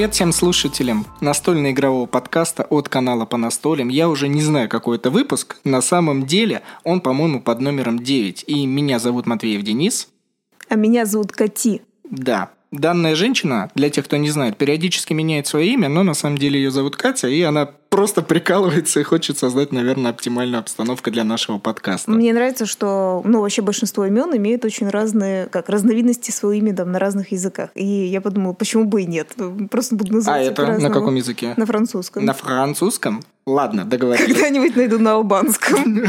Привет 0.00 0.14
всем 0.14 0.32
слушателям 0.32 1.06
настольно-игрового 1.20 2.06
подкаста 2.06 2.62
от 2.70 2.88
канала 2.88 3.26
по 3.26 3.36
настолям. 3.36 3.88
Я 3.88 4.08
уже 4.08 4.28
не 4.28 4.40
знаю, 4.40 4.66
какой 4.66 4.96
это 4.96 5.10
выпуск. 5.10 5.58
На 5.62 5.82
самом 5.82 6.24
деле 6.24 6.62
он, 6.84 7.02
по-моему, 7.02 7.42
под 7.42 7.60
номером 7.60 7.98
9. 7.98 8.44
И 8.46 8.64
меня 8.64 8.98
зовут 8.98 9.26
Матвеев 9.26 9.62
Денис. 9.62 10.08
А 10.70 10.76
меня 10.76 11.04
зовут 11.04 11.32
Кати. 11.32 11.82
Да, 12.04 12.48
Данная 12.72 13.16
женщина, 13.16 13.68
для 13.74 13.90
тех, 13.90 14.04
кто 14.04 14.16
не 14.16 14.30
знает, 14.30 14.56
периодически 14.56 15.12
меняет 15.12 15.48
свое 15.48 15.72
имя, 15.72 15.88
но 15.88 16.04
на 16.04 16.14
самом 16.14 16.38
деле 16.38 16.62
ее 16.62 16.70
зовут 16.70 16.94
Катя, 16.94 17.26
и 17.26 17.42
она 17.42 17.68
просто 17.90 18.22
прикалывается 18.22 19.00
и 19.00 19.02
хочет 19.02 19.36
создать, 19.36 19.72
наверное, 19.72 20.12
оптимальную 20.12 20.60
обстановку 20.60 21.10
для 21.10 21.24
нашего 21.24 21.58
подкаста. 21.58 22.10
Мне 22.10 22.32
нравится, 22.32 22.64
что, 22.64 23.20
ну, 23.24 23.40
вообще 23.40 23.62
большинство 23.62 24.06
имен 24.06 24.34
имеют 24.36 24.64
очень 24.64 24.88
разные, 24.88 25.46
как, 25.46 25.68
разновидности 25.68 26.30
своего 26.30 26.54
имени 26.54 26.74
там, 26.74 26.92
на 26.92 26.98
разных 26.98 27.32
языках. 27.32 27.70
И 27.74 27.84
я 27.84 28.20
подумала, 28.20 28.54
почему 28.54 28.84
бы 28.84 29.02
и 29.02 29.06
нет? 29.06 29.34
Просто 29.70 29.96
буду 29.96 30.14
называть 30.14 30.48
А 30.48 30.50
это 30.52 30.78
на 30.78 30.90
каком 30.90 31.16
языке? 31.16 31.52
На 31.56 31.66
французском. 31.66 32.24
На 32.24 32.32
французском? 32.32 33.22
Ладно, 33.46 33.84
договорились. 33.84 34.32
Когда-нибудь 34.32 34.76
найду 34.76 34.98
на 34.98 35.14
албанском. 35.14 35.82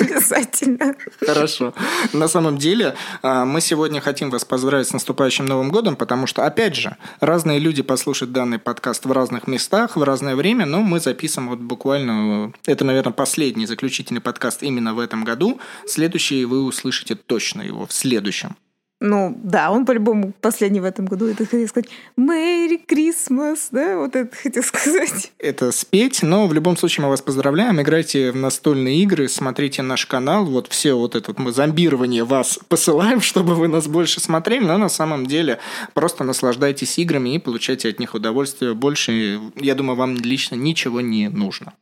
Обязательно. 0.00 0.94
Хорошо. 1.24 1.74
На 2.12 2.26
самом 2.26 2.56
деле, 2.56 2.94
а, 3.22 3.44
мы 3.44 3.60
сегодня 3.60 4.00
хотим 4.00 4.30
вас 4.30 4.44
поздравить 4.44 4.88
с 4.88 4.92
наступающим 4.92 5.44
Новым 5.44 5.68
годом, 5.68 5.94
потому 5.94 6.26
что, 6.26 6.44
опять 6.44 6.74
же, 6.74 6.96
разные 7.20 7.58
люди 7.58 7.82
послушают 7.82 8.32
данный 8.32 8.58
подкаст 8.58 9.04
в 9.04 9.12
разных 9.12 9.46
местах, 9.46 9.96
в 9.96 10.02
разное 10.02 10.34
время, 10.34 10.64
но 10.64 10.80
мы 10.88 11.00
записываем 11.00 11.50
вот 11.50 11.60
буквально, 11.60 12.52
это, 12.66 12.84
наверное, 12.84 13.12
последний 13.12 13.66
заключительный 13.66 14.20
подкаст 14.20 14.62
именно 14.62 14.94
в 14.94 14.98
этом 14.98 15.24
году. 15.24 15.60
Следующий 15.86 16.44
вы 16.44 16.64
услышите 16.64 17.14
точно 17.14 17.62
его 17.62 17.86
в 17.86 17.92
следующем. 17.92 18.56
Ну, 19.00 19.38
да, 19.44 19.70
он 19.70 19.86
по-любому 19.86 20.32
последний 20.40 20.80
в 20.80 20.84
этом 20.84 21.06
году. 21.06 21.26
Это 21.26 21.44
хотел 21.44 21.68
сказать 21.68 21.88
«Мэри 22.16 22.78
Крисмас», 22.84 23.68
да? 23.70 23.96
Вот 23.96 24.16
это 24.16 24.34
хотел 24.34 24.62
сказать. 24.64 25.32
Это 25.38 25.70
спеть, 25.70 26.22
но 26.22 26.48
в 26.48 26.52
любом 26.52 26.76
случае 26.76 27.04
мы 27.04 27.10
вас 27.10 27.22
поздравляем. 27.22 27.80
Играйте 27.80 28.32
в 28.32 28.36
настольные 28.36 29.00
игры, 29.02 29.28
смотрите 29.28 29.82
наш 29.82 30.04
канал. 30.06 30.46
Вот 30.46 30.66
все 30.66 30.94
вот 30.94 31.14
это 31.14 31.32
мы 31.36 31.52
зомбирование 31.52 32.24
вас 32.24 32.58
посылаем, 32.68 33.20
чтобы 33.20 33.54
вы 33.54 33.68
нас 33.68 33.86
больше 33.86 34.20
смотрели, 34.20 34.64
но 34.64 34.78
на 34.78 34.88
самом 34.88 35.26
деле 35.26 35.60
просто 35.94 36.24
наслаждайтесь 36.24 36.98
играми 36.98 37.36
и 37.36 37.38
получайте 37.38 37.90
от 37.90 38.00
них 38.00 38.14
удовольствие. 38.14 38.74
Больше, 38.74 39.40
я 39.54 39.76
думаю, 39.76 39.96
вам 39.96 40.16
лично 40.16 40.56
ничего 40.56 41.00
не 41.00 41.28
нужно. 41.28 41.74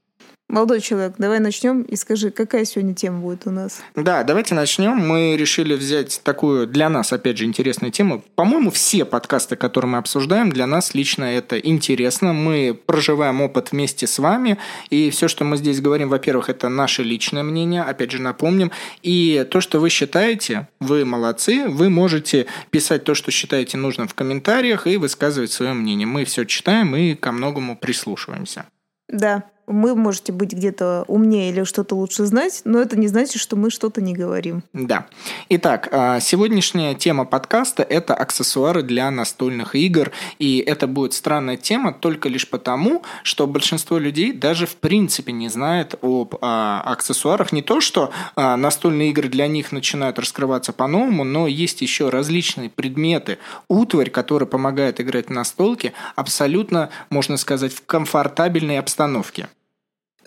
Молодой 0.48 0.80
человек, 0.80 1.14
давай 1.18 1.40
начнем 1.40 1.82
и 1.82 1.96
скажи, 1.96 2.30
какая 2.30 2.64
сегодня 2.64 2.94
тема 2.94 3.18
будет 3.18 3.48
у 3.48 3.50
нас? 3.50 3.82
Да, 3.96 4.22
давайте 4.22 4.54
начнем. 4.54 4.96
Мы 4.96 5.36
решили 5.36 5.74
взять 5.74 6.20
такую 6.22 6.68
для 6.68 6.88
нас, 6.88 7.12
опять 7.12 7.36
же, 7.36 7.44
интересную 7.44 7.90
тему. 7.90 8.22
По-моему, 8.36 8.70
все 8.70 9.04
подкасты, 9.04 9.56
которые 9.56 9.90
мы 9.90 9.98
обсуждаем, 9.98 10.50
для 10.50 10.68
нас 10.68 10.94
лично 10.94 11.24
это 11.24 11.58
интересно. 11.58 12.32
Мы 12.32 12.78
проживаем 12.86 13.40
опыт 13.40 13.72
вместе 13.72 14.06
с 14.06 14.20
вами, 14.20 14.56
и 14.88 15.10
все, 15.10 15.26
что 15.26 15.44
мы 15.44 15.56
здесь 15.56 15.80
говорим, 15.80 16.10
во-первых, 16.10 16.48
это 16.48 16.68
наше 16.68 17.02
личное 17.02 17.42
мнение, 17.42 17.82
опять 17.82 18.12
же, 18.12 18.22
напомним. 18.22 18.70
И 19.02 19.44
то, 19.50 19.60
что 19.60 19.80
вы 19.80 19.90
считаете, 19.90 20.68
вы 20.78 21.04
молодцы, 21.04 21.66
вы 21.66 21.90
можете 21.90 22.46
писать 22.70 23.02
то, 23.02 23.16
что 23.16 23.32
считаете 23.32 23.78
нужным 23.78 24.06
в 24.06 24.14
комментариях 24.14 24.86
и 24.86 24.96
высказывать 24.96 25.50
свое 25.50 25.72
мнение. 25.72 26.06
Мы 26.06 26.24
все 26.24 26.44
читаем 26.44 26.94
и 26.94 27.16
ко 27.16 27.32
многому 27.32 27.76
прислушиваемся. 27.76 28.66
Да, 29.08 29.44
вы 29.66 29.94
можете 29.96 30.32
быть 30.32 30.52
где-то 30.52 31.04
умнее 31.08 31.50
или 31.50 31.64
что-то 31.64 31.96
лучше 31.96 32.24
знать, 32.24 32.62
но 32.64 32.80
это 32.80 32.96
не 32.96 33.08
значит, 33.08 33.40
что 33.40 33.56
мы 33.56 33.70
что-то 33.70 34.00
не 34.00 34.14
говорим. 34.14 34.62
Да. 34.72 35.06
Итак, 35.48 35.88
а, 35.90 36.20
сегодняшняя 36.20 36.94
тема 36.94 37.24
подкаста– 37.24 37.82
это 37.88 38.14
аксессуары 38.14 38.82
для 38.82 39.10
настольных 39.10 39.74
игр, 39.74 40.12
и 40.38 40.58
это 40.58 40.86
будет 40.86 41.12
странная 41.14 41.56
тема 41.56 41.92
только 41.92 42.28
лишь 42.28 42.48
потому, 42.48 43.02
что 43.22 43.46
большинство 43.46 43.98
людей 43.98 44.32
даже 44.32 44.66
в 44.66 44.76
принципе 44.76 45.32
не 45.32 45.48
знает 45.48 45.96
об 46.00 46.36
а, 46.40 46.82
аксессуарах. 46.84 47.52
Не 47.52 47.62
то, 47.62 47.80
что 47.80 48.12
а, 48.36 48.56
настольные 48.56 49.10
игры 49.10 49.28
для 49.28 49.48
них 49.48 49.72
начинают 49.72 50.18
раскрываться 50.18 50.72
по-новому, 50.72 51.24
но 51.24 51.46
есть 51.46 51.82
еще 51.82 52.08
различные 52.08 52.70
предметы, 52.70 53.38
утварь, 53.68 54.10
которая 54.10 54.46
помогает 54.46 55.00
играть 55.00 55.26
в 55.26 55.30
настолки 55.30 55.92
абсолютно, 56.14 56.90
можно 57.10 57.36
сказать, 57.36 57.72
в 57.72 57.84
комфортабельной 57.84 58.78
обстановке. 58.78 59.48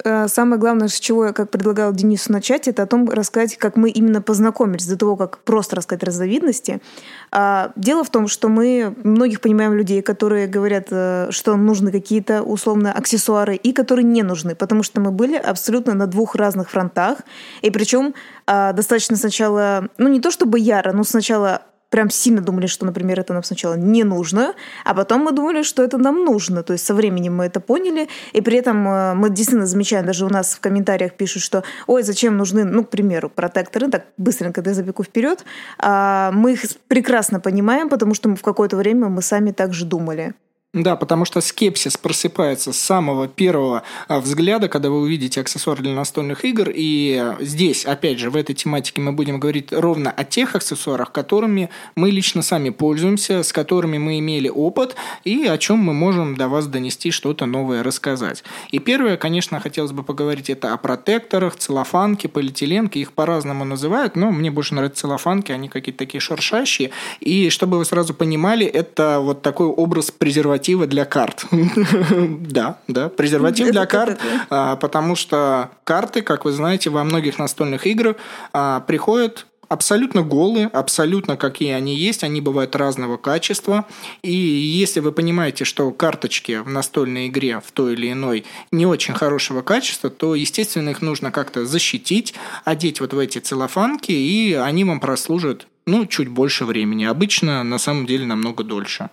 Э, 0.04 0.28
самое 0.28 0.60
главное, 0.60 0.88
с 0.88 1.00
чего 1.00 1.26
я 1.26 1.34
как 1.34 1.50
предлагала 1.50 1.94
Денису 1.94 2.32
начать, 2.32 2.68
это 2.68 2.84
о 2.84 2.86
том 2.86 3.10
рассказать, 3.10 3.58
как 3.58 3.76
мы 3.76 3.90
именно 3.90 4.22
познакомились, 4.22 4.88
до 4.88 4.98
того, 4.98 5.16
как 5.16 5.40
просто 5.40 5.76
рассказать 5.76 6.04
разновидности. 6.04 6.82
А, 7.32 7.72
дело 7.76 8.04
в 8.04 8.10
том, 8.10 8.28
что 8.28 8.50
мы 8.50 8.96
многих 9.04 9.42
понимаем 9.42 9.74
людей, 9.74 10.02
которые 10.02 10.48
говорят, 10.48 10.88
э, 10.92 11.28
что 11.32 11.56
нужны 11.56 11.92
какие-то 11.92 12.44
условно 12.44 12.92
аксессуары 12.92 13.56
и 13.56 13.74
которые 13.74 14.06
не 14.06 14.24
нужны, 14.24 14.56
потому 14.56 14.84
что 14.84 15.02
мы 15.02 15.12
были 15.12 15.36
абсолютно 15.36 15.94
на 15.94 16.08
двух 16.08 16.36
разных 16.36 16.70
фронтах. 16.70 17.20
И 17.62 17.70
причем 17.72 18.14
а, 18.48 18.74
достаточно 18.74 19.16
сначала, 19.16 19.90
ну 19.98 20.08
не 20.08 20.20
то 20.20 20.32
чтобы 20.32 20.60
яро, 20.60 20.94
но 20.94 21.04
сначала 21.04 21.62
прям 21.90 22.10
сильно 22.10 22.42
думали, 22.42 22.68
что, 22.68 22.86
например, 22.86 23.20
это 23.20 23.34
нам 23.34 23.44
сначала 23.44 23.76
не 23.76 24.04
нужно, 24.04 24.54
а 24.86 24.94
потом 24.94 25.22
мы 25.24 25.32
думали, 25.32 25.64
что 25.64 25.84
это 25.84 25.98
нам 25.98 26.24
нужно. 26.24 26.64
То 26.64 26.74
есть 26.74 26.86
со 26.86 26.94
временем 26.94 27.38
мы 27.38 27.46
это 27.46 27.60
поняли, 27.60 28.08
и 28.34 28.42
при 28.42 28.58
этом 28.58 28.88
э, 28.88 29.14
мы 29.16 29.30
действительно 29.30 29.66
замечаем, 29.66 30.06
даже 30.06 30.26
у 30.26 30.30
нас 30.30 30.54
в 30.54 30.60
комментариях 30.60 31.14
пишут, 31.14 31.44
что 31.44 31.64
ой, 31.88 32.04
зачем 32.04 32.38
нужны, 32.38 32.64
ну, 32.64 32.84
к 32.84 32.90
примеру, 32.90 33.30
протекторы, 33.30 33.90
так 33.90 34.06
быстренько 34.18 34.62
я 34.66 34.74
забегу 34.74 35.04
вперед, 35.04 35.44
а 35.78 36.32
мы 36.32 36.54
их 36.54 36.62
прекрасно 36.88 37.40
понимаем, 37.40 37.90
потому 37.90 38.14
что 38.14 38.36
в 38.36 38.42
какое-то 38.42 38.78
время 38.78 39.10
мы 39.10 39.22
сами 39.22 39.52
так 39.52 39.74
же 39.74 39.86
думали. 39.86 40.34
Да, 40.72 40.96
потому 40.96 41.26
что 41.26 41.42
скепсис 41.42 41.98
просыпается 41.98 42.74
с 42.74 42.78
самого 42.78 43.28
первого 43.28 43.82
а, 44.08 44.20
взгляда, 44.20 44.68
когда 44.68 44.92
вы 44.92 45.00
увидите 45.00 45.42
аксессуар 45.42 45.82
для 45.82 45.96
настольных 45.96 46.46
игр. 46.46 46.70
И 46.72 47.34
здесь, 47.40 47.86
опять 47.86 48.20
же, 48.20 48.30
в 48.30 48.36
этой 48.36 48.54
тематике 48.54 49.02
мы 49.02 49.12
будем 49.12 49.40
говорить 49.40 49.72
ровно 49.72 50.12
о 50.12 50.24
тех 50.24 50.54
аксессуарах, 50.54 51.12
которыми 51.12 51.72
мы 51.96 52.12
лично 52.12 52.44
сами 52.44 52.70
пользуемся, 52.70 53.42
с 53.42 53.52
которыми 53.52 53.98
мы 53.98 54.20
имели 54.20 54.48
опыт 54.48 54.96
и 55.24 55.48
о 55.48 55.58
чем 55.58 55.80
мы 55.80 55.94
можем 55.94 56.36
до 56.36 56.48
вас 56.48 56.68
донести 56.68 57.10
что-то 57.10 57.48
новое 57.48 57.82
рассказать. 57.82 58.44
И 58.70 58.78
первое, 58.78 59.18
конечно, 59.18 59.60
хотелось 59.60 59.92
бы 59.92 60.04
поговорить 60.04 60.52
это 60.52 60.72
о 60.72 60.78
протекторах, 60.78 61.56
целлофанке, 61.56 62.28
полиэтиленке. 62.28 63.00
Их 63.00 63.14
по-разному 63.14 63.66
называют, 63.66 64.16
но 64.16 64.30
мне 64.30 64.52
больше 64.52 64.76
нравятся 64.76 65.02
целлофанки, 65.02 65.52
они 65.52 65.68
какие-то 65.68 65.98
такие 65.98 66.22
шершащие. 66.22 66.92
И 67.22 67.50
чтобы 67.50 67.80
вы 67.80 67.86
сразу 67.86 68.14
понимали, 68.14 68.68
это 68.68 69.20
вот 69.20 69.42
такой 69.42 69.66
образ 69.66 70.12
презерватива 70.12 70.59
презервативы 70.60 70.88
для 70.88 71.06
карт. 71.06 71.46
Да, 72.50 72.80
да, 72.88 73.10
презерватив 73.10 73.72
для 73.72 73.86
карт, 73.86 74.20
а, 74.50 74.76
потому 74.76 75.16
что 75.16 75.70
карты, 75.84 76.22
как 76.22 76.46
вы 76.46 76.52
знаете, 76.52 76.90
во 76.90 77.04
многих 77.04 77.40
настольных 77.40 77.88
играх 77.88 78.16
а, 78.54 78.80
приходят 78.82 79.46
абсолютно 79.68 80.24
голые, 80.24 80.68
абсолютно 80.68 81.38
какие 81.38 81.72
они 81.74 81.96
есть, 81.96 82.24
они 82.24 82.42
бывают 82.42 82.76
разного 82.76 83.18
качества. 83.18 83.86
И 84.24 84.34
если 84.34 85.00
вы 85.00 85.12
понимаете, 85.12 85.64
что 85.64 85.92
карточки 85.92 86.58
в 86.58 86.70
настольной 86.70 87.28
игре 87.28 87.62
в 87.64 87.72
той 87.72 87.94
или 87.94 88.12
иной 88.12 88.46
не 88.72 88.86
очень 88.86 89.14
хорошего 89.14 89.62
качества, 89.62 90.10
то, 90.10 90.36
естественно, 90.36 90.90
их 90.90 91.02
нужно 91.02 91.32
как-то 91.32 91.66
защитить, 91.66 92.34
одеть 92.66 93.00
вот 93.00 93.14
в 93.14 93.20
эти 93.20 93.40
целлофанки, 93.40 94.12
и 94.12 94.54
они 94.54 94.84
вам 94.84 95.00
прослужат 95.00 95.68
ну, 95.86 96.06
чуть 96.06 96.28
больше 96.28 96.66
времени. 96.66 97.06
Обычно, 97.06 97.64
на 97.64 97.80
самом 97.80 98.06
деле, 98.06 98.26
намного 98.26 98.64
дольше. 98.64 99.10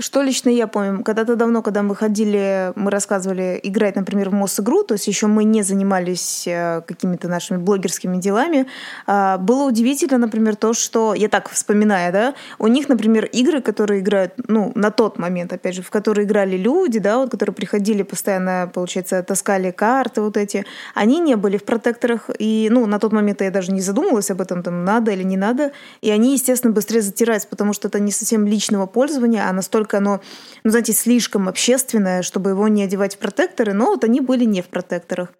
Что 0.00 0.22
лично 0.22 0.48
я 0.48 0.68
помню, 0.68 1.02
когда-то 1.02 1.34
давно, 1.34 1.60
когда 1.60 1.82
мы 1.82 1.96
ходили, 1.96 2.72
мы 2.76 2.92
рассказывали 2.92 3.58
играть, 3.64 3.96
например, 3.96 4.30
в 4.30 4.32
МОС-игру, 4.32 4.84
то 4.84 4.94
есть 4.94 5.08
еще 5.08 5.26
мы 5.26 5.42
не 5.42 5.62
занимались 5.62 6.46
э, 6.46 6.82
какими-то 6.86 7.26
нашими 7.26 7.58
блогерскими 7.58 8.16
делами, 8.18 8.68
а, 9.08 9.38
было 9.38 9.66
удивительно, 9.66 10.18
например, 10.18 10.54
то, 10.54 10.72
что, 10.72 11.14
я 11.14 11.28
так 11.28 11.48
вспоминаю, 11.50 12.12
да, 12.12 12.34
у 12.60 12.68
них, 12.68 12.88
например, 12.88 13.24
игры, 13.24 13.60
которые 13.60 14.00
играют, 14.00 14.34
ну, 14.46 14.70
на 14.76 14.92
тот 14.92 15.18
момент, 15.18 15.52
опять 15.52 15.74
же, 15.74 15.82
в 15.82 15.90
которые 15.90 16.26
играли 16.26 16.56
люди, 16.56 17.00
да, 17.00 17.18
вот, 17.18 17.32
которые 17.32 17.54
приходили 17.54 18.04
постоянно, 18.04 18.70
получается, 18.72 19.20
таскали 19.24 19.72
карты 19.72 20.20
вот 20.20 20.36
эти, 20.36 20.64
они 20.94 21.18
не 21.18 21.34
были 21.34 21.56
в 21.56 21.64
протекторах, 21.64 22.30
и, 22.38 22.68
ну, 22.70 22.86
на 22.86 23.00
тот 23.00 23.12
момент 23.12 23.40
я 23.40 23.50
даже 23.50 23.72
не 23.72 23.80
задумывалась 23.80 24.30
об 24.30 24.40
этом, 24.40 24.62
там, 24.62 24.84
надо 24.84 25.10
или 25.10 25.24
не 25.24 25.36
надо, 25.36 25.72
и 26.02 26.10
они, 26.12 26.34
естественно, 26.34 26.72
быстрее 26.72 27.02
затираются, 27.02 27.48
потому 27.48 27.72
что 27.72 27.88
это 27.88 27.98
не 27.98 28.12
совсем 28.12 28.46
личного 28.46 28.86
пользования, 28.86 29.48
а 29.48 29.52
настолько 29.52 29.87
настолько 29.88 29.98
оно, 29.98 30.20
ну, 30.64 30.70
знаете, 30.70 30.92
слишком 30.92 31.48
общественное, 31.48 32.22
чтобы 32.22 32.50
его 32.50 32.68
не 32.68 32.84
одевать 32.84 33.16
в 33.16 33.18
протекторы, 33.18 33.72
но 33.72 33.86
вот 33.86 34.04
они 34.04 34.20
были 34.20 34.44
не 34.44 34.62
в 34.62 34.66
протекторах. 34.66 35.30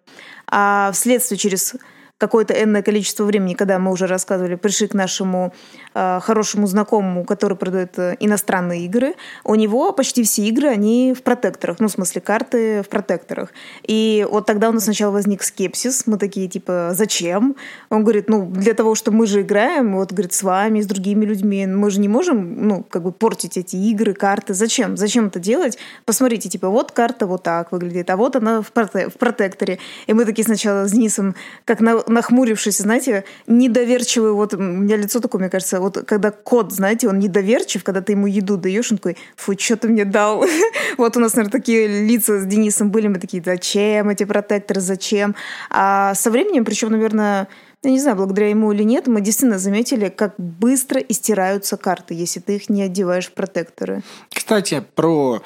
А 0.47 0.91
вследствие 0.93 1.37
через 1.37 1.75
какое-то 2.19 2.53
энное 2.53 2.83
количество 2.83 3.23
времени, 3.23 3.53
когда 3.53 3.79
мы 3.79 3.91
уже 3.91 4.05
рассказывали, 4.05 4.55
пришли 4.55 4.87
к 4.87 4.93
нашему 4.93 5.53
э, 5.95 6.19
хорошему 6.21 6.67
знакомому, 6.67 7.23
который 7.23 7.57
продает 7.57 7.97
э, 7.97 8.17
иностранные 8.19 8.85
игры, 8.85 9.15
у 9.45 9.55
него 9.55 9.93
почти 9.93 10.23
все 10.23 10.43
игры, 10.43 10.67
они 10.67 11.15
в 11.17 11.23
протекторах, 11.23 11.79
ну, 11.79 11.87
в 11.87 11.91
смысле, 11.91 12.21
карты 12.21 12.83
в 12.83 12.89
протекторах. 12.89 13.49
И 13.83 14.27
вот 14.29 14.45
тогда 14.45 14.69
у 14.69 14.73
нас 14.73 14.83
сначала 14.83 15.11
возник 15.11 15.43
скепсис, 15.43 16.07
мы 16.07 16.17
такие, 16.17 16.49
типа, 16.49 16.91
зачем? 16.93 17.55
Он 17.89 18.03
говорит, 18.03 18.29
ну, 18.29 18.45
для 18.45 18.73
того, 18.73 18.95
что 18.95 19.11
мы 19.11 19.25
же 19.25 19.41
играем, 19.41 19.95
вот, 19.95 20.11
говорит, 20.11 20.33
с 20.33 20.43
вами, 20.43 20.81
с 20.81 20.87
другими 20.87 21.23
людьми, 21.23 21.65
мы 21.67 21.89
же 21.89 22.01
не 22.01 22.09
можем, 22.09 22.67
ну, 22.67 22.83
как 22.83 23.03
бы 23.03 23.13
портить 23.13 23.57
эти 23.57 23.77
игры, 23.77 24.13
карты. 24.13 24.53
Зачем? 24.53 24.97
Зачем 24.97 25.27
это 25.27 25.39
делать? 25.39 25.77
Посмотрите, 26.03 26.49
типа, 26.49 26.67
вот 26.67 26.91
карта 26.91 27.27
вот 27.27 27.43
так 27.43 27.71
выглядит, 27.71 28.09
а 28.09 28.17
вот 28.17 28.35
она 28.35 28.61
в, 28.61 28.73
проте 28.73 29.07
в 29.07 29.13
протекторе. 29.13 29.79
И 30.07 30.13
мы 30.13 30.25
такие 30.25 30.43
сначала 30.43 30.85
с 30.85 30.91
Денисом, 30.91 31.35
как 31.63 31.79
на, 31.79 32.03
нахмурившись, 32.09 32.77
знаете, 32.77 33.23
недоверчивые, 33.47 34.33
вот 34.33 34.53
у 34.53 34.57
меня 34.57 34.97
лицо 34.97 35.19
такое, 35.19 35.41
мне 35.41 35.49
кажется, 35.49 35.79
вот 35.79 35.97
когда 36.05 36.31
кот, 36.31 36.71
знаете, 36.71 37.07
он 37.07 37.19
недоверчив, 37.19 37.83
когда 37.83 38.01
ты 38.01 38.13
ему 38.13 38.27
еду 38.27 38.57
даешь, 38.57 38.91
он 38.91 38.97
такой, 38.97 39.17
фу, 39.35 39.57
что 39.57 39.77
ты 39.77 39.87
мне 39.87 40.05
дал? 40.05 40.45
вот 40.97 41.17
у 41.17 41.19
нас, 41.19 41.35
наверное, 41.35 41.59
такие 41.59 41.87
лица 41.87 42.39
с 42.39 42.45
Денисом 42.45 42.91
были, 42.91 43.07
мы 43.07 43.19
такие, 43.19 43.41
зачем 43.45 44.09
эти 44.09 44.23
протекторы, 44.23 44.81
зачем? 44.81 45.35
А 45.69 46.13
со 46.15 46.31
временем, 46.31 46.65
причем, 46.65 46.91
наверное, 46.91 47.47
я 47.81 47.91
не 47.91 47.99
знаю, 47.99 48.17
благодаря 48.17 48.49
ему 48.49 48.71
или 48.73 48.83
нет, 48.83 49.07
мы 49.07 49.21
действительно 49.21 49.57
заметили, 49.57 50.09
как 50.09 50.33
быстро 50.37 50.99
истираются 50.99 51.77
карты, 51.77 52.13
если 52.13 52.41
ты 52.41 52.57
их 52.57 52.69
не 52.69 52.83
одеваешь 52.83 53.27
в 53.27 53.33
протекторы. 53.33 54.01
Кстати, 54.33 54.83
про 54.95 55.41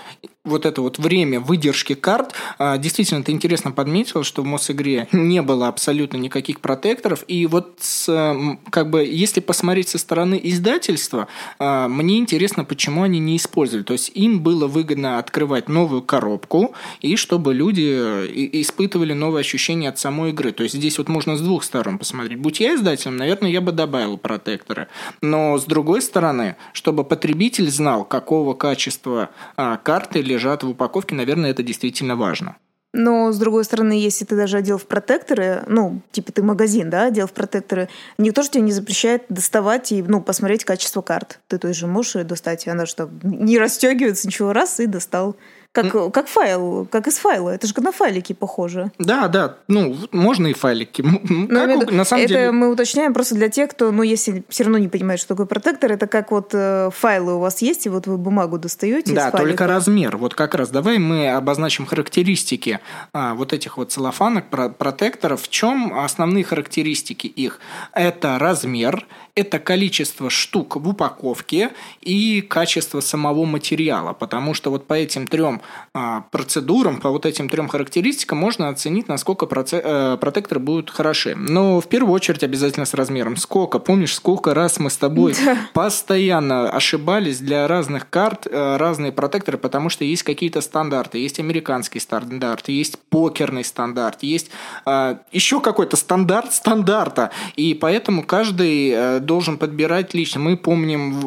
вот 0.45 0.66
это 0.66 0.81
вот 0.81 1.00
время 1.00 1.40
выдержки 1.40 1.94
карт, 1.94 2.34
а, 2.57 2.78
действительно, 2.78 3.24
ты 3.24 3.31
интересно 3.31 3.72
подметил, 3.72 4.24
что 4.24 4.42
в 4.42 4.45
Мосигре 4.45 5.07
не 5.13 5.42
было 5.42 5.69
абсолютно 5.69 6.18
никаких 6.18 6.60
протекторов, 6.60 7.24
и 7.28 7.45
вот 7.48 7.78
с, 7.80 8.36
как 8.69 8.90
бы, 8.90 9.06
если 9.06 9.40
посмотреть 9.40 9.90
со 9.90 9.98
стороны 9.98 10.40
издательства, 10.44 11.28
а, 11.60 11.88
мне 11.88 12.18
интересно, 12.18 12.66
почему 12.66 13.04
они 13.04 13.19
не 13.19 13.38
использовали. 13.38 13.84
То 13.84 13.94
есть 13.94 14.12
им 14.13 14.42
было 14.42 14.68
выгодно 14.68 15.18
открывать 15.18 15.69
новую 15.69 16.01
коробку, 16.01 16.74
и 17.00 17.16
чтобы 17.16 17.54
люди 17.54 17.94
э, 17.96 18.28
испытывали 18.62 19.13
новые 19.13 19.42
ощущения 19.42 19.89
от 19.89 19.98
самой 19.98 20.31
игры. 20.31 20.51
То 20.51 20.63
есть 20.63 20.75
здесь 20.75 20.98
вот 20.98 21.07
можно 21.07 21.38
с 21.38 21.42
двух 21.42 21.63
сторон 21.63 21.98
посмотреть. 21.98 22.39
Будь 22.39 22.60
я 22.60 22.75
издателем, 22.75 23.16
наверное, 23.16 23.50
я 23.50 23.62
бы 23.62 23.72
добавил 23.72 24.18
протекторы. 24.18 24.88
Но 25.22 25.57
с 25.57 25.63
другой 25.63 26.01
стороны, 26.01 26.57
чтобы 26.74 27.06
потребитель 27.06 27.69
знал, 27.69 28.04
какого 28.04 28.54
качества 28.54 29.30
а, 29.56 29.78
карты 29.78 30.19
или 30.19 30.32
лежат 30.33 30.63
в 30.63 30.69
упаковке, 30.69 31.15
наверное, 31.15 31.51
это 31.51 31.63
действительно 31.63 32.15
важно. 32.15 32.57
Но, 32.95 33.31
с 33.31 33.39
другой 33.39 33.63
стороны, 33.63 33.94
если 33.94 34.24
ты 34.24 34.35
даже 34.35 34.57
одел 34.57 34.77
в 34.77 34.85
протекторы, 34.85 35.63
ну, 35.65 36.01
типа 36.12 36.31
ты 36.31 36.44
магазин, 36.44 36.91
да, 36.91 37.06
одел 37.06 37.25
в 37.25 37.33
протекторы, 37.33 37.89
никто 38.19 38.44
же 38.44 38.51
тебе 38.51 38.62
не 38.62 38.71
запрещает 38.71 39.24
доставать 39.30 39.91
и, 39.91 40.03
ну, 40.03 40.21
посмотреть 40.21 40.63
качество 40.63 41.01
карт. 41.01 41.39
Ты 41.47 41.57
то 41.57 41.74
же 41.74 41.88
можешь 41.88 42.15
ее 42.15 42.24
достать, 42.24 42.68
она 42.68 42.85
что, 42.85 43.09
не 43.24 43.57
расстегивается, 43.57 44.27
ничего, 44.27 44.53
раз, 44.53 44.80
и 44.80 44.85
достал. 44.85 45.35
Как, 45.74 46.14
как 46.14 46.28
файл, 46.28 46.88
как 46.90 47.08
из 47.08 47.18
файла. 47.18 47.50
Это 47.50 47.66
же 47.66 47.74
на 47.78 47.92
файлики 47.92 48.34
похоже. 48.34 48.92
Да, 49.00 49.28
да. 49.28 49.58
Ну, 49.68 49.98
можно 50.12 50.48
и 50.48 50.54
файлики. 50.54 51.02
Но 51.02 51.80
как, 51.80 51.92
на 51.92 52.06
самом 52.06 52.24
это 52.24 52.34
деле... 52.34 52.52
мы 52.52 52.72
уточняем 52.72 53.12
просто 53.12 53.34
для 53.34 53.50
тех, 53.50 53.72
кто, 53.72 53.92
ну, 53.92 54.04
если 54.04 54.44
все 54.50 54.66
равно 54.66 54.78
не 54.78 54.88
понимает, 54.88 55.20
что 55.20 55.30
такое 55.30 55.48
протектор, 55.48 55.92
это 55.92 56.06
как 56.06 56.30
вот 56.30 56.52
э, 56.54 56.92
файлы 56.96 57.36
у 57.36 57.40
вас 57.40 57.64
есть, 57.64 57.88
и 57.88 57.90
вот 57.90 58.06
вы 58.06 58.18
бумагу 58.18 58.60
достаете. 58.60 59.14
Да, 59.14 59.31
только 59.31 59.66
размер. 59.66 60.18
Вот 60.18 60.36
как 60.36 60.54
раз 60.54 60.70
давай 60.70 61.00
мы 61.00 61.31
обозначим 61.31 61.88
характеристики 61.88 62.80
а, 63.12 63.34
вот 63.34 63.52
этих 63.52 63.78
вот 63.78 63.92
целлофанок, 63.92 64.46
протекторов. 64.78 65.42
В 65.42 65.50
чем 65.50 65.98
основные 66.00 66.44
характеристики 66.44 67.25
их? 67.25 67.60
Это 67.94 68.38
размер, 68.38 69.08
это 69.35 69.57
количество 69.57 70.30
штук 70.30 70.75
в 70.75 70.88
упаковке 70.88 71.71
и 72.01 72.41
качество 72.41 73.00
самого 73.00 73.45
материала. 73.45 74.13
Потому 74.13 74.53
что 74.53 74.69
вот 74.69 74.85
по 74.85 74.94
этим 74.94 75.25
трем 75.25 75.62
а, 75.94 76.21
процедурам, 76.30 77.01
по 77.01 77.09
вот 77.09 77.25
этим 77.25 77.50
трем 77.50 77.68
характеристикам 77.68 78.38
можно 78.38 78.69
оценить, 78.69 79.07
насколько 79.07 79.47
э, 79.47 80.18
протекторы 80.21 80.59
будут 80.59 80.91
хороши. 80.91 81.35
Но 81.35 81.81
в 81.81 81.88
первую 81.88 82.13
очередь 82.13 82.44
обязательно 82.44 82.85
с 82.85 82.94
размером. 82.94 83.35
Сколько? 83.38 83.80
Помнишь, 83.80 84.13
сколько 84.13 84.53
раз 84.53 84.80
мы 84.80 84.91
с 84.91 84.97
тобой 84.97 85.33
да. 85.45 85.57
постоянно 85.74 86.69
ошибались 86.69 87.39
для 87.39 87.68
разных 87.68 88.09
карт, 88.12 88.45
э, 88.45 88.77
разные 88.77 89.12
протекторы, 89.12 89.57
потому 89.57 89.89
что 89.89 90.03
есть 90.03 90.21
какие-то 90.21 90.62
стандарты. 90.62 91.18
Есть 91.18 91.39
американский 91.39 92.00
стандарт, 92.00 92.69
есть 92.69 93.00
покерный 93.09 93.63
стандарт, 93.63 94.21
есть 94.21 94.51
а, 94.86 95.21
еще 95.31 95.59
какой-то 95.59 95.97
стандарт 95.97 96.53
стандарта. 96.53 97.31
И 97.56 97.74
поэтому 97.74 98.21
каждый 98.24 98.89
э, 98.89 99.23
должен 99.24 99.58
подбирать 99.58 100.14
лично. 100.14 100.40
Мы 100.40 100.58
помним, 100.58 101.20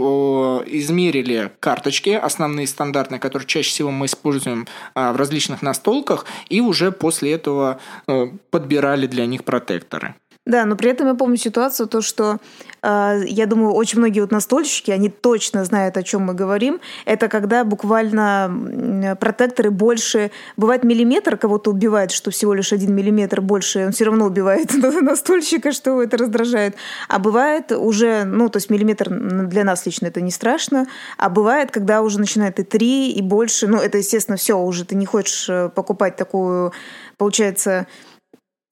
измерили 0.67 1.51
карточки, 1.61 2.11
основные 2.11 2.67
стандартные, 2.67 3.19
которые 3.19 3.47
чаще 3.47 3.71
всего 3.71 3.91
мы 3.91 4.07
используем 4.07 4.67
а, 4.95 5.13
в 5.13 5.17
различных 5.17 5.63
настолках, 5.63 6.27
и 6.49 6.61
уже 6.61 6.93
после 6.93 7.33
этого 7.33 7.81
э, 8.07 8.27
подбирали 8.51 9.07
для 9.07 9.27
них 9.27 9.45
протекторы. 9.45 10.15
Да, 10.47 10.65
но 10.65 10.77
при 10.77 10.91
этом 10.91 11.09
я 11.09 11.15
помню 11.15 11.37
ситуацию, 11.37 11.89
то, 11.89 12.01
что 12.01 12.39
э, 12.81 13.23
я 13.27 13.47
думаю, 13.47 13.73
очень 13.73 13.99
многие 13.99 14.21
вот 14.21 14.31
настольщики, 14.31 14.93
они 14.93 15.09
точно 15.09 15.65
знают, 15.65 15.97
о 15.97 16.05
чем 16.05 16.23
мы 16.23 16.35
говорим. 16.35 16.81
Это 17.05 17.29
когда 17.29 17.65
буквально 17.65 19.17
протекторы 19.21 19.73
больше... 19.73 20.31
Бывает 20.57 20.85
миллиметр 20.85 21.37
кого-то 21.37 21.73
убивает, 21.73 22.13
что 22.13 22.31
всего 22.31 22.55
лишь 22.55 22.73
один 22.73 22.95
миллиметр 22.95 23.41
больше, 23.41 23.87
он 23.87 23.93
все 23.93 24.05
равно 24.05 24.27
убивает 24.27 24.73
настольщика, 25.03 25.73
что 25.73 26.01
это 26.01 26.17
раздражает. 26.17 26.77
А 27.09 27.19
бывает 27.19 27.73
уже, 27.73 28.23
ну, 28.23 28.49
то 28.49 28.59
есть 28.59 28.71
миллиметр 28.71 29.11
для 29.11 29.65
нас 29.65 29.85
лично 29.85 30.07
это 30.07 30.21
не 30.21 30.31
страшно, 30.31 30.87
а 31.19 31.29
бывает, 31.29 31.73
когда 31.73 32.03
уже 32.03 32.21
начинает 32.21 32.61
и 32.61 32.63
три, 32.63 33.11
и 33.11 33.21
больше. 33.21 33.67
Ну, 33.67 33.79
это, 33.79 33.99
естественно, 33.99 34.37
все, 34.37 34.57
уже 34.57 34.85
ты 34.85 34.95
не 34.95 35.07
хочешь 35.07 35.49
э, 35.49 35.71
покупать 35.71 36.15
такую, 36.15 36.73
получается, 37.19 37.89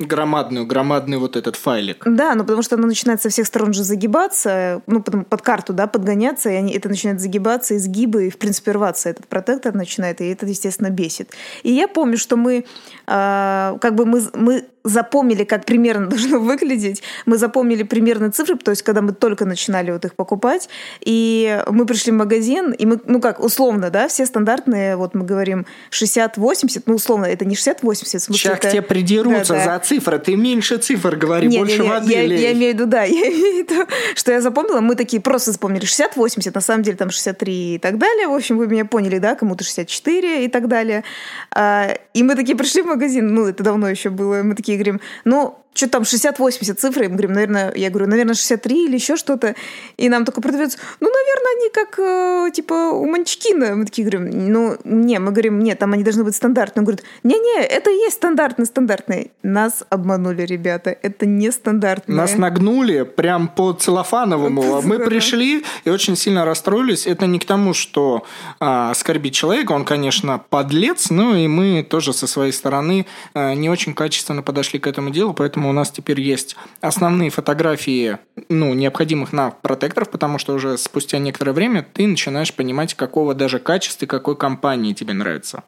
Громадную, 0.01 0.67
громадный 0.67 1.19
вот 1.19 1.37
этот 1.37 1.55
файлик. 1.55 2.03
Да, 2.05 2.35
ну 2.35 2.43
потому 2.43 2.63
что 2.63 2.75
оно 2.75 2.89
начинает 2.89 3.23
со 3.23 3.29
всех 3.29 3.47
сторон 3.47 3.73
же 3.73 3.85
загибаться, 3.85 4.83
ну 4.89 5.01
потом 5.01 5.25
под 5.25 5.43
карту, 5.43 5.73
да, 5.73 5.87
подгоняться, 5.87 6.51
и 6.51 6.55
они, 6.55 6.73
это 6.73 6.89
начинает 6.89 7.21
загибаться, 7.21 7.77
изгибы, 7.77 8.27
и 8.27 8.31
в 8.31 8.39
принципе 8.39 8.73
рваться 8.73 9.09
этот 9.09 9.29
протектор 9.29 9.73
начинает, 9.73 10.21
и 10.21 10.25
это, 10.27 10.47
естественно, 10.47 10.91
бесит. 10.91 11.31
И 11.63 11.71
я 11.71 11.87
помню, 11.87 12.19
что 12.19 12.37
мы, 12.37 12.65
э, 13.07 13.79
как 13.81 13.95
бы 13.95 14.05
мы, 14.05 14.23
мы 14.35 14.65
запомнили, 14.85 15.45
как 15.45 15.65
примерно 15.65 16.07
должно 16.09 16.39
выглядеть. 16.39 17.03
Мы 17.27 17.39
запомнили 17.39 17.83
примерно 17.83 18.31
цифры, 18.31 18.57
то 18.57 18.71
есть 18.71 18.83
когда 18.83 19.01
мы 19.01 19.13
только 19.13 19.45
начинали 19.47 19.91
вот 19.91 20.05
их 20.05 20.15
покупать, 20.15 20.69
и 21.01 21.63
мы 21.69 21.87
пришли 21.87 22.13
в 22.13 22.17
магазин, 22.17 22.73
и 22.73 22.87
мы, 22.87 23.01
ну 23.07 23.21
как, 23.21 23.41
условно, 23.41 23.91
да, 23.91 24.09
все 24.09 24.27
стандартные, 24.27 24.97
вот 24.97 25.15
мы 25.15 25.25
говорим 25.25 25.67
60-80, 25.91 26.83
ну 26.87 26.95
условно, 26.95 27.25
это 27.25 27.45
не 27.45 27.55
60-80, 27.55 27.81
в 27.83 27.97
смысле, 28.07 28.35
Сейчас 28.35 28.59
это... 28.59 28.71
тебе 28.71 28.83
придерутся 28.83 29.55
да, 29.55 29.65
да. 29.65 29.79
за 29.79 29.85
цифры, 29.85 30.19
ты 30.19 30.37
меньше 30.37 30.77
цифр 30.77 31.17
говори, 31.17 31.49
не, 31.49 31.59
больше 31.59 31.79
не, 31.79 31.85
не, 31.85 31.89
воды 31.89 32.13
я, 32.13 32.23
я 32.23 32.53
имею 32.53 32.73
в 32.73 32.75
виду, 32.75 32.87
да, 32.87 33.03
я 33.05 33.29
имею 33.29 33.65
в 33.65 33.71
виду, 33.71 33.87
что 34.15 34.33
я 34.33 34.41
запомнила, 34.41 34.81
мы 34.81 34.97
такие 34.97 35.23
просто 35.23 35.53
запомнили 35.53 35.85
60-80, 35.87 36.51
на 36.55 36.61
самом 36.61 36.83
деле 36.83 36.97
там 36.97 37.11
63 37.11 37.75
и 37.75 37.79
так 37.79 37.99
далее, 37.99 38.29
в 38.29 38.35
общем, 38.35 38.59
вы 38.59 38.67
меня 38.67 38.85
поняли, 38.85 39.19
да, 39.19 39.35
кому-то 39.35 39.65
64 39.65 40.45
и 40.45 40.49
так 40.49 40.69
далее. 40.69 41.05
А, 41.51 41.97
и 42.13 42.23
мы 42.23 42.35
такие 42.35 42.57
пришли 42.57 42.83
в 42.83 42.87
магазин, 42.87 43.35
ну 43.35 43.47
это 43.47 43.63
давно 43.63 43.89
еще 43.89 44.11
было, 44.11 44.43
мы 44.43 44.55
такие 44.55 44.74
говорим, 44.75 45.01
ну, 45.25 45.64
что 45.75 45.89
там 45.89 46.03
60-80 46.03 46.75
цифры, 46.75 47.09
мы 47.09 47.17
говорим, 47.17 47.33
наверное, 47.33 47.73
я 47.75 47.91
говорю, 47.91 48.07
наверное, 48.07 48.35
63 48.35 48.87
или 48.87 48.95
еще 48.95 49.17
что-то. 49.17 49.55
И 49.97 50.09
нам 50.09 50.25
только 50.25 50.41
продавец, 50.41 50.79
ну, 51.01 51.09
наверное, 51.09 51.53
они 51.59 51.71
как, 51.71 51.99
э, 51.99 52.51
типа, 52.53 52.91
у 52.93 53.07
Манчкина. 53.07 53.75
Мы 53.75 53.85
такие 53.85 54.09
говорим, 54.09 54.53
ну, 54.53 54.77
не, 54.85 55.19
мы 55.19 55.33
говорим, 55.33 55.59
нет, 55.59 55.79
там 55.79 55.93
они 55.93 56.05
должны 56.05 56.25
быть 56.25 56.37
стандартные. 56.37 56.83
Он 56.83 56.85
говорит, 56.85 57.05
не-не, 57.23 57.65
это 57.65 57.91
и 57.91 57.95
есть 57.95 58.17
стандартный, 58.17 58.67
стандартный. 58.67 59.33
Нас 59.43 59.85
обманули, 59.91 60.43
ребята, 60.43 60.97
это 61.03 61.27
не 61.27 61.51
стандартные. 61.51 62.17
Нас 62.17 62.37
нагнули 62.37 63.03
прям 63.03 63.49
по 63.49 63.73
целлофановому. 63.73 64.83
Мы 64.83 64.99
пришли 64.99 65.65
и 65.85 65.91
очень 65.91 66.17
сильно 66.17 66.45
расстроились. 66.45 67.07
Это 67.07 67.27
не 67.27 67.39
к 67.39 67.45
тому, 67.45 67.75
что 67.75 68.25
а, 68.61 68.91
оскорбить 68.91 69.35
человека, 69.35 69.73
он, 69.73 69.85
конечно, 69.85 70.39
подлец, 70.51 71.11
но 71.11 71.37
и 71.37 71.49
мы 71.49 71.83
тоже 71.83 72.13
со 72.13 72.27
своей 72.27 72.53
стороны 72.53 73.07
а, 73.35 73.55
не 73.55 73.69
очень 73.69 73.95
качественно 73.95 74.43
подошли 74.43 74.79
к 74.79 74.87
этому 74.87 75.11
делу, 75.11 75.35
поэтому 75.35 75.64
поэтому 75.65 75.71
у 75.71 75.73
нас 75.73 75.91
теперь 75.91 76.21
есть 76.21 76.57
основные 76.81 77.31
фотографии, 77.31 78.19
ну, 78.49 78.75
необходимых 78.75 79.33
на 79.33 79.51
протекторов, 79.51 80.11
потому 80.11 80.39
что 80.39 80.55
уже 80.55 80.77
спустя 80.77 81.19
некоторое 81.19 81.53
время 81.53 81.83
ты 81.83 82.07
начинаешь 82.07 82.53
понимать, 82.53 82.95
какого 82.95 83.35
даже 83.35 83.59
качества 83.59 84.05
и 84.05 84.09
какой 84.09 84.37
компании 84.37 84.93
тебе 84.93 85.15
нравится. 85.15 85.63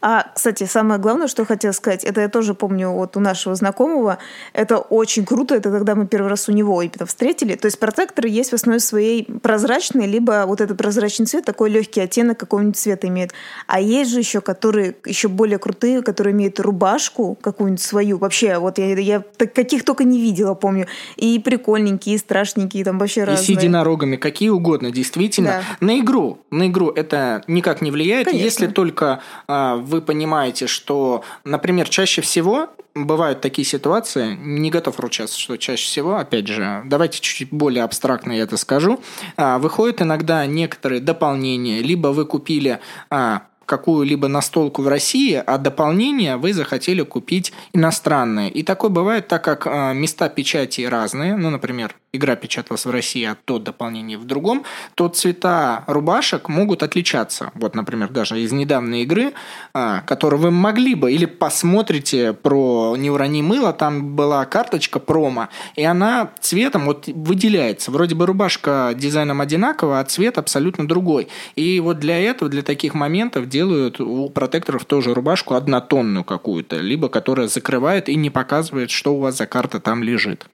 А, 0.00 0.26
кстати, 0.34 0.64
самое 0.64 1.00
главное, 1.00 1.28
что 1.28 1.44
хотела 1.44 1.72
сказать, 1.72 2.04
это 2.04 2.20
я 2.20 2.28
тоже 2.28 2.54
помню 2.54 2.90
вот 2.90 3.16
у 3.16 3.20
нашего 3.20 3.54
знакомого, 3.54 4.18
это 4.52 4.78
очень 4.78 5.24
круто, 5.24 5.54
это 5.54 5.70
когда 5.70 5.94
мы 5.94 6.06
первый 6.06 6.28
раз 6.28 6.48
у 6.48 6.52
него 6.52 6.82
именно 6.82 7.06
встретили. 7.06 7.54
То 7.54 7.66
есть 7.66 7.78
протекторы 7.78 8.28
есть 8.28 8.50
в 8.50 8.54
основе 8.54 8.80
своей 8.80 9.24
прозрачные, 9.24 10.08
либо 10.08 10.44
вот 10.46 10.60
этот 10.60 10.76
прозрачный 10.78 11.26
цвет, 11.26 11.44
такой 11.44 11.70
легкий 11.70 12.00
оттенок 12.00 12.38
какого-нибудь 12.38 12.76
цвета 12.76 13.06
имеет. 13.06 13.32
А 13.68 13.80
есть 13.80 14.10
же 14.10 14.18
еще, 14.18 14.40
которые 14.40 14.96
еще 15.04 15.28
более 15.28 15.58
крутые, 15.58 16.02
которые 16.02 16.32
имеют 16.32 16.58
рубашку 16.58 17.38
какую-нибудь 17.40 17.82
свою. 17.82 18.18
Вообще, 18.18 18.58
вот 18.58 18.78
я, 18.78 18.98
я 18.98 19.20
каких 19.46 19.84
только 19.84 20.04
не 20.04 20.20
видела, 20.20 20.54
помню. 20.54 20.86
И 21.16 21.38
прикольненькие, 21.38 22.16
и 22.16 22.18
страшненькие, 22.18 22.84
там 22.84 22.98
вообще 22.98 23.24
разные. 23.24 23.42
И 23.42 23.46
с 23.46 23.48
единорогами, 23.48 24.16
какие 24.16 24.48
угодно, 24.48 24.90
действительно. 24.90 25.62
Да. 25.80 25.86
На 25.86 26.00
игру, 26.00 26.38
на 26.50 26.68
игру 26.68 26.90
это 26.90 27.42
никак 27.46 27.82
не 27.82 27.90
влияет, 27.90 28.26
Конечно. 28.26 28.44
если 28.44 28.66
только 28.66 29.20
а, 29.48 29.76
вы 29.76 30.00
понимаете, 30.00 30.66
что, 30.66 31.24
например, 31.44 31.88
чаще 31.88 32.20
всего 32.20 32.68
бывают 32.94 33.40
такие 33.40 33.66
ситуации, 33.66 34.34
не 34.34 34.70
готов 34.70 35.00
ручаться, 35.00 35.38
что 35.38 35.56
чаще 35.56 35.84
всего, 35.84 36.16
опять 36.16 36.46
же, 36.46 36.82
давайте 36.84 37.20
чуть-чуть 37.20 37.50
более 37.50 37.84
абстрактно 37.84 38.32
я 38.32 38.42
это 38.42 38.56
скажу, 38.56 39.00
а, 39.36 39.58
выходят 39.58 40.02
иногда 40.02 40.44
некоторые 40.46 41.00
дополнения, 41.00 41.80
либо 41.80 42.08
вы 42.08 42.26
купили 42.26 42.80
а, 43.10 43.44
какую-либо 43.72 44.28
настолку 44.28 44.82
в 44.82 44.88
России, 44.88 45.42
а 45.46 45.56
дополнение 45.56 46.36
вы 46.36 46.52
захотели 46.52 47.00
купить 47.00 47.54
иностранное. 47.72 48.48
И 48.50 48.62
такое 48.62 48.90
бывает, 48.90 49.28
так 49.28 49.42
как 49.42 49.66
а, 49.66 49.94
места 49.94 50.28
печати 50.28 50.82
разные, 50.82 51.36
ну, 51.36 51.48
например, 51.48 51.96
игра 52.12 52.36
печаталась 52.36 52.84
в 52.84 52.90
России, 52.90 53.24
а 53.24 53.36
то 53.44 53.58
дополнение 53.58 54.18
в 54.18 54.24
другом, 54.26 54.64
то 54.94 55.08
цвета 55.08 55.84
рубашек 55.86 56.48
могут 56.48 56.82
отличаться. 56.82 57.50
Вот, 57.54 57.74
например, 57.74 58.10
даже 58.10 58.40
из 58.40 58.52
недавней 58.52 59.02
игры, 59.04 59.32
а, 59.72 60.02
которую 60.02 60.40
вы 60.40 60.50
могли 60.50 60.94
бы, 60.94 61.10
или 61.10 61.24
посмотрите 61.24 62.34
про 62.34 62.96
«Не 62.98 63.10
урони 63.10 63.42
мыло», 63.42 63.72
там 63.72 64.14
была 64.14 64.44
карточка 64.44 64.98
промо, 64.98 65.48
и 65.74 65.84
она 65.84 66.30
цветом 66.40 66.84
вот 66.84 67.06
выделяется. 67.06 67.90
Вроде 67.90 68.14
бы 68.14 68.26
рубашка 68.26 68.92
дизайном 68.94 69.40
одинаковая, 69.40 70.00
а 70.00 70.04
цвет 70.04 70.36
абсолютно 70.36 70.86
другой. 70.86 71.28
И 71.56 71.80
вот 71.80 71.98
для 71.98 72.18
этого, 72.18 72.50
для 72.50 72.62
таких 72.62 72.92
моментов 72.92 73.48
делают 73.48 74.00
у 74.00 74.28
протекторов 74.28 74.84
тоже 74.84 75.14
рубашку 75.14 75.54
однотонную 75.54 76.24
какую-то, 76.24 76.76
либо 76.76 77.08
которая 77.08 77.48
закрывает 77.48 78.10
и 78.10 78.16
не 78.16 78.28
показывает, 78.28 78.90
что 78.90 79.14
у 79.14 79.20
вас 79.20 79.38
за 79.38 79.46
карта 79.46 79.80
там 79.80 80.02
лежит. 80.02 80.46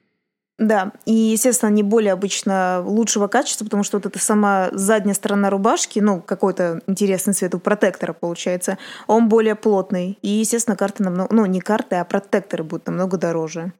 Да, 0.59 0.91
и, 1.05 1.13
естественно, 1.13 1.71
они 1.71 1.83
более 1.83 2.11
обычно 2.11 2.83
лучшего 2.85 3.27
качества, 3.27 3.63
потому 3.63 3.83
что 3.83 3.97
вот 3.97 4.05
эта 4.05 4.19
сама 4.19 4.67
задняя 4.73 5.15
сторона 5.15 5.49
рубашки, 5.49 5.99
ну, 5.99 6.21
какой-то 6.21 6.81
интересный 6.85 7.33
цвет 7.33 7.55
у 7.55 7.59
протектора 7.59 8.11
получается, 8.11 8.77
он 9.07 9.29
более 9.29 9.55
плотный. 9.55 10.19
И, 10.21 10.27
естественно, 10.27 10.75
карты 10.75 11.03
намного, 11.03 11.33
ну, 11.33 11.45
не 11.45 11.61
карты, 11.61 11.95
а 11.95 12.03
протекторы 12.03 12.65
будут 12.65 12.87
намного 12.87 13.17
дороже. 13.17 13.71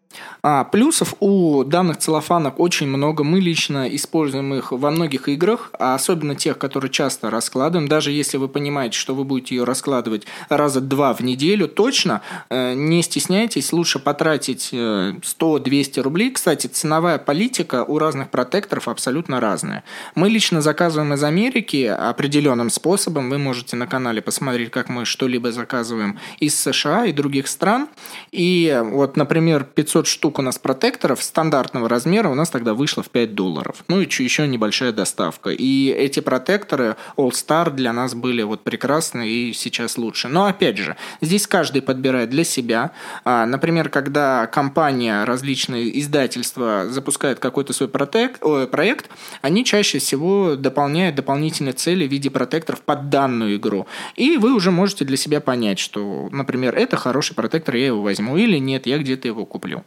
А, 0.42 0.64
плюсов 0.64 1.14
у 1.20 1.64
данных 1.64 1.98
целлофанок 1.98 2.60
очень 2.60 2.88
много. 2.88 3.24
Мы 3.24 3.40
лично 3.40 3.94
используем 3.94 4.54
их 4.54 4.72
во 4.72 4.90
многих 4.90 5.30
играх, 5.30 5.72
а 5.78 5.96
особенно 5.96 6.36
тех, 6.36 6.58
которые 6.58 6.90
часто 6.90 7.30
раскладываем. 7.30 7.88
Даже 7.88 8.12
если 8.12 8.38
вы 8.38 8.48
понимаете, 8.48 8.98
что 8.98 9.14
вы 9.14 9.24
будете 9.24 9.56
ее 9.56 9.66
раскладывать 9.66 10.26
раза 10.50 10.82
два 10.82 11.14
в 11.14 11.22
неделю, 11.22 11.68
точно 11.68 12.22
э, 12.50 12.74
не 12.74 13.04
стесняйтесь, 13.04 13.72
лучше 13.72 14.00
потратить 14.00 14.70
100-200 14.72 16.00
э, 16.00 16.02
рублей. 16.02 16.32
Кстати, 16.32 16.69
ценовая 16.74 17.18
политика 17.18 17.84
у 17.84 18.00
разных 18.00 18.30
протекторов 18.30 18.88
абсолютно 18.88 19.40
разная. 19.40 19.84
Мы 20.16 20.30
лично 20.30 20.62
заказываем 20.62 21.14
из 21.14 21.24
Америки 21.24 21.86
определенным 21.86 22.70
способом. 22.70 23.30
Вы 23.30 23.38
можете 23.38 23.76
на 23.76 23.88
канале 23.88 24.22
посмотреть, 24.22 24.72
как 24.72 24.90
мы 24.90 25.06
что-либо 25.06 25.52
заказываем 25.52 26.20
из 26.40 26.60
США 26.60 27.06
и 27.06 27.12
других 27.12 27.48
стран. 27.48 27.90
И 28.32 28.80
вот, 28.84 29.18
например, 29.18 29.64
500 29.64 30.08
штук 30.08 30.40
у 30.40 30.42
нас 30.42 30.58
протекторов 30.58 31.22
стандартного 31.24 31.90
размера 31.90 32.30
у 32.30 32.36
нас 32.36 32.50
тогда 32.50 32.74
вышло 32.74 33.04
в 33.04 33.10
5 33.10 33.36
долларов. 33.36 33.84
Ну 33.88 34.02
и 34.02 34.06
еще 34.06 34.48
небольшая 34.48 34.92
доставка. 34.92 35.50
И 35.50 35.90
эти 35.90 36.20
протекторы 36.20 36.96
All 37.18 37.32
Star 37.32 37.72
для 37.72 37.94
нас 37.94 38.14
были 38.14 38.44
вот 38.44 38.64
прекрасны 38.64 39.28
и 39.28 39.54
сейчас 39.54 39.98
лучше. 39.98 40.28
Но 40.28 40.46
опять 40.46 40.78
же, 40.78 40.96
здесь 41.22 41.48
каждый 41.48 41.82
подбирает 41.82 42.30
для 42.30 42.44
себя. 42.44 42.92
А, 43.24 43.46
например, 43.46 43.90
когда 43.90 44.48
компания, 44.48 45.24
различные 45.24 46.00
издательства 46.00 46.59
издательство 46.60 46.90
запускает 47.00 47.40
какой-то 47.40 47.74
свой 47.74 47.90
протек, 47.90 48.38
о, 48.42 48.68
проект, 48.68 49.10
они 49.42 49.64
чаще 49.66 50.00
всего 50.00 50.56
дополняют 50.56 51.16
дополнительные 51.16 51.74
цели 51.74 52.08
в 52.08 52.12
виде 52.12 52.30
протекторов 52.30 52.82
под 52.82 53.10
данную 53.10 53.56
игру. 53.56 53.88
И 54.16 54.38
вы 54.38 54.54
уже 54.54 54.72
можете 54.72 55.06
для 55.06 55.18
себя 55.18 55.42
понять, 55.42 55.80
что, 55.80 56.30
например, 56.32 56.76
это 56.76 56.98
хороший 56.98 57.36
протектор, 57.36 57.76
я 57.76 57.88
его 57.88 58.02
возьму, 58.02 58.38
или 58.38 58.58
нет, 58.58 58.86
я 58.86 58.98
где-то 58.98 59.28
его 59.28 59.46
куплю. 59.46 59.84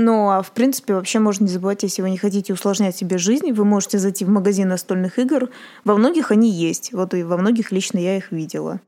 Ну, 0.00 0.30
а 0.30 0.42
в 0.42 0.52
принципе, 0.52 0.94
вообще 0.94 1.18
можно 1.18 1.44
не 1.44 1.50
забывать, 1.50 1.82
если 1.82 2.02
вы 2.02 2.10
не 2.10 2.18
хотите 2.18 2.52
усложнять 2.52 2.96
себе 2.96 3.18
жизнь, 3.18 3.50
вы 3.50 3.64
можете 3.64 3.98
зайти 3.98 4.24
в 4.24 4.28
магазин 4.28 4.68
настольных 4.68 5.18
игр. 5.18 5.50
Во 5.84 5.96
многих 5.96 6.30
они 6.30 6.52
есть. 6.52 6.92
Вот 6.92 7.14
и 7.14 7.24
во 7.24 7.36
многих 7.36 7.72
лично 7.72 7.98
я 7.98 8.16
их 8.16 8.30
видела. 8.30 8.80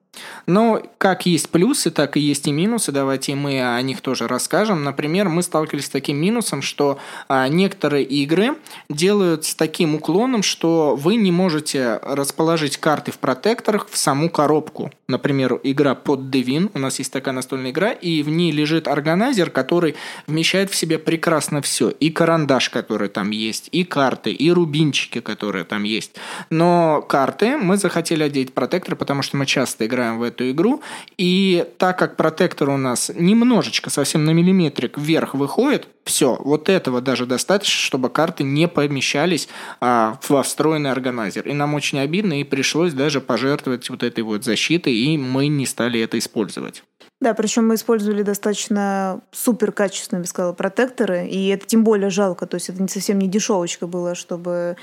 Но 0.46 0.82
как 0.98 1.26
есть 1.26 1.50
плюсы, 1.50 1.90
так 1.90 2.16
и 2.16 2.20
есть 2.20 2.46
и 2.46 2.52
минусы. 2.52 2.92
Давайте 2.92 3.34
мы 3.34 3.76
о 3.76 3.80
них 3.82 4.00
тоже 4.00 4.26
расскажем. 4.26 4.82
Например, 4.82 5.28
мы 5.28 5.42
сталкивались 5.42 5.86
с 5.86 5.90
таким 5.90 6.16
минусом, 6.16 6.62
что 6.62 6.98
а, 7.28 7.46
некоторые 7.48 8.04
игры 8.04 8.56
делают 8.88 9.44
с 9.44 9.54
таким 9.54 9.94
уклоном, 9.94 10.42
что 10.42 10.96
вы 10.96 11.16
не 11.16 11.30
можете 11.30 12.00
расположить 12.02 12.78
карты 12.78 13.12
в 13.12 13.18
протекторах 13.18 13.88
в 13.88 13.96
саму 13.96 14.28
коробку. 14.28 14.90
Например, 15.08 15.60
игра 15.62 15.94
под 15.94 16.20
Devin, 16.20 16.70
у 16.74 16.78
нас 16.78 16.98
есть 16.98 17.12
такая 17.12 17.34
настольная 17.34 17.70
игра, 17.70 17.92
и 17.92 18.22
в 18.22 18.28
ней 18.28 18.50
лежит 18.50 18.88
органайзер, 18.88 19.50
который 19.50 19.94
вмещает 20.26 20.70
в 20.70 20.76
себе 20.76 20.98
прекрасно 20.98 21.62
все. 21.62 21.90
И 21.90 22.10
карандаш, 22.10 22.70
который 22.70 23.08
там 23.08 23.30
есть, 23.30 23.68
и 23.72 23.84
карты, 23.84 24.32
и 24.32 24.50
рубинчики, 24.50 25.20
которые 25.20 25.64
там 25.64 25.84
есть. 25.84 26.16
Но 26.50 27.02
карты 27.02 27.56
мы 27.56 27.76
захотели 27.76 28.22
одеть 28.22 28.52
протектор, 28.52 28.96
потому 28.96 29.22
что 29.22 29.36
мы 29.36 29.46
часто 29.46 29.86
играем 29.86 29.99
играем 30.00 30.18
в 30.18 30.22
эту 30.22 30.50
игру. 30.50 30.82
И 31.16 31.66
так 31.78 31.98
как 31.98 32.16
протектор 32.16 32.70
у 32.70 32.76
нас 32.76 33.10
немножечко, 33.14 33.90
совсем 33.90 34.24
на 34.24 34.30
миллиметрик 34.30 34.98
вверх 34.98 35.34
выходит, 35.34 35.88
все, 36.04 36.36
вот 36.40 36.68
этого 36.68 37.00
даже 37.00 37.26
достаточно, 37.26 37.78
чтобы 37.78 38.10
карты 38.10 38.42
не 38.42 38.68
помещались 38.68 39.48
а, 39.80 40.18
во 40.28 40.42
встроенный 40.42 40.90
органайзер. 40.90 41.46
И 41.46 41.52
нам 41.52 41.74
очень 41.74 41.98
обидно, 41.98 42.40
и 42.40 42.44
пришлось 42.44 42.92
даже 42.92 43.20
пожертвовать 43.20 43.88
вот 43.90 44.02
этой 44.02 44.24
вот 44.24 44.44
защитой, 44.44 44.94
и 44.94 45.18
мы 45.18 45.48
не 45.48 45.66
стали 45.66 46.00
это 46.00 46.18
использовать. 46.18 46.82
Да, 47.20 47.34
причем 47.34 47.68
мы 47.68 47.74
использовали 47.74 48.22
достаточно 48.22 49.20
супер 49.30 49.72
качественные, 49.72 50.20
я 50.20 50.22
бы 50.22 50.28
сказала, 50.28 50.52
протекторы, 50.54 51.26
и 51.26 51.48
это 51.48 51.66
тем 51.66 51.84
более 51.84 52.08
жалко, 52.08 52.46
то 52.46 52.54
есть 52.54 52.70
это 52.70 52.80
не 52.80 52.88
совсем 52.88 53.18
не 53.18 53.28
дешевочка 53.28 53.86
была, 53.86 54.14
чтобы 54.14 54.76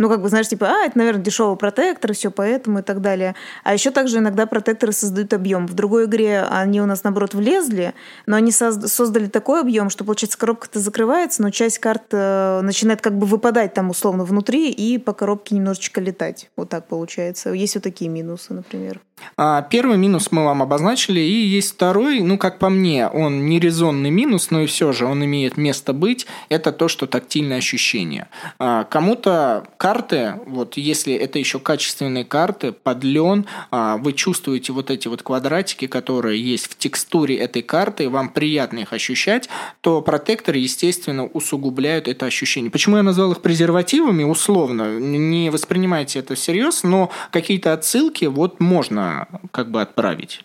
ну, 0.00 0.08
как 0.08 0.22
бы, 0.22 0.30
знаешь, 0.30 0.48
типа, 0.48 0.66
а, 0.66 0.86
это, 0.86 0.96
наверное, 0.96 1.22
дешевый 1.22 1.58
протектор, 1.58 2.14
все 2.14 2.30
поэтому 2.30 2.78
и 2.78 2.82
так 2.82 3.02
далее. 3.02 3.34
А 3.64 3.74
еще 3.74 3.90
также 3.90 4.16
иногда 4.16 4.46
протекторы 4.46 4.92
создают 4.92 5.34
объем. 5.34 5.66
В 5.66 5.74
другой 5.74 6.06
игре 6.06 6.40
они 6.50 6.80
у 6.80 6.86
нас, 6.86 7.04
наоборот, 7.04 7.34
влезли, 7.34 7.92
но 8.24 8.36
они 8.36 8.50
создали 8.50 9.26
такой 9.26 9.60
объем, 9.60 9.90
что, 9.90 10.04
получается, 10.04 10.38
коробка-то 10.38 10.80
закрывается, 10.80 11.42
но 11.42 11.50
часть 11.50 11.80
карт 11.80 12.04
э, 12.12 12.62
начинает 12.62 13.02
как 13.02 13.18
бы 13.18 13.26
выпадать 13.26 13.74
там 13.74 13.90
условно 13.90 14.24
внутри 14.24 14.70
и 14.70 14.96
по 14.96 15.12
коробке 15.12 15.54
немножечко 15.54 16.00
летать. 16.00 16.48
Вот 16.56 16.70
так 16.70 16.86
получается. 16.86 17.50
Есть 17.50 17.74
вот 17.74 17.84
такие 17.84 18.10
минусы, 18.10 18.54
например. 18.54 19.00
А, 19.36 19.62
первый 19.62 19.96
минус 19.96 20.28
мы 20.30 20.44
вам 20.44 20.62
обозначили, 20.62 21.20
и 21.20 21.46
есть 21.46 21.74
второй, 21.74 22.20
ну, 22.20 22.38
как 22.38 22.58
по 22.58 22.68
мне, 22.68 23.08
он 23.08 23.46
не 23.46 23.58
резонный 23.58 24.10
минус, 24.10 24.50
но 24.50 24.62
и 24.62 24.66
все 24.66 24.92
же 24.92 25.06
он 25.06 25.24
имеет 25.24 25.56
место 25.56 25.92
быть, 25.92 26.26
это 26.48 26.72
то, 26.72 26.88
что 26.88 27.06
тактильное 27.06 27.58
ощущение. 27.58 28.28
А, 28.58 28.84
кому-то 28.84 29.64
карты, 29.76 30.34
вот 30.46 30.76
если 30.76 31.14
это 31.14 31.38
еще 31.38 31.58
качественные 31.58 32.24
карты, 32.24 32.72
подлен, 32.72 33.46
а, 33.70 33.96
вы 33.96 34.12
чувствуете 34.12 34.72
вот 34.72 34.90
эти 34.90 35.08
вот 35.08 35.22
квадратики, 35.22 35.86
которые 35.86 36.40
есть 36.42 36.66
в 36.66 36.78
текстуре 36.78 37.36
этой 37.36 37.62
карты, 37.62 38.08
вам 38.08 38.28
приятно 38.28 38.80
их 38.80 38.92
ощущать, 38.92 39.48
то 39.80 40.02
протекторы, 40.02 40.58
естественно, 40.58 41.26
усугубляют 41.26 42.08
это 42.08 42.26
ощущение. 42.26 42.70
Почему 42.70 42.96
я 42.96 43.02
назвал 43.02 43.32
их 43.32 43.40
презервативами, 43.40 44.24
условно, 44.24 44.98
не 44.98 45.50
воспринимайте 45.50 46.18
это 46.18 46.34
всерьез, 46.34 46.82
но 46.82 47.10
какие-то 47.30 47.72
отсылки 47.72 48.24
вот 48.26 48.60
можно 48.60 49.09
как 49.52 49.70
бы 49.70 49.80
отправить. 49.80 50.44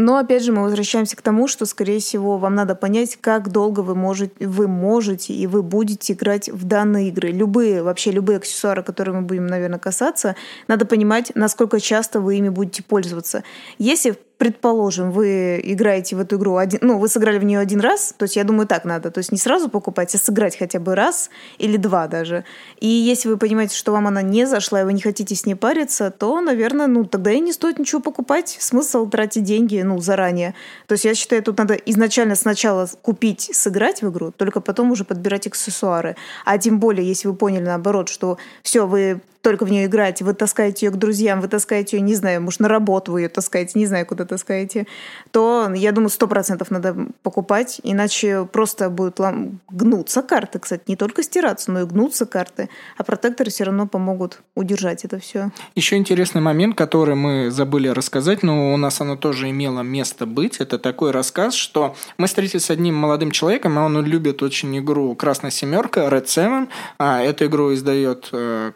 Но 0.00 0.16
опять 0.16 0.44
же 0.44 0.52
мы 0.52 0.62
возвращаемся 0.62 1.16
к 1.16 1.22
тому, 1.22 1.48
что, 1.48 1.66
скорее 1.66 1.98
всего, 1.98 2.38
вам 2.38 2.54
надо 2.54 2.76
понять, 2.76 3.18
как 3.20 3.50
долго 3.50 3.80
вы 3.80 3.96
можете, 3.96 4.46
вы 4.46 4.68
можете 4.68 5.34
и 5.34 5.48
вы 5.48 5.64
будете 5.64 6.12
играть 6.12 6.48
в 6.48 6.64
данные 6.64 7.08
игры. 7.08 7.30
Любые, 7.30 7.82
вообще 7.82 8.12
любые 8.12 8.36
аксессуары, 8.36 8.84
которые 8.84 9.16
мы 9.16 9.22
будем, 9.22 9.48
наверное, 9.48 9.80
касаться, 9.80 10.36
надо 10.68 10.86
понимать, 10.86 11.32
насколько 11.34 11.80
часто 11.80 12.20
вы 12.20 12.36
ими 12.36 12.48
будете 12.48 12.84
пользоваться. 12.84 13.42
Если 13.78 14.16
предположим, 14.38 15.10
вы 15.10 15.60
играете 15.62 16.16
в 16.16 16.20
эту 16.20 16.36
игру 16.36 16.56
один, 16.56 16.78
ну, 16.82 16.98
вы 16.98 17.08
сыграли 17.08 17.38
в 17.38 17.44
нее 17.44 17.58
один 17.58 17.80
раз, 17.80 18.14
то 18.16 18.22
есть 18.22 18.36
я 18.36 18.44
думаю, 18.44 18.68
так 18.68 18.84
надо, 18.84 19.10
то 19.10 19.18
есть 19.18 19.32
не 19.32 19.38
сразу 19.38 19.68
покупать, 19.68 20.14
а 20.14 20.18
сыграть 20.18 20.56
хотя 20.56 20.78
бы 20.78 20.94
раз 20.94 21.28
или 21.58 21.76
два 21.76 22.06
даже. 22.06 22.44
И 22.78 22.86
если 22.86 23.28
вы 23.28 23.36
понимаете, 23.36 23.76
что 23.76 23.92
вам 23.92 24.06
она 24.06 24.22
не 24.22 24.46
зашла, 24.46 24.80
и 24.80 24.84
вы 24.84 24.92
не 24.92 25.00
хотите 25.00 25.34
с 25.34 25.44
ней 25.44 25.56
париться, 25.56 26.10
то, 26.10 26.40
наверное, 26.40 26.86
ну, 26.86 27.04
тогда 27.04 27.32
и 27.32 27.40
не 27.40 27.52
стоит 27.52 27.78
ничего 27.80 28.00
покупать. 28.00 28.56
Смысл 28.60 29.08
тратить 29.08 29.42
деньги, 29.42 29.80
ну, 29.82 29.98
заранее. 29.98 30.54
То 30.86 30.92
есть 30.92 31.04
я 31.04 31.14
считаю, 31.14 31.42
тут 31.42 31.58
надо 31.58 31.74
изначально 31.74 32.36
сначала 32.36 32.88
купить, 33.02 33.50
сыграть 33.52 34.02
в 34.02 34.10
игру, 34.10 34.30
только 34.30 34.60
потом 34.60 34.92
уже 34.92 35.04
подбирать 35.04 35.48
аксессуары. 35.48 36.14
А 36.44 36.58
тем 36.58 36.78
более, 36.78 37.06
если 37.06 37.26
вы 37.26 37.34
поняли 37.34 37.64
наоборот, 37.64 38.08
что 38.08 38.38
все, 38.62 38.86
вы 38.86 39.20
только 39.42 39.64
в 39.64 39.70
нее 39.70 39.86
играете, 39.86 40.24
вы 40.24 40.34
таскаете 40.34 40.86
ее 40.86 40.92
к 40.92 40.96
друзьям, 40.96 41.40
вы 41.40 41.48
таскаете 41.48 41.96
ее, 41.96 42.02
не 42.02 42.14
знаю, 42.14 42.42
может, 42.42 42.60
на 42.60 42.68
работу 42.68 43.12
вы 43.12 43.22
ее 43.22 43.28
таскаете, 43.28 43.78
не 43.78 43.86
знаю, 43.86 44.06
куда 44.06 44.24
таскаете, 44.24 44.86
то, 45.30 45.70
я 45.74 45.92
думаю, 45.92 46.10
сто 46.10 46.26
процентов 46.26 46.70
надо 46.70 46.96
покупать, 47.22 47.80
иначе 47.82 48.48
просто 48.50 48.90
будут 48.90 49.18
лом... 49.18 49.60
гнуться 49.70 50.22
карты, 50.22 50.58
кстати, 50.58 50.82
не 50.86 50.96
только 50.96 51.22
стираться, 51.22 51.70
но 51.70 51.80
и 51.80 51.84
гнуться 51.84 52.26
карты, 52.26 52.68
а 52.96 53.04
протекторы 53.04 53.50
все 53.50 53.64
равно 53.64 53.86
помогут 53.86 54.40
удержать 54.54 55.04
это 55.04 55.18
все. 55.18 55.50
Еще 55.74 55.96
интересный 55.96 56.40
момент, 56.40 56.76
который 56.76 57.14
мы 57.14 57.50
забыли 57.50 57.88
рассказать, 57.88 58.42
но 58.42 58.74
у 58.74 58.76
нас 58.76 59.00
оно 59.00 59.16
тоже 59.16 59.50
имело 59.50 59.80
место 59.82 60.26
быть, 60.26 60.58
это 60.58 60.78
такой 60.78 61.12
рассказ, 61.12 61.54
что 61.54 61.94
мы 62.16 62.26
встретились 62.26 62.66
с 62.66 62.70
одним 62.70 62.96
молодым 62.96 63.30
человеком, 63.30 63.78
а 63.78 63.84
он 63.84 64.04
любит 64.04 64.42
очень 64.42 64.76
игру 64.78 65.14
«Красная 65.14 65.50
семерка», 65.50 66.08
Red 66.08 66.24
Seven, 66.24 66.68
а 66.98 67.22
эту 67.22 67.46
игру 67.46 67.72
издает 67.74 68.28
э, 68.32 68.72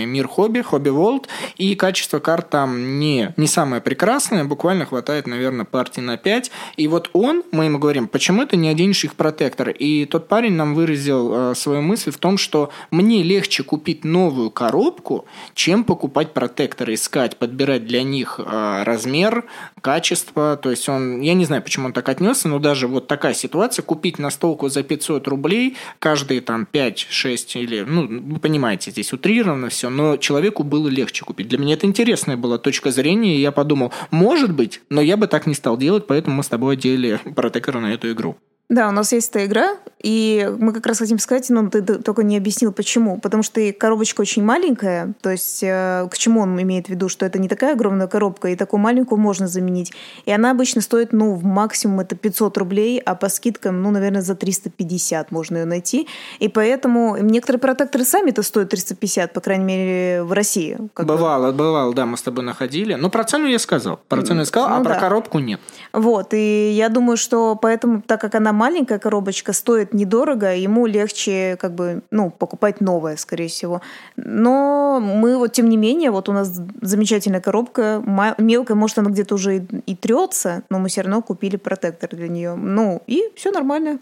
компания 0.00 0.06
Мир 0.06 0.28
Хобби, 0.28 0.62
Хобби 0.62 0.90
World, 0.90 1.26
и 1.58 1.74
качество 1.74 2.20
карт 2.20 2.50
там 2.50 2.98
не, 2.98 3.32
не 3.36 3.46
самое 3.46 3.80
прекрасное, 3.80 4.44
буквально 4.44 4.86
хватает, 4.86 5.26
наверное, 5.26 5.64
партии 5.64 6.00
на 6.00 6.16
5. 6.16 6.50
И 6.76 6.88
вот 6.88 7.10
он, 7.12 7.42
мы 7.52 7.64
ему 7.64 7.78
говорим, 7.78 8.08
почему 8.08 8.46
ты 8.46 8.56
не 8.56 8.68
оденешь 8.68 9.04
их 9.04 9.14
протектор? 9.14 9.70
И 9.70 10.04
тот 10.06 10.28
парень 10.28 10.52
нам 10.52 10.74
выразил 10.74 11.32
э, 11.32 11.54
свою 11.54 11.82
мысль 11.82 12.10
в 12.10 12.18
том, 12.18 12.38
что 12.38 12.70
мне 12.90 13.22
легче 13.22 13.62
купить 13.62 14.04
новую 14.04 14.50
коробку, 14.50 15.24
чем 15.54 15.84
покупать 15.84 16.32
протекторы, 16.32 16.94
искать, 16.94 17.36
подбирать 17.36 17.86
для 17.86 18.02
них 18.02 18.40
э, 18.40 18.82
размер, 18.84 19.44
качество. 19.80 20.56
То 20.56 20.70
есть 20.70 20.88
он, 20.88 21.20
я 21.20 21.34
не 21.34 21.44
знаю, 21.44 21.62
почему 21.62 21.86
он 21.86 21.92
так 21.92 22.08
отнесся, 22.08 22.48
но 22.48 22.58
даже 22.58 22.86
вот 22.86 23.06
такая 23.06 23.34
ситуация, 23.34 23.82
купить 23.82 24.18
настолку 24.18 24.68
за 24.68 24.82
500 24.82 25.28
рублей, 25.28 25.76
каждые 25.98 26.40
там 26.40 26.66
5-6 26.72 27.60
или, 27.60 27.80
ну, 27.80 28.06
вы 28.06 28.38
понимаете, 28.38 28.90
здесь 28.90 29.12
утрировано 29.12 29.68
все, 29.68 29.89
но 29.90 30.16
человеку 30.16 30.62
было 30.62 30.88
легче 30.88 31.24
купить. 31.24 31.48
Для 31.48 31.58
меня 31.58 31.74
это 31.74 31.86
интересная 31.86 32.36
была 32.36 32.58
точка 32.58 32.90
зрения, 32.90 33.36
и 33.36 33.40
я 33.40 33.52
подумал, 33.52 33.92
может 34.10 34.54
быть, 34.54 34.80
но 34.88 35.00
я 35.00 35.16
бы 35.16 35.26
так 35.26 35.46
не 35.46 35.54
стал 35.54 35.76
делать, 35.76 36.06
поэтому 36.06 36.36
мы 36.36 36.42
с 36.42 36.48
тобой 36.48 36.74
одели 36.74 37.20
протектор 37.34 37.80
на 37.80 37.92
эту 37.92 38.10
игру. 38.12 38.38
Да, 38.70 38.88
у 38.88 38.92
нас 38.92 39.10
есть 39.10 39.30
эта 39.30 39.46
игра, 39.46 39.76
и 40.00 40.48
мы 40.58 40.72
как 40.72 40.86
раз 40.86 40.98
хотим 40.98 41.18
сказать, 41.18 41.50
но 41.50 41.68
ты 41.68 41.82
только 41.82 42.22
не 42.22 42.36
объяснил, 42.36 42.72
почему. 42.72 43.18
Потому 43.18 43.42
что 43.42 43.60
коробочка 43.72 44.20
очень 44.20 44.44
маленькая, 44.44 45.12
то 45.22 45.30
есть 45.30 45.64
э, 45.64 46.06
к 46.08 46.16
чему 46.16 46.42
он 46.42 46.60
имеет 46.62 46.86
в 46.86 46.90
виду, 46.90 47.08
что 47.08 47.26
это 47.26 47.40
не 47.40 47.48
такая 47.48 47.72
огромная 47.72 48.06
коробка, 48.06 48.46
и 48.46 48.54
такую 48.54 48.78
маленькую 48.78 49.20
можно 49.20 49.48
заменить. 49.48 49.92
И 50.24 50.30
она 50.30 50.52
обычно 50.52 50.82
стоит, 50.82 51.12
ну, 51.12 51.34
в 51.34 51.42
максимум 51.42 51.98
это 51.98 52.14
500 52.14 52.58
рублей, 52.58 53.00
а 53.00 53.16
по 53.16 53.28
скидкам, 53.28 53.82
ну, 53.82 53.90
наверное, 53.90 54.22
за 54.22 54.36
350 54.36 55.32
можно 55.32 55.58
ее 55.58 55.64
найти. 55.64 56.06
И 56.38 56.46
поэтому 56.46 57.16
некоторые 57.16 57.58
протекторы 57.58 58.04
сами-то 58.04 58.44
стоят 58.44 58.70
350, 58.70 59.32
по 59.32 59.40
крайней 59.40 59.64
мере, 59.64 60.22
в 60.22 60.32
России. 60.32 60.78
Бывало, 60.96 61.50
бы. 61.50 61.58
бывало, 61.58 61.92
да, 61.92 62.06
мы 62.06 62.16
с 62.16 62.22
тобой 62.22 62.44
находили. 62.44 62.94
Но 62.94 63.10
про 63.10 63.24
цену 63.24 63.48
я 63.48 63.58
сказал. 63.58 63.98
Про 64.06 64.22
цену 64.22 64.40
я 64.40 64.46
сказал, 64.46 64.68
а 64.68 64.76
ну, 64.76 64.80
а 64.82 64.84
да. 64.84 64.90
про 64.90 65.00
коробку 65.00 65.40
нет. 65.40 65.58
Вот, 65.92 66.34
и 66.34 66.70
я 66.70 66.88
думаю, 66.88 67.16
что 67.16 67.58
поэтому, 67.60 68.00
так 68.02 68.20
как 68.20 68.36
она 68.36 68.59
маленькая 68.60 68.98
коробочка, 68.98 69.54
стоит 69.54 69.94
недорого, 69.94 70.54
ему 70.54 70.84
легче 70.84 71.56
как 71.58 71.74
бы, 71.74 72.02
ну, 72.10 72.30
покупать 72.30 72.82
новое, 72.82 73.16
скорее 73.16 73.48
всего. 73.48 73.80
Но 74.16 75.00
мы 75.00 75.38
вот, 75.38 75.52
тем 75.52 75.70
не 75.70 75.78
менее, 75.78 76.10
вот 76.10 76.28
у 76.28 76.32
нас 76.32 76.60
замечательная 76.82 77.40
коробка, 77.40 78.02
мелкая, 78.36 78.76
может, 78.76 78.98
она 78.98 79.10
где-то 79.10 79.34
уже 79.34 79.56
и, 79.56 79.62
и 79.86 79.96
трется, 79.96 80.62
но 80.68 80.78
мы 80.78 80.88
все 80.88 81.00
равно 81.00 81.22
купили 81.22 81.56
протектор 81.56 82.10
для 82.10 82.28
нее. 82.28 82.54
Ну, 82.54 83.00
и 83.06 83.22
все 83.34 83.50
нормально. 83.50 83.98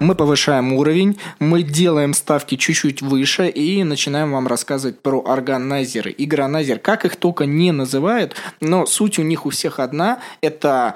Мы 0.00 0.14
повышаем 0.14 0.72
уровень, 0.72 1.18
мы 1.38 1.62
делаем 1.62 2.14
ставки 2.14 2.56
чуть-чуть 2.56 3.02
выше 3.02 3.48
и 3.48 3.82
начинаем 3.84 4.32
вам 4.32 4.46
рассказывать 4.46 5.00
про 5.00 5.20
органайзеры. 5.26 6.14
Игронайзер, 6.16 6.78
как 6.78 7.04
их 7.04 7.16
только 7.16 7.46
не 7.46 7.72
называют, 7.72 8.34
но 8.60 8.86
суть 8.86 9.18
у 9.18 9.22
них 9.22 9.46
у 9.46 9.50
всех 9.50 9.78
одна– 9.78 10.20
это 10.40 10.94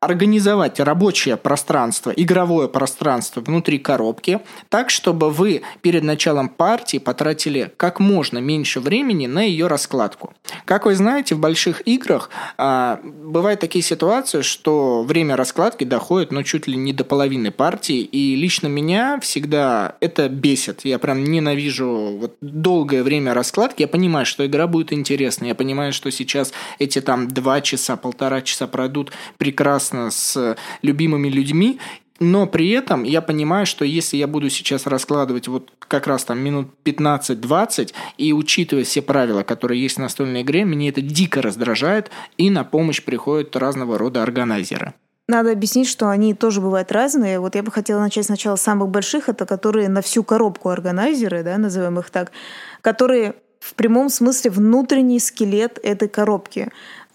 организовать 0.00 0.78
рабочее 0.78 1.36
пространство, 1.36 2.10
игровое 2.10 2.68
пространство 2.68 3.40
внутри 3.40 3.78
коробки, 3.78 4.40
так, 4.68 4.90
чтобы 4.90 5.30
вы 5.30 5.62
перед 5.82 6.04
началом 6.04 6.48
партии 6.48 6.98
потратили 6.98 7.72
как 7.76 7.98
можно 7.98 8.38
меньше 8.38 8.78
времени 8.78 9.26
на 9.26 9.42
ее 9.42 9.66
раскладку. 9.66 10.34
Как 10.64 10.86
вы 10.86 10.94
знаете, 10.94 11.34
в 11.34 11.40
больших 11.40 11.86
играх 11.86 12.30
а, 12.56 13.00
бывают 13.02 13.60
такие 13.60 13.82
ситуации, 13.82 14.42
что 14.42 15.02
время 15.02 15.34
раскладки 15.34 15.82
доходит 15.82 16.30
ну, 16.30 16.44
чуть 16.44 16.68
ли 16.68 16.76
не 16.76 16.92
до 16.92 17.02
половины 17.02 17.50
партии, 17.50 18.00
и 18.00 18.36
лично 18.36 18.68
меня 18.68 19.18
всегда 19.20 19.96
это 20.00 20.28
бесит. 20.28 20.84
Я 20.84 21.00
прям 21.00 21.24
ненавижу 21.24 22.18
вот 22.20 22.36
долгое 22.40 23.02
время 23.02 23.34
раскладки. 23.34 23.82
Я 23.82 23.88
понимаю, 23.88 24.26
что 24.26 24.46
игра 24.46 24.68
будет 24.68 24.92
интересной, 24.92 25.48
я 25.48 25.54
понимаю, 25.56 25.92
что 25.92 26.12
сейчас 26.12 26.52
эти 26.78 27.00
там 27.00 27.26
два 27.26 27.60
часа, 27.60 27.96
полтора 27.96 28.42
часа 28.42 28.68
пройдут 28.68 29.10
прекрасно 29.38 29.87
прекрасно 29.88 30.10
с 30.10 30.56
любимыми 30.82 31.28
людьми, 31.28 31.78
но 32.20 32.46
при 32.46 32.70
этом 32.70 33.04
я 33.04 33.22
понимаю, 33.22 33.64
что 33.64 33.84
если 33.84 34.16
я 34.16 34.26
буду 34.26 34.50
сейчас 34.50 34.86
раскладывать 34.86 35.48
вот 35.48 35.70
как 35.78 36.06
раз 36.06 36.24
там 36.24 36.38
минут 36.40 36.68
15-20 36.84 37.92
и 38.18 38.32
учитывая 38.32 38.84
все 38.84 39.02
правила, 39.02 39.44
которые 39.44 39.80
есть 39.80 39.96
в 39.96 40.00
настольной 40.00 40.42
игре, 40.42 40.64
мне 40.64 40.88
это 40.88 41.00
дико 41.00 41.40
раздражает, 41.42 42.10
и 42.36 42.50
на 42.50 42.64
помощь 42.64 43.02
приходят 43.02 43.54
разного 43.56 43.98
рода 43.98 44.22
органайзеры. 44.22 44.94
Надо 45.28 45.52
объяснить, 45.52 45.88
что 45.88 46.08
они 46.08 46.34
тоже 46.34 46.60
бывают 46.60 46.90
разные. 46.90 47.38
Вот 47.38 47.54
я 47.54 47.62
бы 47.62 47.70
хотела 47.70 48.00
начать 48.00 48.26
сначала 48.26 48.56
с 48.56 48.62
самых 48.62 48.88
больших, 48.88 49.28
это 49.28 49.46
которые 49.46 49.88
на 49.88 50.00
всю 50.00 50.24
коробку 50.24 50.70
органайзеры, 50.70 51.42
да, 51.42 51.58
назовем 51.58 51.98
их 52.00 52.10
так, 52.10 52.32
которые 52.80 53.34
в 53.60 53.74
прямом 53.74 54.08
смысле 54.08 54.50
внутренний 54.50 55.20
скелет 55.20 55.78
этой 55.82 56.08
коробки 56.08 56.68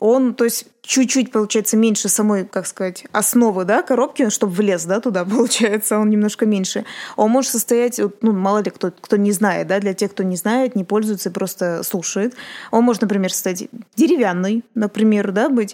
он, 0.03 0.33
то 0.33 0.43
есть, 0.43 0.65
чуть-чуть, 0.81 1.31
получается, 1.31 1.77
меньше 1.77 2.09
самой, 2.09 2.43
как 2.43 2.67
сказать, 2.67 3.05
основы, 3.13 3.63
да, 3.63 3.81
коробки, 3.83 4.29
чтобы 4.29 4.51
влез, 4.51 4.83
да, 4.83 4.99
туда, 4.99 5.23
получается, 5.25 5.97
он 5.97 6.09
немножко 6.09 6.45
меньше. 6.45 6.83
Он 7.15 7.31
может 7.31 7.51
состоять, 7.51 8.01
ну, 8.19 8.33
мало 8.33 8.61
ли 8.61 8.69
кто, 8.69 8.91
кто 8.91 9.15
не 9.15 9.31
знает, 9.31 9.67
да, 9.67 9.79
для 9.79 9.93
тех, 9.93 10.11
кто 10.11 10.23
не 10.23 10.35
знает, 10.35 10.75
не 10.75 10.83
пользуется, 10.83 11.31
просто 11.31 11.83
слушает. 11.83 12.35
Он 12.71 12.83
может, 12.83 13.01
например, 13.01 13.31
состоять 13.31 13.69
деревянный, 13.95 14.65
например, 14.75 15.31
да, 15.31 15.47
быть, 15.47 15.73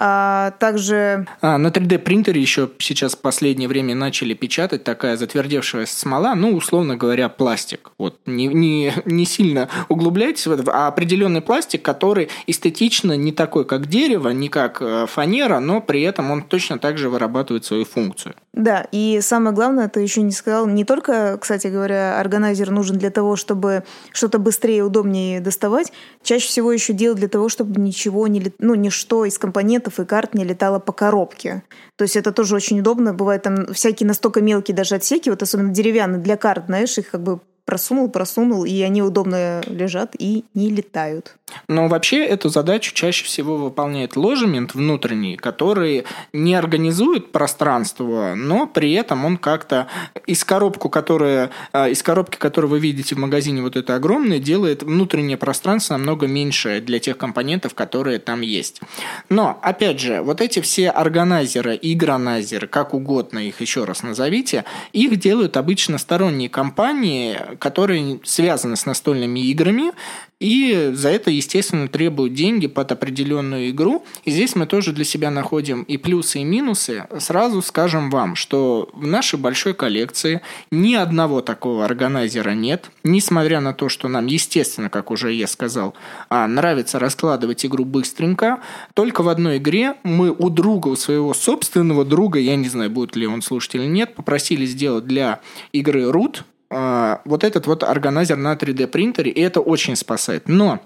а 0.00 0.52
также... 0.60 1.26
А, 1.40 1.58
на 1.58 1.68
3D 1.68 1.98
принтере 1.98 2.40
еще 2.40 2.70
сейчас 2.78 3.14
в 3.14 3.18
последнее 3.18 3.68
время 3.68 3.96
начали 3.96 4.32
печатать 4.32 4.84
такая 4.84 5.16
затвердевшая 5.16 5.86
смола, 5.86 6.36
ну, 6.36 6.54
условно 6.54 6.96
говоря, 6.96 7.28
пластик. 7.28 7.90
Вот 7.98 8.20
не, 8.24 8.46
не, 8.46 8.92
не 9.04 9.24
сильно 9.24 9.68
углубляйтесь 9.88 10.46
в 10.46 10.52
это, 10.52 10.70
а 10.72 10.86
определенный 10.86 11.40
пластик, 11.40 11.82
который 11.82 12.28
эстетично 12.46 13.14
не 13.16 13.32
такой, 13.32 13.64
как 13.64 13.86
дерево, 13.86 14.28
не 14.28 14.48
как 14.48 14.80
э, 14.80 15.06
фанера, 15.08 15.58
но 15.58 15.80
при 15.80 16.02
этом 16.02 16.30
он 16.30 16.42
точно 16.42 16.78
так 16.78 16.96
же 16.96 17.10
вырабатывает 17.10 17.64
свою 17.64 17.84
функцию. 17.84 18.36
Да, 18.52 18.86
и 18.90 19.20
самое 19.20 19.54
главное, 19.54 19.88
ты 19.88 20.00
еще 20.00 20.20
не 20.22 20.32
сказал, 20.32 20.66
не 20.66 20.84
только, 20.84 21.38
кстати 21.40 21.68
говоря, 21.68 22.18
органайзер 22.18 22.70
нужен 22.70 22.98
для 22.98 23.10
того, 23.10 23.36
чтобы 23.36 23.84
что-то 24.12 24.40
быстрее 24.40 24.78
и 24.78 24.82
удобнее 24.82 25.40
доставать, 25.40 25.92
чаще 26.24 26.48
всего 26.48 26.72
еще 26.72 26.92
делать 26.92 27.18
для 27.18 27.28
того, 27.28 27.48
чтобы 27.48 27.80
ничего 27.80 28.26
не, 28.26 28.52
ну, 28.58 28.74
ничто 28.74 29.24
из 29.24 29.38
компонентов 29.38 29.87
документов 29.88 30.00
и 30.00 30.04
карт 30.04 30.34
не 30.34 30.44
летала 30.44 30.78
по 30.78 30.92
коробке. 30.92 31.62
То 31.96 32.04
есть 32.04 32.16
это 32.16 32.32
тоже 32.32 32.56
очень 32.56 32.80
удобно. 32.80 33.12
Бывает 33.12 33.42
там 33.42 33.72
всякие 33.72 34.06
настолько 34.06 34.40
мелкие 34.40 34.76
даже 34.76 34.94
отсеки, 34.94 35.30
вот 35.30 35.42
особенно 35.42 35.72
деревянные 35.72 36.20
для 36.20 36.36
карт, 36.36 36.64
знаешь, 36.66 36.98
их 36.98 37.10
как 37.10 37.22
бы 37.22 37.40
просунул, 37.68 38.08
просунул, 38.08 38.64
и 38.64 38.80
они 38.80 39.02
удобно 39.02 39.60
лежат 39.66 40.16
и 40.18 40.46
не 40.54 40.70
летают. 40.70 41.34
Но 41.68 41.88
вообще 41.88 42.24
эту 42.24 42.48
задачу 42.48 42.94
чаще 42.94 43.24
всего 43.24 43.56
выполняет 43.56 44.16
ложемент 44.16 44.74
внутренний, 44.74 45.36
который 45.36 46.04
не 46.32 46.54
организует 46.54 47.30
пространство, 47.30 48.34
но 48.34 48.66
при 48.66 48.92
этом 48.92 49.26
он 49.26 49.36
как-то 49.36 49.86
из, 50.26 50.44
коробку, 50.44 50.88
которая, 50.88 51.50
а, 51.72 51.88
из 51.88 52.02
коробки, 52.02 52.36
которую 52.36 52.70
вы 52.70 52.78
видите 52.78 53.14
в 53.14 53.18
магазине, 53.18 53.60
вот 53.60 53.76
это 53.76 53.94
огромное, 53.94 54.38
делает 54.38 54.82
внутреннее 54.82 55.36
пространство 55.36 55.94
намного 55.98 56.26
меньше 56.26 56.80
для 56.80 56.98
тех 56.98 57.18
компонентов, 57.18 57.74
которые 57.74 58.18
там 58.18 58.40
есть. 58.40 58.80
Но, 59.28 59.58
опять 59.62 60.00
же, 60.00 60.22
вот 60.22 60.40
эти 60.40 60.60
все 60.60 60.88
органайзеры, 60.88 61.78
игронайзеры, 61.80 62.66
как 62.66 62.94
угодно 62.94 63.40
их 63.40 63.60
еще 63.60 63.84
раз 63.84 64.02
назовите, 64.02 64.64
их 64.94 65.18
делают 65.18 65.58
обычно 65.58 65.98
сторонние 65.98 66.48
компании, 66.48 67.38
которые 67.58 68.20
связаны 68.24 68.76
с 68.76 68.86
настольными 68.86 69.40
играми, 69.40 69.92
и 70.40 70.92
за 70.94 71.08
это, 71.08 71.30
естественно, 71.32 71.88
требуют 71.88 72.34
деньги 72.34 72.68
под 72.68 72.92
определенную 72.92 73.70
игру. 73.70 74.04
И 74.24 74.30
здесь 74.30 74.54
мы 74.54 74.66
тоже 74.66 74.92
для 74.92 75.04
себя 75.04 75.30
находим 75.30 75.82
и 75.82 75.96
плюсы, 75.96 76.40
и 76.40 76.44
минусы. 76.44 77.06
Сразу 77.18 77.60
скажем 77.60 78.08
вам, 78.10 78.36
что 78.36 78.88
в 78.92 79.06
нашей 79.06 79.38
большой 79.38 79.74
коллекции 79.74 80.40
ни 80.70 80.94
одного 80.94 81.40
такого 81.40 81.84
органайзера 81.84 82.50
нет, 82.50 82.90
несмотря 83.02 83.60
на 83.60 83.72
то, 83.72 83.88
что 83.88 84.06
нам, 84.06 84.26
естественно, 84.26 84.90
как 84.90 85.10
уже 85.10 85.32
я 85.32 85.48
сказал, 85.48 85.94
а, 86.28 86.46
нравится 86.46 87.00
раскладывать 87.00 87.66
игру 87.66 87.84
быстренько. 87.84 88.60
Только 88.94 89.22
в 89.22 89.28
одной 89.28 89.58
игре 89.58 89.96
мы 90.04 90.30
у 90.30 90.50
друга, 90.50 90.88
у 90.88 90.96
своего 90.96 91.34
собственного 91.34 92.04
друга, 92.04 92.38
я 92.38 92.54
не 92.54 92.68
знаю, 92.68 92.90
будет 92.90 93.16
ли 93.16 93.26
он 93.26 93.42
слушать 93.42 93.74
или 93.74 93.86
нет, 93.86 94.14
попросили 94.14 94.66
сделать 94.66 95.06
для 95.06 95.40
игры 95.72 96.02
Root 96.04 96.42
вот 96.70 97.44
этот 97.44 97.66
вот 97.66 97.82
органайзер 97.82 98.36
на 98.36 98.54
3D 98.54 98.88
принтере, 98.88 99.30
и 99.30 99.40
это 99.40 99.60
очень 99.60 99.96
спасает. 99.96 100.48
Но 100.48 100.80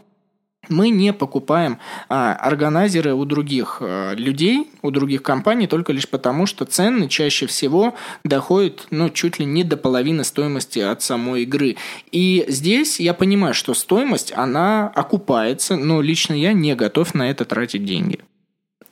мы 0.69 0.91
не 0.91 1.13
покупаем 1.13 1.79
а, 2.09 2.35
органайзеры 2.35 3.15
у 3.15 3.25
других 3.25 3.79
а, 3.81 4.15
людей, 4.15 4.71
у 4.83 4.93
других 4.93 5.23
компаний, 5.23 5.67
только 5.67 5.93
лишь 5.93 6.09
потому, 6.09 6.47
что 6.47 6.65
цены 6.65 7.09
чаще 7.09 7.47
всего 7.47 7.95
доходят 8.23 8.87
ну, 8.91 9.11
чуть 9.11 9.41
ли 9.41 9.45
не 9.45 9.65
до 9.65 9.77
половины 9.77 10.23
стоимости 10.23 10.79
от 10.79 11.03
самой 11.03 11.43
игры. 11.43 11.77
И 12.13 12.45
здесь 12.47 13.01
я 13.01 13.13
понимаю, 13.13 13.55
что 13.55 13.75
стоимость, 13.75 14.33
она 14.37 14.89
окупается, 14.89 15.77
но 15.77 16.01
лично 16.01 16.35
я 16.35 16.53
не 16.53 16.77
готов 16.77 17.15
на 17.15 17.29
это 17.29 17.45
тратить 17.45 17.85
деньги. 17.85 18.21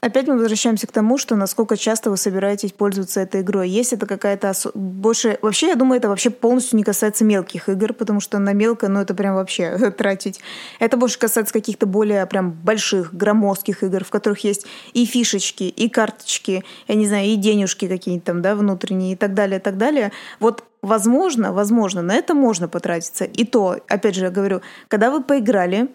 Опять 0.01 0.27
мы 0.27 0.37
возвращаемся 0.37 0.87
к 0.87 0.93
тому, 0.93 1.19
что 1.19 1.37
насколько 1.37 1.77
часто 1.77 2.11
вы 2.11 2.17
собираетесь 2.17 2.73
пользоваться 2.73 3.21
этой 3.21 3.43
игрой. 3.43 3.69
Есть 3.69 3.93
это 3.93 4.07
какая-то 4.07 4.51
ос... 4.51 4.67
больше... 4.75 5.39
Вообще, 5.43 5.69
я 5.69 5.75
думаю, 5.75 5.99
это 5.99 6.09
вообще 6.09 6.31
полностью 6.31 6.79
не 6.79 6.85
касается 6.85 7.25
мелких 7.25 7.69
игр, 7.69 7.93
потому 7.93 8.21
что 8.21 8.39
на 8.39 8.55
мелко, 8.55 8.89
ну, 8.89 9.01
это 9.01 9.15
прям 9.15 9.35
вообще 9.35 9.91
тратить. 9.99 10.41
Это 10.79 10.97
больше 10.97 11.19
касается 11.19 11.53
каких-то 11.53 11.87
более 11.87 12.25
прям 12.27 12.53
больших, 12.53 13.13
громоздких 13.15 13.83
игр, 13.83 14.05
в 14.05 14.11
которых 14.11 14.43
есть 14.45 14.67
и 14.95 15.05
фишечки, 15.05 15.65
и 15.65 15.89
карточки, 15.91 16.65
я 16.89 16.95
не 16.95 17.07
знаю, 17.07 17.27
и 17.27 17.37
денежки 17.37 17.87
какие-то 17.87 18.27
там, 18.27 18.43
да, 18.43 18.55
внутренние 18.55 19.13
и 19.13 19.17
так 19.17 19.35
далее, 19.35 19.59
и 19.59 19.63
так 19.63 19.77
далее. 19.77 20.13
Вот 20.39 20.65
Возможно, 20.83 21.53
возможно, 21.53 22.01
на 22.01 22.15
это 22.15 22.33
можно 22.33 22.67
потратиться. 22.67 23.25
И 23.25 23.45
то, 23.45 23.77
опять 23.87 24.15
же, 24.15 24.25
я 24.25 24.31
говорю, 24.31 24.63
когда 24.89 25.11
вы 25.11 25.23
поиграли, 25.23 25.89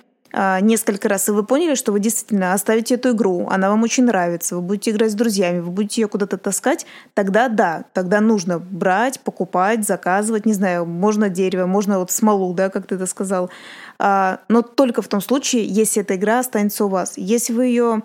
несколько 0.61 1.07
раз, 1.07 1.29
и 1.29 1.31
вы 1.31 1.45
поняли, 1.45 1.75
что 1.75 1.91
вы 1.91 1.99
действительно 1.99 2.53
оставите 2.53 2.95
эту 2.95 3.11
игру, 3.11 3.47
она 3.49 3.69
вам 3.69 3.83
очень 3.83 4.03
нравится, 4.03 4.55
вы 4.55 4.61
будете 4.61 4.91
играть 4.91 5.11
с 5.11 5.15
друзьями, 5.15 5.59
вы 5.59 5.71
будете 5.71 6.01
ее 6.01 6.07
куда-то 6.07 6.37
таскать, 6.37 6.85
тогда 7.13 7.47
да, 7.47 7.85
тогда 7.93 8.19
нужно 8.19 8.59
брать, 8.59 9.21
покупать, 9.21 9.85
заказывать, 9.85 10.45
не 10.45 10.53
знаю, 10.53 10.85
можно 10.85 11.29
дерево, 11.29 11.67
можно 11.67 11.99
вот 11.99 12.11
смолу, 12.11 12.53
да, 12.53 12.69
как 12.69 12.87
ты 12.87 12.95
это 12.95 13.05
сказал, 13.05 13.49
а, 13.97 14.39
но 14.49 14.61
только 14.61 15.01
в 15.01 15.07
том 15.07 15.21
случае, 15.21 15.65
если 15.65 16.01
эта 16.01 16.15
игра 16.15 16.39
останется 16.39 16.85
у 16.85 16.89
вас. 16.89 17.13
Если 17.17 17.53
вы 17.53 17.67
ее 17.67 18.03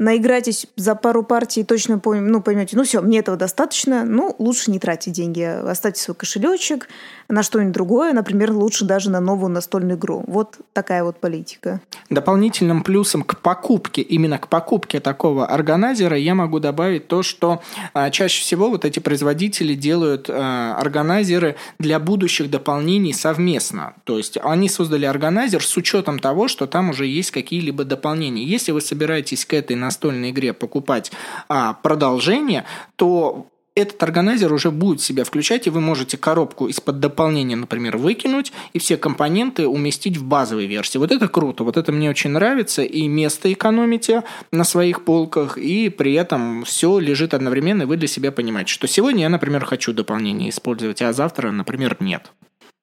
наиграйтесь 0.00 0.66
за 0.76 0.94
пару 0.94 1.22
партий, 1.22 1.62
точно 1.62 1.98
пойм, 1.98 2.28
ну, 2.28 2.40
поймете, 2.40 2.76
ну 2.76 2.84
все, 2.84 3.02
мне 3.02 3.18
этого 3.18 3.36
достаточно, 3.36 4.04
ну, 4.04 4.34
лучше 4.38 4.70
не 4.70 4.78
тратить 4.78 5.12
деньги, 5.12 5.42
оставьте 5.42 6.00
свой 6.00 6.16
кошелечек 6.16 6.88
на 7.30 7.42
что-нибудь 7.42 7.72
другое, 7.72 8.12
например, 8.12 8.52
лучше 8.52 8.84
даже 8.84 9.10
на 9.10 9.20
новую 9.20 9.50
настольную 9.50 9.96
игру. 9.96 10.24
Вот 10.26 10.58
такая 10.72 11.04
вот 11.04 11.18
политика. 11.20 11.80
Дополнительным 12.10 12.82
плюсом 12.82 13.22
к 13.22 13.38
покупке, 13.38 14.02
именно 14.02 14.38
к 14.38 14.48
покупке 14.48 15.00
такого 15.00 15.46
органайзера 15.46 16.16
я 16.16 16.34
могу 16.34 16.58
добавить 16.58 17.08
то, 17.08 17.22
что 17.22 17.62
а, 17.94 18.10
чаще 18.10 18.42
всего 18.42 18.70
вот 18.70 18.84
эти 18.84 18.98
производители 18.98 19.74
делают 19.74 20.28
а, 20.28 20.76
органайзеры 20.78 21.56
для 21.78 22.00
будущих 22.00 22.50
дополнений 22.50 23.12
совместно. 23.12 23.94
То 24.04 24.18
есть 24.18 24.38
они 24.42 24.68
создали 24.68 25.06
органайзер 25.06 25.62
с 25.62 25.76
учетом 25.76 26.18
того, 26.18 26.48
что 26.48 26.66
там 26.66 26.90
уже 26.90 27.06
есть 27.06 27.30
какие-либо 27.30 27.84
дополнения. 27.84 28.44
Если 28.44 28.72
вы 28.72 28.80
собираетесь 28.80 29.44
к 29.44 29.54
этой 29.54 29.76
настольной 29.76 30.30
игре 30.30 30.52
покупать 30.52 31.12
а, 31.48 31.74
продолжение, 31.74 32.64
то 32.96 33.46
этот 33.80 34.02
органайзер 34.02 34.52
уже 34.52 34.70
будет 34.70 35.00
себя 35.00 35.24
включать, 35.24 35.66
и 35.66 35.70
вы 35.70 35.80
можете 35.80 36.16
коробку 36.16 36.68
из-под 36.68 37.00
дополнения, 37.00 37.56
например, 37.56 37.96
выкинуть 37.96 38.52
и 38.72 38.78
все 38.78 38.96
компоненты 38.96 39.66
уместить 39.66 40.16
в 40.16 40.24
базовой 40.24 40.66
версии. 40.66 40.98
Вот 40.98 41.12
это 41.12 41.28
круто, 41.28 41.64
вот 41.64 41.76
это 41.76 41.92
мне 41.92 42.10
очень 42.10 42.30
нравится, 42.30 42.82
и 42.82 43.08
место 43.08 43.52
экономите 43.52 44.22
на 44.52 44.64
своих 44.64 45.04
полках, 45.04 45.58
и 45.58 45.88
при 45.88 46.14
этом 46.14 46.64
все 46.64 46.98
лежит 46.98 47.34
одновременно, 47.34 47.82
и 47.82 47.86
вы 47.86 47.96
для 47.96 48.08
себя 48.08 48.32
понимаете, 48.32 48.72
что 48.72 48.86
сегодня 48.86 49.22
я, 49.22 49.28
например, 49.28 49.64
хочу 49.64 49.92
дополнение 49.92 50.50
использовать, 50.50 51.02
а 51.02 51.12
завтра, 51.12 51.50
например, 51.50 51.96
нет. 52.00 52.32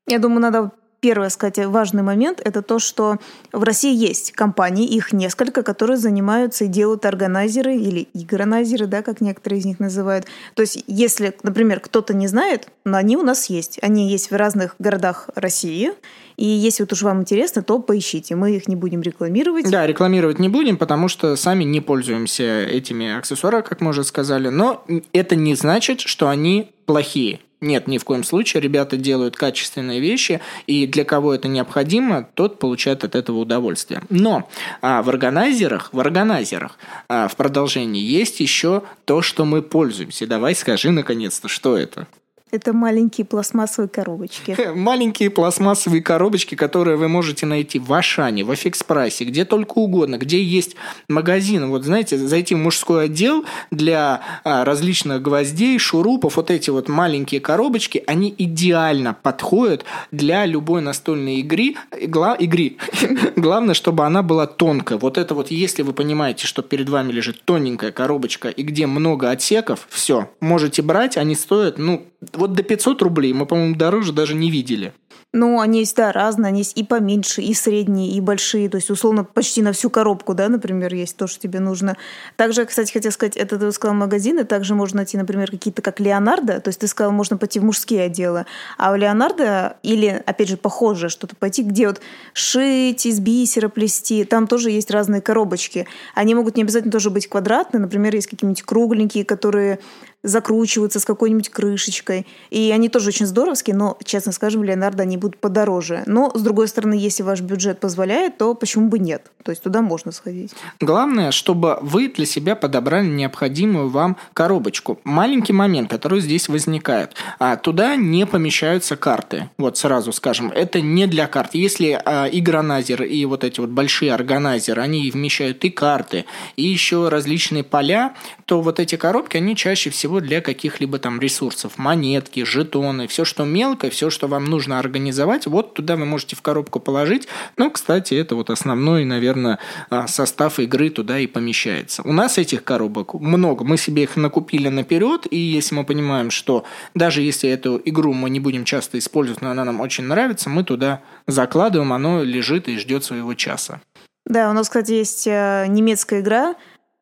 Я 0.08 0.20
думаю, 0.20 0.42
надо 0.42 0.72
Первый, 1.00 1.30
кстати, 1.30 1.62
важный 1.62 2.02
момент– 2.02 2.42
это 2.44 2.64
то, 2.64 2.80
что 2.80 3.18
в 3.52 3.64
России 3.64 3.96
есть 3.96 4.32
компании, 4.32 4.88
их 4.88 5.14
несколько, 5.14 5.62
которые 5.62 5.98
занимаются 5.98 6.66
и 6.66 6.68
делают 6.68 7.06
органайзеры 7.06 7.76
или 7.76 8.08
игронайзеры, 8.16 8.88
да, 8.88 9.04
как 9.04 9.22
некоторые 9.22 9.60
из 9.60 9.66
них 9.66 9.80
называют. 9.80 10.26
То 10.56 10.64
есть, 10.64 10.84
если, 10.88 11.38
например, 11.44 11.82
кто-то 11.82 12.16
не 12.16 12.28
знает, 12.28 12.70
но 12.84 12.98
они 12.98 13.16
у 13.16 13.22
нас 13.22 13.48
есть. 13.50 13.78
Они 13.84 14.10
есть 14.10 14.32
в 14.32 14.36
разных 14.36 14.76
городах 14.80 15.30
России, 15.36 15.92
и 16.36 16.46
если 16.46 16.84
вот 16.84 16.94
уж 16.94 17.02
вам 17.02 17.22
интересно, 17.22 17.64
то 17.64 17.80
поищите. 17.80 18.36
Мы 18.36 18.56
их 18.56 18.68
не 18.68 18.76
будем 18.76 19.02
рекламировать. 19.02 19.70
Да, 19.70 19.86
рекламировать 19.86 20.40
не 20.40 20.50
будем, 20.50 20.78
потому 20.78 21.10
что 21.10 21.36
сами 21.36 21.64
не 21.64 21.82
пользуемся 21.82 22.64
этими 22.64 23.18
аксессуарами, 23.18 23.64
как 23.64 23.82
мы 23.82 23.90
уже 23.90 24.04
сказали. 24.04 24.50
Но 24.50 24.84
это 25.14 25.36
не 25.36 25.56
значит, 25.56 26.00
что 26.00 26.30
они 26.30 26.72
плохие. 26.86 27.40
Нет, 27.60 27.88
ни 27.88 27.98
в 27.98 28.04
коем 28.04 28.24
случае. 28.24 28.62
Ребята 28.62 28.98
делают 28.98 29.36
качественные 29.36 30.00
вещи, 30.00 30.42
и 30.68 30.86
для 30.86 31.04
кого 31.04 31.34
это 31.34 31.48
необходимо, 31.48 32.28
тот 32.36 32.60
получает 32.60 33.04
от 33.04 33.16
этого 33.16 33.38
удовольствие. 33.38 34.02
Но 34.10 34.48
а, 34.82 35.02
в 35.02 35.10
органайзерах, 35.10 35.90
в 35.92 36.00
органайзерах 36.00 36.78
а, 37.10 37.28
в 37.28 37.36
продолжении 37.36 38.02
есть 38.02 38.40
еще 38.40 38.84
то, 39.06 39.24
что 39.24 39.44
мы 39.44 39.64
пользуемся. 39.64 40.28
Давай 40.28 40.54
скажи 40.54 40.92
наконец-то, 40.92 41.48
что 41.48 41.78
это. 41.78 42.08
Это 42.50 42.72
маленькие 42.72 43.26
пластмассовые 43.26 43.90
коробочки. 43.90 44.56
Маленькие 44.74 45.30
пластмассовые 45.30 46.02
коробочки, 46.02 46.56
которые 46.56 46.96
вы 46.96 47.10
можете 47.10 47.46
найти 47.46 47.78
в 47.78 47.92
Ашане, 47.92 48.46
в 48.46 48.52
Афикспрайсе, 48.52 49.26
где 49.26 49.44
только 49.44 49.74
угодно, 49.74 50.18
где 50.18 50.42
есть 50.42 50.78
магазин. 51.10 51.70
Вот 51.70 51.84
знаете, 51.84 52.18
зайти 52.18 52.56
в 52.56 52.60
мужской 52.60 53.06
отдел 53.06 53.44
для 53.70 54.22
а, 54.46 54.64
различных 54.64 55.22
гвоздей, 55.22 55.78
шурупов, 55.78 56.38
вот 56.38 56.50
эти 56.50 56.70
вот 56.70 56.88
маленькие 56.88 57.42
коробочки, 57.42 58.02
они 58.08 58.34
идеально 58.38 59.14
подходят 59.14 59.84
для 60.12 60.46
любой 60.46 60.82
настольной 60.82 61.42
игры. 61.42 61.76
Гла- 62.04 62.36
игры. 62.36 62.78
Главное, 63.36 63.74
чтобы 63.74 64.06
она 64.06 64.24
была 64.24 64.48
тонкая. 64.48 64.98
Вот 64.98 65.18
это 65.18 65.36
вот, 65.36 65.52
если 65.52 65.82
вы 65.82 65.92
понимаете, 65.92 66.48
что 66.48 66.62
перед 66.62 66.88
вами 66.88 67.12
лежит 67.12 67.44
тоненькая 67.44 67.92
коробочка 67.92 68.48
и 68.48 68.64
где 68.64 68.88
много 68.88 69.32
отсеков, 69.32 69.86
все, 69.90 70.30
можете 70.40 70.82
брать, 70.82 71.18
они 71.18 71.36
стоят, 71.36 71.78
ну, 71.78 72.06
вот 72.38 72.54
до 72.54 72.64
500 72.64 73.02
рублей 73.02 73.34
мы, 73.34 73.46
по-моему, 73.46 73.76
дороже 73.76 74.14
даже 74.14 74.36
не 74.36 74.52
видели. 74.52 74.94
Ну, 75.34 75.60
они 75.60 75.80
есть, 75.80 75.96
да, 75.98 76.14
разные. 76.14 76.48
Они 76.48 76.60
есть 76.60 76.78
и 76.78 76.84
поменьше, 76.84 77.42
и 77.42 77.54
средние, 77.54 78.12
и 78.14 78.22
большие. 78.22 78.70
То 78.70 78.78
есть, 78.78 78.90
условно, 78.90 79.26
почти 79.26 79.62
на 79.62 79.74
всю 79.74 79.90
коробку, 79.90 80.34
да, 80.34 80.48
например, 80.48 80.94
есть 80.94 81.18
то, 81.18 81.28
что 81.28 81.40
тебе 81.40 81.60
нужно. 81.60 81.98
Также, 82.38 82.66
кстати, 82.66 82.94
хотел 82.94 83.12
сказать, 83.12 83.36
это 83.36 83.58
ты 83.58 83.72
сказал 83.74 83.96
магазины, 83.96 84.46
также 84.46 84.74
можно 84.74 84.98
найти, 84.98 85.18
например, 85.18 85.52
какие-то 85.52 85.82
как 85.82 86.00
Леонардо. 86.00 86.62
То 86.62 86.70
есть, 86.70 86.80
ты 86.80 86.88
сказал, 86.88 87.12
можно 87.12 87.38
пойти 87.38 87.60
в 87.60 87.66
мужские 87.66 88.04
отделы. 88.04 88.46
А 88.78 88.94
у 88.94 88.96
Леонардо, 88.96 89.76
или, 89.84 90.24
опять 90.26 90.48
же, 90.48 90.56
похоже, 90.56 91.10
что-то 91.10 91.36
пойти, 91.36 91.62
где 91.62 91.88
вот 91.88 92.00
шить, 92.32 93.06
из 93.06 93.20
бисера 93.20 93.68
плести, 93.68 94.24
там 94.24 94.48
тоже 94.48 94.72
есть 94.72 94.90
разные 94.92 95.22
коробочки. 95.22 95.88
Они 96.16 96.36
могут 96.36 96.56
не 96.56 96.64
обязательно 96.64 96.92
тоже 96.92 97.10
быть 97.10 97.28
квадратные. 97.28 97.82
Например, 97.82 98.16
есть 98.16 98.28
какие-нибудь 98.28 98.64
кругленькие, 98.64 99.26
которые 99.26 99.80
закручиваются 100.24 101.00
с 101.00 101.06
какой-нибудь 101.06 101.50
крышечкой. 101.50 102.26
И 102.50 102.72
они 102.72 102.90
тоже 102.90 103.10
очень 103.10 103.26
здоровские, 103.26 103.76
но, 103.76 103.98
честно 104.04 104.32
скажем, 104.32 104.64
Леонардо 104.64 105.04
они 105.04 105.18
будут 105.18 105.40
подороже. 105.40 106.04
Но, 106.06 106.32
с 106.34 106.42
другой 106.42 106.68
стороны, 106.68 106.96
если 106.96 107.24
ваш 107.24 107.42
бюджет 107.42 107.80
позволяет, 107.80 108.38
то 108.38 108.54
почему 108.54 108.90
бы 108.90 109.00
нет? 109.00 109.32
То 109.44 109.52
есть 109.52 109.64
туда 109.64 109.82
можно 109.82 110.12
сходить. 110.12 110.52
Главное, 110.82 111.32
чтобы 111.32 111.78
вы 111.82 112.10
для 112.10 112.26
себя 112.26 112.56
подобрали 112.56 113.08
необходимую 113.08 113.90
вам 113.90 114.18
коробочку. 114.34 115.00
Маленький 115.04 115.54
момент, 115.54 115.90
который 115.90 116.20
здесь 116.20 116.50
возникает. 116.50 117.16
А, 117.40 117.56
туда 117.56 117.96
не 117.96 118.26
помещаются 118.26 118.98
карты. 118.98 119.50
Вот 119.58 119.78
сразу 119.78 120.12
скажем, 120.12 120.52
это 120.52 120.82
не 120.82 121.08
для 121.08 121.28
карт. 121.28 121.52
Если 121.54 122.00
а, 122.04 122.28
игронайзер 122.30 123.04
и 123.04 123.24
вот 123.26 123.44
эти 123.44 123.60
вот 123.60 123.70
большие 123.70 124.14
органайзеры, 124.14 124.82
они 124.82 125.10
вмещают 125.12 125.64
и 125.64 125.70
карты, 125.70 126.26
и 126.56 126.64
еще 126.64 127.08
различные 127.08 127.64
поля, 127.64 128.16
то 128.46 128.62
вот 128.62 128.80
эти 128.80 128.96
коробки, 128.96 129.38
они 129.38 129.56
чаще 129.56 129.90
всего 129.90 130.07
всего 130.08 130.22
для 130.22 130.40
каких-либо 130.40 131.00
там 131.00 131.20
ресурсов, 131.20 131.78
монетки, 131.78 132.46
жетоны, 132.46 133.08
все, 133.08 133.26
что 133.26 133.44
мелкое, 133.44 133.92
все, 133.92 134.10
что 134.10 134.28
вам 134.28 134.46
нужно 134.46 134.80
организовать, 134.80 135.48
вот 135.48 135.74
туда 135.74 135.98
вы 135.98 136.06
можете 136.06 136.38
в 136.38 136.42
коробку 136.42 136.80
положить. 136.80 137.28
Ну, 137.58 137.70
кстати, 137.70 138.14
это 138.14 138.36
вот 138.36 138.50
основной, 138.50 139.04
наверное, 139.04 139.60
а, 139.90 140.08
состав 140.08 140.60
игры 140.60 140.92
туда 140.92 141.20
и 141.20 141.28
помещается. 141.28 142.04
У 142.04 142.14
нас 142.14 142.38
этих 142.38 142.64
коробок 142.64 143.16
много. 143.16 143.66
Мы 143.66 143.76
себе 143.76 144.04
их 144.04 144.16
накупили 144.16 144.70
наперед, 144.70 145.28
и 145.30 145.38
если 145.38 145.76
мы 145.76 145.84
понимаем, 145.84 146.32
что 146.32 146.64
даже 146.96 147.22
если 147.22 147.50
эту 147.50 147.82
игру 147.84 148.14
мы 148.14 148.30
не 148.30 148.40
будем 148.40 148.64
часто 148.64 148.98
использовать, 149.00 149.42
но 149.42 149.52
она 149.52 149.66
нам 149.66 149.82
очень 149.82 150.06
нравится, 150.06 150.50
мы 150.50 150.64
туда 150.64 151.02
закладываем, 151.28 151.92
оно 151.92 152.24
лежит 152.24 152.70
и 152.70 152.78
ждет 152.78 153.04
своего 153.04 153.34
часа. 153.34 153.82
Да, 154.26 154.50
у 154.50 154.54
нас, 154.54 154.70
кстати, 154.70 154.94
есть 154.94 155.28
э, 155.28 155.66
немецкая 155.68 156.22
игра, 156.22 156.56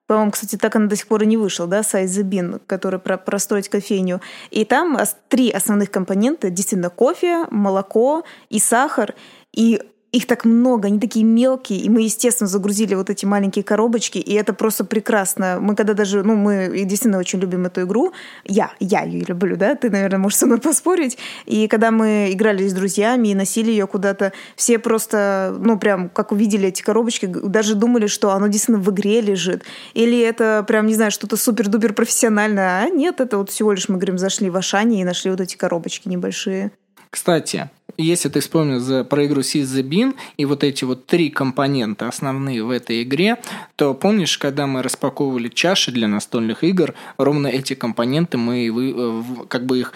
по-моему, 0.07 0.31
кстати, 0.31 0.55
так 0.55 0.75
она 0.75 0.87
до 0.87 0.95
сих 0.95 1.07
пор 1.07 1.23
и 1.23 1.25
не 1.25 1.37
вышла, 1.37 1.67
да, 1.67 1.79
Size 1.79 2.05
the 2.05 2.23
Bean, 2.23 2.61
который 2.67 2.99
про 2.99 3.17
простроить 3.17 3.69
кофейню. 3.69 4.21
И 4.51 4.63
там 4.65 4.97
три 5.29 5.49
основных 5.49 5.89
компонента, 5.89 6.49
действительно, 6.49 6.89
кофе, 6.89 7.45
молоко 7.49 8.23
и 8.49 8.59
сахар. 8.59 9.15
И 9.51 9.81
их 10.15 10.27
так 10.27 10.45
много, 10.45 10.87
они 10.87 10.99
такие 10.99 11.25
мелкие, 11.25 11.79
и 11.79 11.89
мы, 11.89 12.03
естественно, 12.03 12.47
загрузили 12.47 12.95
вот 12.95 13.09
эти 13.09 13.25
маленькие 13.25 13.63
коробочки, 13.63 14.17
и 14.17 14.33
это 14.33 14.53
просто 14.53 14.85
прекрасно. 14.85 15.57
Мы 15.59 15.75
когда 15.75 15.93
даже, 15.93 16.23
ну, 16.23 16.35
мы 16.35 16.69
действительно 16.85 17.17
очень 17.17 17.39
любим 17.39 17.65
эту 17.65 17.81
игру, 17.81 18.13
я, 18.45 18.71
я 18.79 19.03
ее 19.03 19.25
люблю, 19.27 19.57
да, 19.57 19.75
ты, 19.75 19.89
наверное, 19.89 20.19
можешь 20.19 20.37
со 20.37 20.45
мной 20.45 20.59
поспорить, 20.59 21.17
и 21.45 21.67
когда 21.67 21.91
мы 21.91 22.29
играли 22.31 22.65
с 22.65 22.73
друзьями 22.73 23.27
и 23.29 23.35
носили 23.35 23.71
ее 23.71 23.87
куда-то, 23.87 24.31
все 24.55 24.79
просто, 24.79 25.53
ну, 25.59 25.77
прям, 25.77 26.07
как 26.07 26.31
увидели 26.31 26.69
эти 26.69 26.81
коробочки, 26.81 27.25
даже 27.25 27.75
думали, 27.75 28.07
что 28.07 28.31
оно 28.31 28.47
действительно 28.47 28.79
в 28.79 28.89
игре 28.91 29.19
лежит, 29.19 29.63
или 29.93 30.17
это 30.17 30.63
прям, 30.65 30.87
не 30.87 30.95
знаю, 30.95 31.11
что-то 31.11 31.35
супер-дупер 31.35 31.93
профессиональное, 31.93 32.85
а 32.85 32.89
нет, 32.89 33.19
это 33.19 33.37
вот 33.37 33.49
всего 33.49 33.73
лишь 33.73 33.89
мы, 33.89 33.97
говорим, 33.97 34.17
зашли 34.17 34.49
в 34.49 34.55
Ашане 34.55 35.01
и 35.01 35.03
нашли 35.03 35.29
вот 35.29 35.41
эти 35.41 35.57
коробочки 35.57 36.07
небольшие. 36.07 36.71
Кстати, 37.09 37.69
если 37.97 38.29
ты 38.29 38.39
вспомнил 38.39 38.79
за, 38.79 39.03
про 39.03 39.25
игру 39.25 39.41
Seize 39.41 39.63
the 39.63 39.83
Bean 39.83 40.15
и 40.37 40.45
вот 40.45 40.63
эти 40.63 40.83
вот 40.83 41.05
три 41.05 41.29
компонента 41.29 42.07
основные 42.07 42.63
в 42.63 42.69
этой 42.69 43.03
игре, 43.03 43.37
то 43.75 43.93
помнишь, 43.93 44.37
когда 44.37 44.67
мы 44.67 44.81
распаковывали 44.81 45.49
чаши 45.49 45.91
для 45.91 46.07
настольных 46.07 46.63
игр, 46.63 46.93
ровно 47.17 47.47
эти 47.47 47.73
компоненты 47.73 48.37
мы 48.37 48.71
вы, 48.71 48.93
э, 48.95 49.23
как 49.47 49.65
бы 49.65 49.79
их 49.79 49.93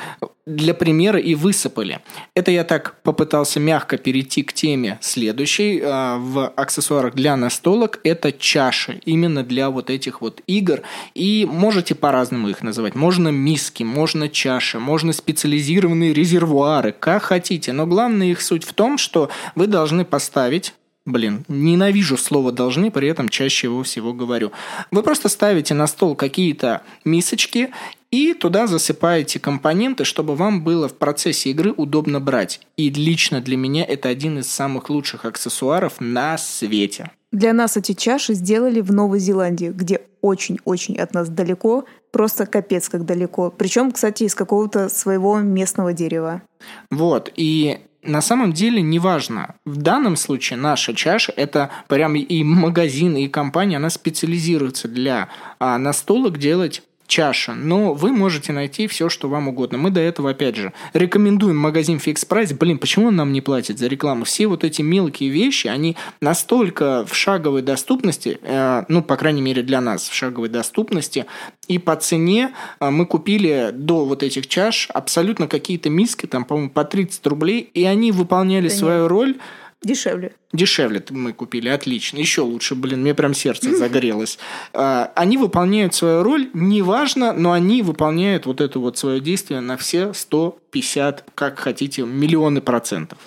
для 0.49 0.73
примера 0.73 1.19
и 1.19 1.35
высыпали. 1.35 1.99
Это 2.33 2.51
я 2.51 2.63
так 2.63 2.95
попытался 3.03 3.59
мягко 3.59 3.97
перейти 3.97 4.41
к 4.43 4.51
теме 4.51 4.97
следующей. 5.01 5.81
А, 5.83 6.17
в 6.17 6.47
аксессуарах 6.47 7.13
для 7.13 7.35
настолок 7.37 7.99
это 8.03 8.31
чаши, 8.31 8.99
именно 9.05 9.43
для 9.43 9.69
вот 9.69 9.89
этих 9.89 10.21
вот 10.21 10.41
игр. 10.47 10.81
И 11.13 11.47
можете 11.49 11.93
по-разному 11.93 12.49
их 12.49 12.63
называть. 12.63 12.95
Можно 12.95 13.29
миски, 13.29 13.83
можно 13.83 14.27
чаши, 14.27 14.79
можно 14.79 15.13
специализированные 15.13 16.13
резервуары, 16.13 16.95
как 16.99 17.23
хотите. 17.23 17.71
Но 17.71 17.85
главная 17.89 18.27
их 18.27 18.41
суть 18.41 18.63
в 18.63 18.73
том, 18.73 18.97
что 18.97 19.29
вы 19.55 19.67
должны 19.67 20.05
поставить 20.05 20.73
Блин, 21.05 21.43
ненавижу 21.47 22.17
слово 22.17 22.51
«должны», 22.51 22.91
при 22.91 23.07
этом 23.07 23.29
чаще 23.29 23.65
его 23.65 23.81
всего 23.81 24.13
говорю. 24.13 24.51
Вы 24.91 25.01
просто 25.01 25.27
ставите 25.27 25.73
на 25.73 25.87
стол 25.87 26.13
какие-то 26.13 26.83
мисочки 27.03 27.71
и 28.11 28.33
туда 28.33 28.67
засыпаете 28.67 29.39
компоненты, 29.39 30.03
чтобы 30.03 30.35
вам 30.35 30.63
было 30.63 30.87
в 30.87 30.95
процессе 30.95 31.49
игры 31.49 31.73
удобно 31.75 32.19
брать. 32.19 32.61
И 32.77 32.91
лично 32.91 33.41
для 33.41 33.57
меня 33.57 33.83
это 33.85 34.09
один 34.09 34.37
из 34.37 34.51
самых 34.51 34.91
лучших 34.91 35.25
аксессуаров 35.25 35.95
на 35.99 36.37
свете. 36.37 37.09
Для 37.31 37.53
нас 37.53 37.77
эти 37.77 37.93
чаши 37.93 38.33
сделали 38.33 38.81
в 38.81 38.91
Новой 38.91 39.19
Зеландии, 39.19 39.71
где 39.73 40.01
очень-очень 40.21 40.97
от 40.97 41.13
нас 41.13 41.29
далеко, 41.29 41.85
просто 42.11 42.45
капец 42.45 42.89
как 42.89 43.05
далеко. 43.05 43.53
Причем, 43.55 43.91
кстати, 43.91 44.23
из 44.23 44.35
какого-то 44.35 44.89
своего 44.89 45.39
местного 45.39 45.93
дерева. 45.93 46.41
Вот, 46.89 47.31
и 47.35 47.79
на 48.01 48.21
самом 48.21 48.53
деле 48.53 48.81
неважно. 48.81 49.55
В 49.65 49.77
данном 49.77 50.15
случае 50.15 50.57
наша 50.57 50.93
чаша– 50.95 51.33
это 51.35 51.69
прям 51.87 52.15
и 52.15 52.43
магазин, 52.43 53.15
и 53.15 53.27
компания, 53.27 53.77
она 53.77 53.89
специализируется 53.89 54.87
для 54.87 55.29
а, 55.59 55.77
настолок 55.77 56.37
делать 56.37 56.81
чаша, 57.09 57.55
но 57.55 57.93
вы 57.93 58.13
можете 58.13 58.53
найти 58.53 58.87
все, 58.87 59.09
что 59.09 59.27
вам 59.27 59.49
угодно. 59.49 59.77
Мы 59.77 59.89
до 59.89 59.99
этого, 59.99 60.29
опять 60.29 60.55
же, 60.55 60.71
рекомендуем 60.93 61.57
магазин 61.57 61.97
Fix 61.97 62.25
Price. 62.27 62.55
Блин, 62.57 62.77
почему 62.77 63.07
он 63.07 63.15
нам 63.15 63.33
не 63.33 63.41
платит 63.41 63.79
за 63.79 63.87
рекламу? 63.87 64.23
Все 64.23 64.47
вот 64.47 64.63
эти 64.63 64.81
мелкие 64.81 65.29
вещи, 65.29 65.67
они 65.67 65.97
настолько 66.21 67.05
в 67.05 67.15
шаговой 67.15 67.63
доступности, 67.63 68.39
э, 68.41 68.83
ну, 68.87 69.01
по 69.01 69.17
крайней 69.17 69.41
мере, 69.41 69.63
для 69.63 69.81
нас 69.81 70.07
в 70.07 70.13
шаговой 70.13 70.49
доступности, 70.49 71.25
и 71.67 71.79
по 71.79 71.95
цене 71.95 72.51
э, 72.79 72.89
мы 72.89 73.05
купили 73.05 73.71
до 73.73 74.05
вот 74.05 74.23
этих 74.23 74.47
чаш 74.47 74.89
абсолютно 74.93 75.47
какие-то 75.47 75.89
миски, 75.89 76.27
там, 76.27 76.45
по-моему, 76.45 76.69
по 76.69 76.85
30 76.85 77.25
рублей, 77.27 77.69
и 77.73 77.83
они 77.85 78.11
выполняли 78.11 78.69
да 78.69 78.75
свою 78.75 79.01
нет. 79.01 79.09
роль 79.09 79.35
Дешевле. 79.81 80.33
Дешевле 80.51 81.01
мы 81.09 81.31
купили, 81.31 81.69
отлично. 81.69 82.17
Еще 82.17 82.41
лучше, 82.41 82.75
блин, 82.75 83.01
мне 83.01 83.13
прям 83.13 83.33
сердце 83.33 83.75
загорелось. 83.75 84.37
А, 84.73 85.11
они 85.15 85.37
выполняют 85.37 85.93
свою 85.93 86.21
роль, 86.21 86.49
неважно, 86.53 87.31
но 87.31 87.53
они 87.53 87.81
выполняют 87.81 88.45
вот 88.45 88.59
это 88.59 88.79
вот 88.79 88.97
свое 88.97 89.21
действие 89.21 89.61
на 89.61 89.77
все 89.77 90.13
150, 90.13 91.23
как 91.33 91.59
хотите, 91.59 92.01
миллионы 92.01 92.59
процентов. 92.59 93.17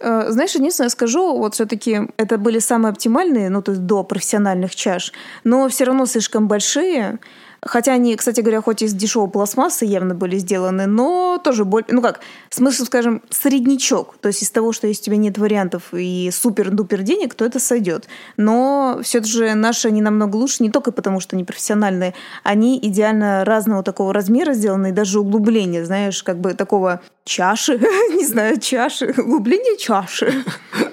Э, 0.00 0.30
знаешь, 0.30 0.54
единственное, 0.54 0.90
скажу, 0.90 1.38
вот 1.38 1.54
все-таки 1.54 2.00
это 2.16 2.36
были 2.36 2.58
самые 2.58 2.90
оптимальные, 2.90 3.48
ну, 3.48 3.62
то 3.62 3.72
есть 3.72 3.86
до 3.86 4.02
профессиональных 4.02 4.74
чаш, 4.74 5.12
но 5.44 5.68
все 5.68 5.84
равно 5.84 6.06
слишком 6.06 6.48
большие, 6.48 7.20
Хотя 7.64 7.92
они, 7.92 8.16
кстати 8.16 8.40
говоря, 8.40 8.60
хоть 8.60 8.82
из 8.82 8.92
дешевой 8.92 9.30
пластмассы 9.30 9.84
явно 9.84 10.16
были 10.16 10.36
сделаны, 10.36 10.86
но 10.86 11.40
тоже 11.42 11.64
более, 11.64 11.86
ну 11.92 12.02
как, 12.02 12.18
смысл, 12.50 12.84
скажем, 12.84 13.22
среднячок. 13.30 14.16
То 14.20 14.28
есть 14.28 14.42
из 14.42 14.50
того, 14.50 14.72
что 14.72 14.88
если 14.88 15.02
у 15.02 15.04
тебя 15.04 15.16
нет 15.16 15.38
вариантов 15.38 15.84
и 15.92 16.30
супер-дупер 16.32 17.02
денег, 17.02 17.34
то 17.34 17.44
это 17.44 17.60
сойдет. 17.60 18.08
Но 18.36 18.98
все 19.04 19.22
же 19.22 19.54
наши, 19.54 19.86
они 19.86 20.02
намного 20.02 20.34
лучше, 20.34 20.64
не 20.64 20.70
только 20.70 20.90
потому, 20.90 21.20
что 21.20 21.36
они 21.36 21.44
профессиональные, 21.44 22.14
они 22.42 22.80
идеально 22.82 23.44
разного 23.44 23.84
такого 23.84 24.12
размера 24.12 24.54
сделаны, 24.54 24.88
и 24.88 24.92
даже 24.92 25.20
углубления, 25.20 25.84
знаешь, 25.84 26.24
как 26.24 26.40
бы 26.40 26.54
такого 26.54 27.00
чаши, 27.24 27.78
не 28.12 28.26
знаю, 28.26 28.58
чаши, 28.58 29.14
углубление 29.16 29.76
чаши. 29.78 30.44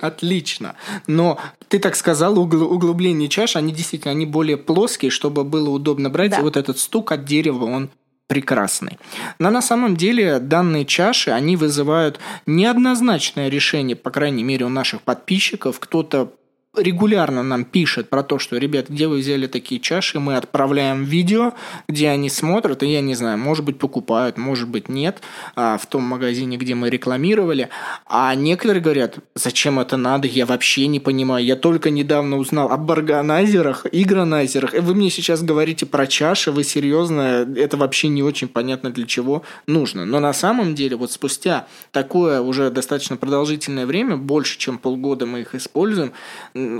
Отлично. 0.01 0.75
Но 1.07 1.39
ты 1.67 1.79
так 1.79 1.95
сказал, 1.95 2.39
угл, 2.39 2.63
углубление 2.63 3.29
чаши, 3.29 3.57
они 3.57 3.73
действительно, 3.73 4.11
они 4.11 4.25
более 4.25 4.57
плоские, 4.57 5.11
чтобы 5.11 5.43
было 5.43 5.69
удобно 5.69 6.09
брать. 6.09 6.31
Да. 6.31 6.39
И 6.39 6.41
вот 6.41 6.57
этот 6.57 6.79
стук 6.79 7.11
от 7.11 7.25
дерева, 7.25 7.65
он 7.65 7.89
прекрасный. 8.27 8.99
Но 9.39 9.49
на 9.49 9.61
самом 9.61 9.97
деле 9.97 10.39
данные 10.39 10.85
чаши, 10.85 11.31
они 11.31 11.55
вызывают 11.55 12.19
неоднозначное 12.45 13.49
решение, 13.49 13.95
по 13.95 14.11
крайней 14.11 14.43
мере, 14.43 14.65
у 14.65 14.69
наших 14.69 15.01
подписчиков. 15.01 15.79
Кто-то 15.79 16.31
регулярно 16.77 17.41
нам 17.41 17.65
пишет 17.65 18.09
про 18.09 18.21
то, 18.21 18.37
что, 18.37 18.57
ребят, 18.57 18.89
где 18.89 19.07
вы 19.07 19.17
взяли 19.17 19.47
такие 19.47 19.81
чаши, 19.81 20.19
мы 20.19 20.35
отправляем 20.37 21.03
видео, 21.03 21.53
где 21.87 22.09
они 22.09 22.29
смотрят, 22.29 22.83
и 22.83 22.87
я 22.87 23.01
не 23.01 23.15
знаю, 23.15 23.39
может 23.39 23.65
быть, 23.65 23.79
покупают, 23.79 24.37
может 24.37 24.69
быть, 24.69 24.87
нет, 24.87 25.21
а, 25.55 25.77
в 25.77 25.87
том 25.87 26.03
магазине, 26.03 26.57
где 26.57 26.75
мы 26.75 26.89
рекламировали. 26.89 27.69
А 28.05 28.35
некоторые 28.35 28.81
говорят, 28.81 29.17
зачем 29.33 29.79
это 29.79 29.97
надо, 29.97 30.27
я 30.27 30.45
вообще 30.45 30.85
не 30.85 30.99
понимаю, 30.99 31.43
я 31.43 31.55
только 31.55 31.89
недавно 31.89 32.37
узнал 32.37 32.71
об 32.71 32.89
органайзерах, 32.91 33.87
игронайзерах, 33.91 34.75
и 34.75 34.79
вы 34.79 34.93
мне 34.93 35.09
сейчас 35.09 35.41
говорите 35.41 35.87
про 35.87 36.05
чаши, 36.05 36.51
вы 36.51 36.63
серьезно, 36.63 37.47
это 37.55 37.77
вообще 37.77 38.09
не 38.09 38.21
очень 38.21 38.47
понятно 38.47 38.91
для 38.91 39.07
чего 39.07 39.43
нужно. 39.65 40.05
Но 40.05 40.19
на 40.19 40.33
самом 40.33 40.75
деле, 40.75 40.95
вот 40.95 41.11
спустя 41.11 41.67
такое 41.91 42.41
уже 42.41 42.69
достаточно 42.69 43.17
продолжительное 43.17 43.87
время, 43.87 44.17
больше, 44.17 44.59
чем 44.59 44.77
полгода 44.77 45.25
мы 45.25 45.41
их 45.41 45.55
используем, 45.55 46.13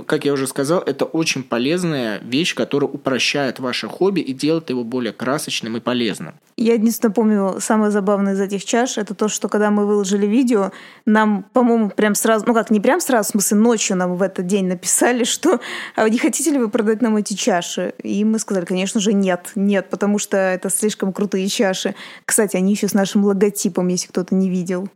как 0.06 0.24
я 0.24 0.32
уже 0.32 0.46
сказал, 0.46 0.80
это 0.80 1.04
очень 1.04 1.42
полезная 1.42 2.18
вещь, 2.20 2.54
которая 2.54 2.90
упрощает 2.90 3.60
ваше 3.60 3.88
хобби 3.88 4.20
и 4.20 4.32
делает 4.32 4.70
его 4.70 4.84
более 4.84 5.12
красочным 5.12 5.76
и 5.76 5.80
полезным. 5.80 6.34
Я 6.56 6.74
единственное 6.74 7.14
помню, 7.14 7.56
самое 7.60 7.90
забавное 7.90 8.34
из 8.34 8.40
этих 8.40 8.64
чаш, 8.64 8.98
это 8.98 9.14
то, 9.14 9.28
что 9.28 9.48
когда 9.48 9.70
мы 9.70 9.86
выложили 9.86 10.26
видео, 10.26 10.72
нам, 11.06 11.44
по-моему, 11.52 11.90
прям 11.90 12.14
сразу, 12.14 12.44
ну 12.46 12.54
как, 12.54 12.70
не 12.70 12.80
прям 12.80 13.00
сразу, 13.00 13.28
в 13.28 13.32
смысле, 13.32 13.56
ночью 13.58 13.96
нам 13.96 14.16
в 14.16 14.22
этот 14.22 14.46
день 14.46 14.66
написали, 14.66 15.24
что 15.24 15.60
а 15.96 16.08
не 16.08 16.18
хотите 16.18 16.50
ли 16.50 16.58
вы 16.58 16.68
продать 16.68 17.00
нам 17.00 17.16
эти 17.16 17.34
чаши? 17.34 17.94
И 18.02 18.24
мы 18.24 18.38
сказали, 18.38 18.64
конечно 18.64 19.00
же, 19.00 19.12
нет, 19.12 19.52
нет, 19.54 19.88
потому 19.90 20.18
что 20.18 20.36
это 20.36 20.70
слишком 20.70 21.12
крутые 21.12 21.48
чаши. 21.48 21.94
Кстати, 22.24 22.56
они 22.56 22.72
еще 22.72 22.88
с 22.88 22.94
нашим 22.94 23.24
логотипом, 23.24 23.88
если 23.88 24.08
кто-то 24.08 24.34
не 24.34 24.50
видел. 24.50 24.88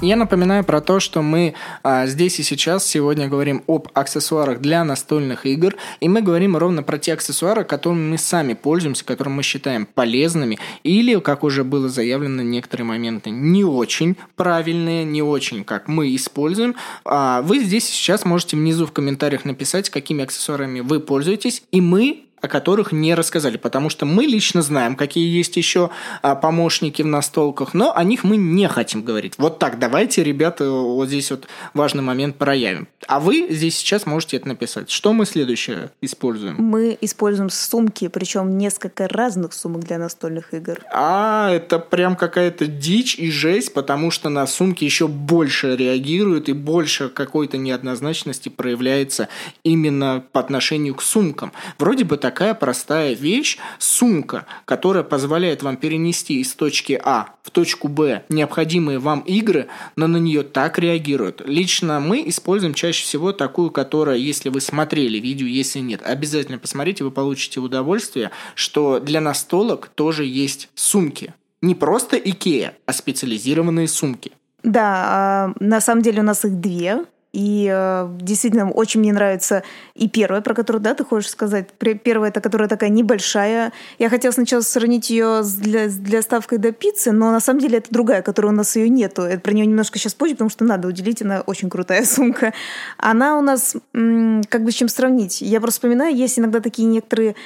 Я 0.00 0.14
напоминаю 0.14 0.62
про 0.62 0.80
то, 0.80 1.00
что 1.00 1.22
мы 1.22 1.54
а, 1.82 2.06
здесь 2.06 2.38
и 2.38 2.44
сейчас 2.44 2.86
сегодня 2.86 3.26
говорим 3.26 3.64
об 3.66 3.88
аксессуарах 3.94 4.60
для 4.60 4.84
настольных 4.84 5.44
игр, 5.44 5.74
и 5.98 6.08
мы 6.08 6.22
говорим 6.22 6.56
ровно 6.56 6.84
про 6.84 6.98
те 6.98 7.14
аксессуары, 7.14 7.64
которыми 7.64 8.10
мы 8.10 8.18
сами 8.18 8.54
пользуемся, 8.54 9.04
которые 9.04 9.34
мы 9.34 9.42
считаем 9.42 9.86
полезными, 9.86 10.60
или, 10.84 11.18
как 11.18 11.42
уже 11.42 11.64
было 11.64 11.88
заявлено, 11.88 12.42
некоторые 12.42 12.86
моменты 12.86 13.30
не 13.30 13.64
очень 13.64 14.16
правильные, 14.36 15.02
не 15.02 15.22
очень, 15.22 15.64
как 15.64 15.88
мы 15.88 16.14
используем. 16.14 16.76
А 17.04 17.42
вы 17.42 17.58
здесь 17.58 17.88
и 17.88 17.92
сейчас 17.92 18.24
можете 18.24 18.56
внизу 18.56 18.86
в 18.86 18.92
комментариях 18.92 19.44
написать, 19.44 19.90
какими 19.90 20.22
аксессуарами 20.22 20.78
вы 20.78 21.00
пользуетесь, 21.00 21.64
и 21.72 21.80
мы 21.80 22.27
о 22.40 22.48
которых 22.48 22.92
не 22.92 23.14
рассказали, 23.14 23.56
потому 23.56 23.90
что 23.90 24.06
мы 24.06 24.24
лично 24.24 24.62
знаем, 24.62 24.96
какие 24.96 25.28
есть 25.28 25.56
еще 25.56 25.90
а, 26.22 26.34
помощники 26.34 27.02
в 27.02 27.06
настолках, 27.06 27.74
но 27.74 27.94
о 27.94 28.04
них 28.04 28.24
мы 28.24 28.36
не 28.36 28.68
хотим 28.68 29.02
говорить. 29.02 29.34
Вот 29.38 29.58
так, 29.58 29.78
давайте, 29.78 30.22
ребята, 30.22 30.70
вот 30.70 31.08
здесь 31.08 31.30
вот 31.30 31.46
важный 31.74 32.02
момент 32.02 32.36
проявим. 32.36 32.88
А 33.06 33.20
вы 33.20 33.46
здесь 33.48 33.76
сейчас 33.76 34.04
можете 34.04 34.36
это 34.36 34.48
написать. 34.48 34.90
Что 34.90 35.12
мы 35.12 35.24
следующее 35.24 35.90
используем? 36.02 36.56
Мы 36.58 36.98
используем 37.00 37.48
сумки, 37.48 38.08
причем 38.08 38.58
несколько 38.58 39.08
разных 39.08 39.54
сумок 39.54 39.84
для 39.84 39.98
настольных 39.98 40.52
игр. 40.52 40.80
А, 40.92 41.50
это 41.50 41.78
прям 41.78 42.16
какая-то 42.16 42.66
дичь 42.66 43.14
и 43.18 43.30
жесть, 43.30 43.72
потому 43.72 44.10
что 44.10 44.28
на 44.28 44.46
сумки 44.46 44.84
еще 44.84 45.08
больше 45.08 45.74
реагируют 45.76 46.48
и 46.48 46.52
больше 46.52 47.08
какой-то 47.08 47.56
неоднозначности 47.56 48.48
проявляется 48.48 49.28
именно 49.64 50.22
по 50.32 50.40
отношению 50.40 50.94
к 50.94 51.02
сумкам. 51.02 51.52
Вроде 51.78 52.04
бы 52.04 52.16
такая 52.28 52.52
простая 52.52 53.14
вещь, 53.14 53.56
сумка, 53.78 54.44
которая 54.66 55.02
позволяет 55.02 55.62
вам 55.62 55.78
перенести 55.78 56.42
из 56.42 56.52
точки 56.52 57.00
А 57.02 57.30
в 57.42 57.50
точку 57.50 57.88
Б 57.88 58.22
необходимые 58.28 58.98
вам 58.98 59.20
игры, 59.20 59.68
но 59.96 60.08
на 60.08 60.18
нее 60.18 60.42
так 60.42 60.78
реагируют. 60.78 61.40
Лично 61.46 62.00
мы 62.00 62.28
используем 62.28 62.74
чаще 62.74 63.02
всего 63.02 63.32
такую, 63.32 63.70
которая, 63.70 64.18
если 64.18 64.50
вы 64.50 64.60
смотрели 64.60 65.16
видео, 65.16 65.46
если 65.46 65.78
нет, 65.78 66.02
обязательно 66.04 66.58
посмотрите, 66.58 67.02
вы 67.02 67.12
получите 67.12 67.60
удовольствие, 67.60 68.30
что 68.54 69.00
для 69.00 69.22
настолок 69.22 69.88
тоже 69.94 70.26
есть 70.26 70.68
сумки. 70.74 71.32
Не 71.62 71.74
просто 71.74 72.18
Икея, 72.18 72.74
а 72.84 72.92
специализированные 72.92 73.88
сумки. 73.88 74.32
Да, 74.62 74.84
а, 74.84 75.52
на 75.60 75.80
самом 75.80 76.02
деле 76.02 76.20
у 76.20 76.24
нас 76.24 76.44
их 76.44 76.60
две. 76.60 77.06
И 77.38 77.70
э, 77.72 78.08
действительно, 78.20 78.68
очень 78.68 78.98
мне 78.98 79.12
нравится 79.12 79.62
и 79.94 80.08
первая, 80.08 80.40
про 80.40 80.54
которую, 80.54 80.82
да, 80.82 80.94
ты 80.94 81.04
хочешь 81.04 81.30
сказать. 81.30 81.68
Первая, 82.02 82.30
это 82.30 82.40
которая 82.40 82.66
такая 82.66 82.90
небольшая. 82.90 83.72
Я 84.00 84.08
хотела 84.08 84.32
сначала 84.32 84.60
сравнить 84.60 85.08
ее 85.08 85.44
с 85.44 85.54
для, 85.54 85.86
для 85.86 86.20
ставкой 86.22 86.58
до 86.58 86.72
пиццы, 86.72 87.12
но 87.12 87.30
на 87.30 87.38
самом 87.38 87.60
деле 87.60 87.78
это 87.78 87.86
другая, 87.90 88.22
которая 88.22 88.50
у 88.50 88.56
нас 88.56 88.74
ее 88.74 88.88
нету. 88.88 89.22
Это 89.22 89.40
про 89.40 89.52
нее 89.52 89.66
немножко 89.66 90.00
сейчас 90.00 90.14
позже, 90.14 90.34
потому 90.34 90.50
что 90.50 90.64
надо 90.64 90.88
уделить, 90.88 91.22
она 91.22 91.42
очень 91.42 91.70
крутая 91.70 92.04
сумка. 92.04 92.52
Она 92.96 93.38
у 93.38 93.40
нас, 93.40 93.76
как 93.92 94.64
бы 94.64 94.72
с 94.72 94.74
чем 94.74 94.88
сравнить. 94.88 95.40
Я 95.40 95.60
просто 95.60 95.78
вспоминаю, 95.78 96.16
есть 96.16 96.40
иногда 96.40 96.58
такие 96.58 96.88
некоторые, 96.88 97.36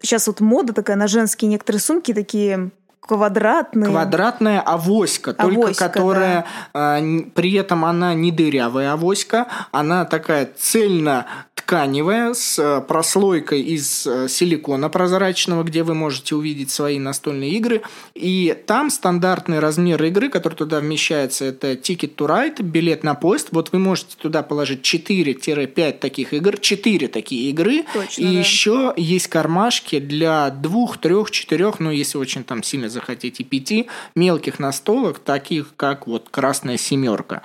сейчас 0.00 0.28
вот 0.28 0.40
мода 0.40 0.72
такая 0.72 0.96
на 0.96 1.08
женские 1.08 1.50
некоторые 1.50 1.82
сумки, 1.82 2.14
такие 2.14 2.70
квадратные. 3.02 3.90
Квадратная 3.90 4.60
авоська, 4.60 5.34
авоська 5.36 5.56
только 5.56 5.74
которая 5.74 6.46
да. 6.72 7.00
э, 7.00 7.22
при 7.34 7.52
этом 7.54 7.84
она 7.84 8.14
не 8.14 8.30
дырявая 8.30 8.92
авоська, 8.92 9.46
она 9.72 10.04
такая 10.04 10.48
цельно 10.56 11.26
тканевая 11.62 12.34
с 12.34 12.58
э, 12.58 12.80
прослойкой 12.80 13.62
из 13.62 14.06
э, 14.06 14.28
силикона 14.28 14.88
прозрачного, 14.88 15.62
где 15.62 15.82
вы 15.82 15.94
можете 15.94 16.34
увидеть 16.34 16.70
свои 16.70 16.98
настольные 16.98 17.50
игры. 17.52 17.82
И 18.14 18.56
там 18.66 18.90
стандартный 18.90 19.58
размер 19.58 20.02
игры, 20.04 20.28
который 20.28 20.54
туда 20.54 20.80
вмещается, 20.80 21.46
это 21.46 21.72
Ticket 21.72 22.16
to 22.16 22.26
Ride, 22.26 22.62
билет 22.62 23.04
на 23.04 23.14
поезд. 23.14 23.48
Вот 23.52 23.72
вы 23.72 23.78
можете 23.78 24.16
туда 24.16 24.42
положить 24.42 24.82
4-5 24.82 25.98
таких 25.98 26.34
игр, 26.34 26.58
4 26.58 27.08
такие 27.08 27.50
игры. 27.50 27.84
Точно, 27.92 28.20
и 28.20 28.24
да. 28.24 28.38
еще 28.38 28.94
есть 28.96 29.28
кармашки 29.28 29.98
для 29.98 30.50
2, 30.50 30.86
3, 31.00 31.14
4, 31.30 31.72
ну 31.78 31.90
если 31.90 32.18
очень 32.18 32.44
там 32.44 32.62
сильно 32.62 32.88
захотите, 32.88 33.44
5 33.44 33.86
мелких 34.14 34.58
настолок, 34.58 35.18
таких 35.20 35.74
как 35.76 36.06
вот 36.06 36.28
красная 36.30 36.76
семерка. 36.76 37.42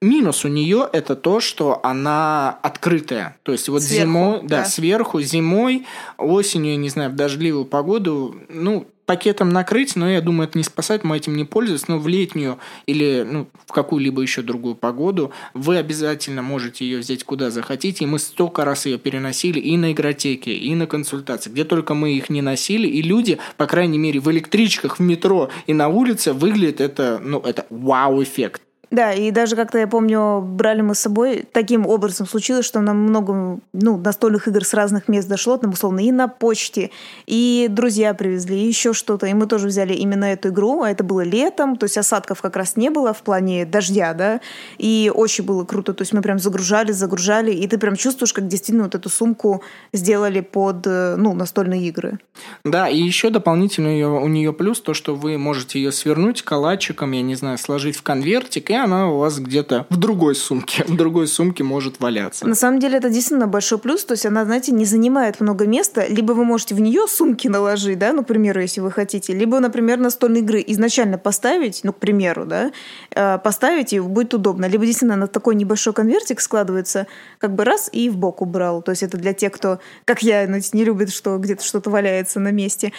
Минус 0.00 0.44
у 0.44 0.48
нее 0.48 0.88
это 0.92 1.16
то, 1.16 1.40
что 1.40 1.80
она 1.82 2.58
открытая. 2.62 3.36
То 3.42 3.52
есть 3.52 3.68
вот 3.68 3.82
сверху, 3.82 4.04
зимой, 4.04 4.40
да, 4.42 4.58
да, 4.58 4.64
сверху, 4.64 5.20
зимой, 5.20 5.86
осенью, 6.18 6.72
я 6.72 6.76
не 6.76 6.88
знаю, 6.88 7.10
в 7.10 7.14
дождливую 7.14 7.64
погоду, 7.64 8.36
ну, 8.48 8.86
пакетом 9.06 9.50
накрыть, 9.50 9.96
но 9.96 10.10
я 10.10 10.20
думаю, 10.20 10.48
это 10.48 10.58
не 10.58 10.64
спасать, 10.64 11.04
мы 11.04 11.16
этим 11.16 11.36
не 11.36 11.44
пользуемся, 11.44 11.86
но 11.88 11.98
в 11.98 12.08
летнюю 12.08 12.58
или 12.86 13.24
ну, 13.26 13.48
в 13.64 13.72
какую-либо 13.72 14.20
еще 14.20 14.42
другую 14.42 14.74
погоду 14.74 15.30
вы 15.54 15.76
обязательно 15.76 16.42
можете 16.42 16.84
ее 16.84 16.98
взять 16.98 17.24
куда 17.24 17.50
захотите, 17.50 18.04
и 18.04 18.06
мы 18.06 18.18
столько 18.18 18.64
раз 18.64 18.84
ее 18.86 18.98
переносили 18.98 19.60
и 19.60 19.76
на 19.76 19.92
игротеке, 19.92 20.54
и 20.54 20.74
на 20.74 20.86
консультации, 20.86 21.50
где 21.50 21.64
только 21.64 21.94
мы 21.94 22.12
их 22.12 22.28
не 22.28 22.42
носили, 22.42 22.88
и 22.88 23.00
люди, 23.00 23.38
по 23.56 23.66
крайней 23.66 23.98
мере, 23.98 24.20
в 24.20 24.30
электричках, 24.30 24.98
в 24.98 25.02
метро 25.02 25.50
и 25.66 25.72
на 25.72 25.88
улице 25.88 26.32
выглядит 26.32 26.80
это, 26.80 27.20
ну, 27.22 27.38
это 27.40 27.66
вау-эффект. 27.70 28.62
Да, 28.90 29.12
и 29.12 29.30
даже 29.32 29.56
как-то 29.56 29.78
я 29.78 29.88
помню, 29.88 30.40
брали 30.40 30.80
мы 30.80 30.94
с 30.94 31.00
собой, 31.00 31.44
таким 31.50 31.86
образом 31.86 32.26
случилось, 32.26 32.64
что 32.64 32.80
нам 32.80 32.98
много 32.98 33.58
ну, 33.72 33.96
настольных 33.98 34.46
игр 34.46 34.64
с 34.64 34.74
разных 34.74 35.08
мест 35.08 35.28
дошло, 35.28 35.56
там, 35.56 35.72
условно, 35.72 36.00
и 36.00 36.12
на 36.12 36.28
почте, 36.28 36.90
и 37.26 37.66
друзья 37.68 38.14
привезли, 38.14 38.56
и 38.62 38.68
еще 38.68 38.92
что-то, 38.92 39.26
и 39.26 39.34
мы 39.34 39.46
тоже 39.46 39.66
взяли 39.66 39.92
именно 39.92 40.26
эту 40.26 40.50
игру, 40.50 40.82
а 40.82 40.90
это 40.90 41.02
было 41.02 41.22
летом, 41.22 41.76
то 41.76 41.84
есть 41.84 41.98
осадков 41.98 42.40
как 42.40 42.54
раз 42.56 42.76
не 42.76 42.90
было 42.90 43.12
в 43.12 43.22
плане 43.22 43.66
дождя, 43.66 44.14
да, 44.14 44.40
и 44.78 45.10
очень 45.12 45.44
было 45.44 45.64
круто, 45.64 45.92
то 45.92 46.02
есть 46.02 46.12
мы 46.12 46.22
прям 46.22 46.38
загружали, 46.38 46.92
загружали, 46.92 47.52
и 47.52 47.66
ты 47.66 47.78
прям 47.78 47.96
чувствуешь, 47.96 48.32
как 48.32 48.46
действительно 48.46 48.84
вот 48.84 48.94
эту 48.94 49.08
сумку 49.08 49.62
сделали 49.92 50.40
под, 50.40 50.86
ну, 50.86 51.34
настольные 51.34 51.88
игры. 51.88 52.20
Да, 52.64 52.88
и 52.88 53.00
еще 53.00 53.30
дополнительно 53.30 54.20
у 54.20 54.28
нее 54.28 54.52
плюс 54.52 54.80
то, 54.80 54.94
что 54.94 55.16
вы 55.16 55.38
можете 55.38 55.80
ее 55.80 55.90
свернуть 55.90 56.42
калачиком, 56.42 57.10
я 57.12 57.22
не 57.22 57.34
знаю, 57.34 57.58
сложить 57.58 57.96
в 57.96 58.02
конвертик, 58.02 58.70
и 58.70 58.75
она 58.76 59.10
у 59.10 59.18
вас 59.18 59.38
где-то 59.38 59.86
в 59.90 59.96
другой 59.96 60.34
сумке, 60.34 60.84
в 60.84 60.96
другой 60.96 61.26
сумке 61.26 61.64
может 61.64 62.00
валяться. 62.00 62.46
На 62.46 62.54
самом 62.54 62.78
деле 62.78 62.98
это 62.98 63.08
действительно 63.10 63.46
большой 63.46 63.78
плюс, 63.78 64.04
то 64.04 64.12
есть 64.12 64.26
она, 64.26 64.44
знаете, 64.44 64.72
не 64.72 64.84
занимает 64.84 65.40
много 65.40 65.66
места, 65.66 66.06
либо 66.06 66.32
вы 66.32 66.44
можете 66.44 66.74
в 66.74 66.80
нее 66.80 67.06
сумки 67.08 67.48
наложить, 67.48 67.98
да, 67.98 68.12
ну, 68.12 68.22
к 68.24 68.26
примеру, 68.26 68.60
если 68.60 68.80
вы 68.80 68.90
хотите, 68.90 69.32
либо, 69.32 69.58
например, 69.60 69.98
настольные 69.98 70.42
игры 70.42 70.64
изначально 70.66 71.18
поставить, 71.18 71.80
ну, 71.84 71.92
к 71.92 71.98
примеру, 71.98 72.46
да, 72.46 72.72
э, 73.14 73.38
поставить 73.38 73.92
и 73.92 74.00
будет 74.00 74.34
удобно, 74.34 74.66
либо 74.66 74.84
действительно 74.84 75.16
на 75.16 75.26
такой 75.26 75.54
небольшой 75.54 75.92
конвертик 75.92 76.40
складывается, 76.40 77.06
как 77.38 77.54
бы 77.54 77.64
раз 77.64 77.88
и 77.92 78.08
в 78.08 78.16
бок 78.16 78.42
убрал, 78.42 78.82
то 78.82 78.92
есть 78.92 79.02
это 79.02 79.16
для 79.16 79.32
тех, 79.32 79.52
кто, 79.52 79.80
как 80.04 80.22
я, 80.22 80.46
ну, 80.48 80.58
не 80.72 80.84
любит, 80.84 81.10
что 81.10 81.36
где-то 81.38 81.64
что-то 81.64 81.90
валяется 81.90 82.40
на 82.40 82.50
месте. 82.50 82.92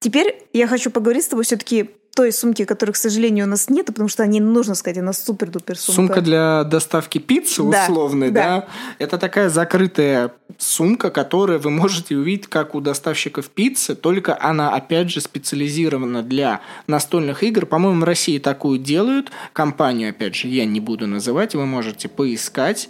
Теперь 0.00 0.46
я 0.52 0.66
хочу 0.66 0.90
поговорить 0.90 1.24
с 1.24 1.28
тобой 1.28 1.44
все-таки 1.44 1.90
той 2.16 2.32
сумки, 2.32 2.64
которой, 2.64 2.92
к 2.92 2.96
сожалению, 2.96 3.44
у 3.44 3.48
нас 3.48 3.68
нет, 3.68 3.86
потому 3.86 4.08
что 4.08 4.22
они, 4.22 4.40
нужно 4.40 4.74
сказать, 4.74 4.96
она 4.96 5.12
супер-дупер 5.12 5.78
сумка. 5.78 5.92
Сумка 5.92 6.20
для 6.22 6.64
доставки 6.64 7.18
пиццы 7.18 7.62
условной, 7.62 8.30
да, 8.30 8.42
да? 8.42 8.66
Это 8.98 9.18
такая 9.18 9.50
закрытая 9.50 10.32
сумка, 10.56 11.10
которую 11.10 11.60
вы 11.60 11.70
можете 11.70 12.16
увидеть, 12.16 12.46
как 12.46 12.74
у 12.74 12.80
доставщиков 12.80 13.50
пиццы, 13.50 13.94
только 13.94 14.36
она, 14.40 14.74
опять 14.74 15.10
же, 15.10 15.20
специализирована 15.20 16.22
для 16.22 16.62
настольных 16.86 17.42
игр. 17.42 17.66
По-моему, 17.66 18.00
в 18.00 18.04
России 18.04 18.38
такую 18.38 18.78
делают. 18.78 19.30
Компанию, 19.52 20.08
опять 20.08 20.34
же, 20.34 20.48
я 20.48 20.64
не 20.64 20.80
буду 20.80 21.06
называть, 21.06 21.54
вы 21.54 21.66
можете 21.66 22.08
поискать. 22.08 22.88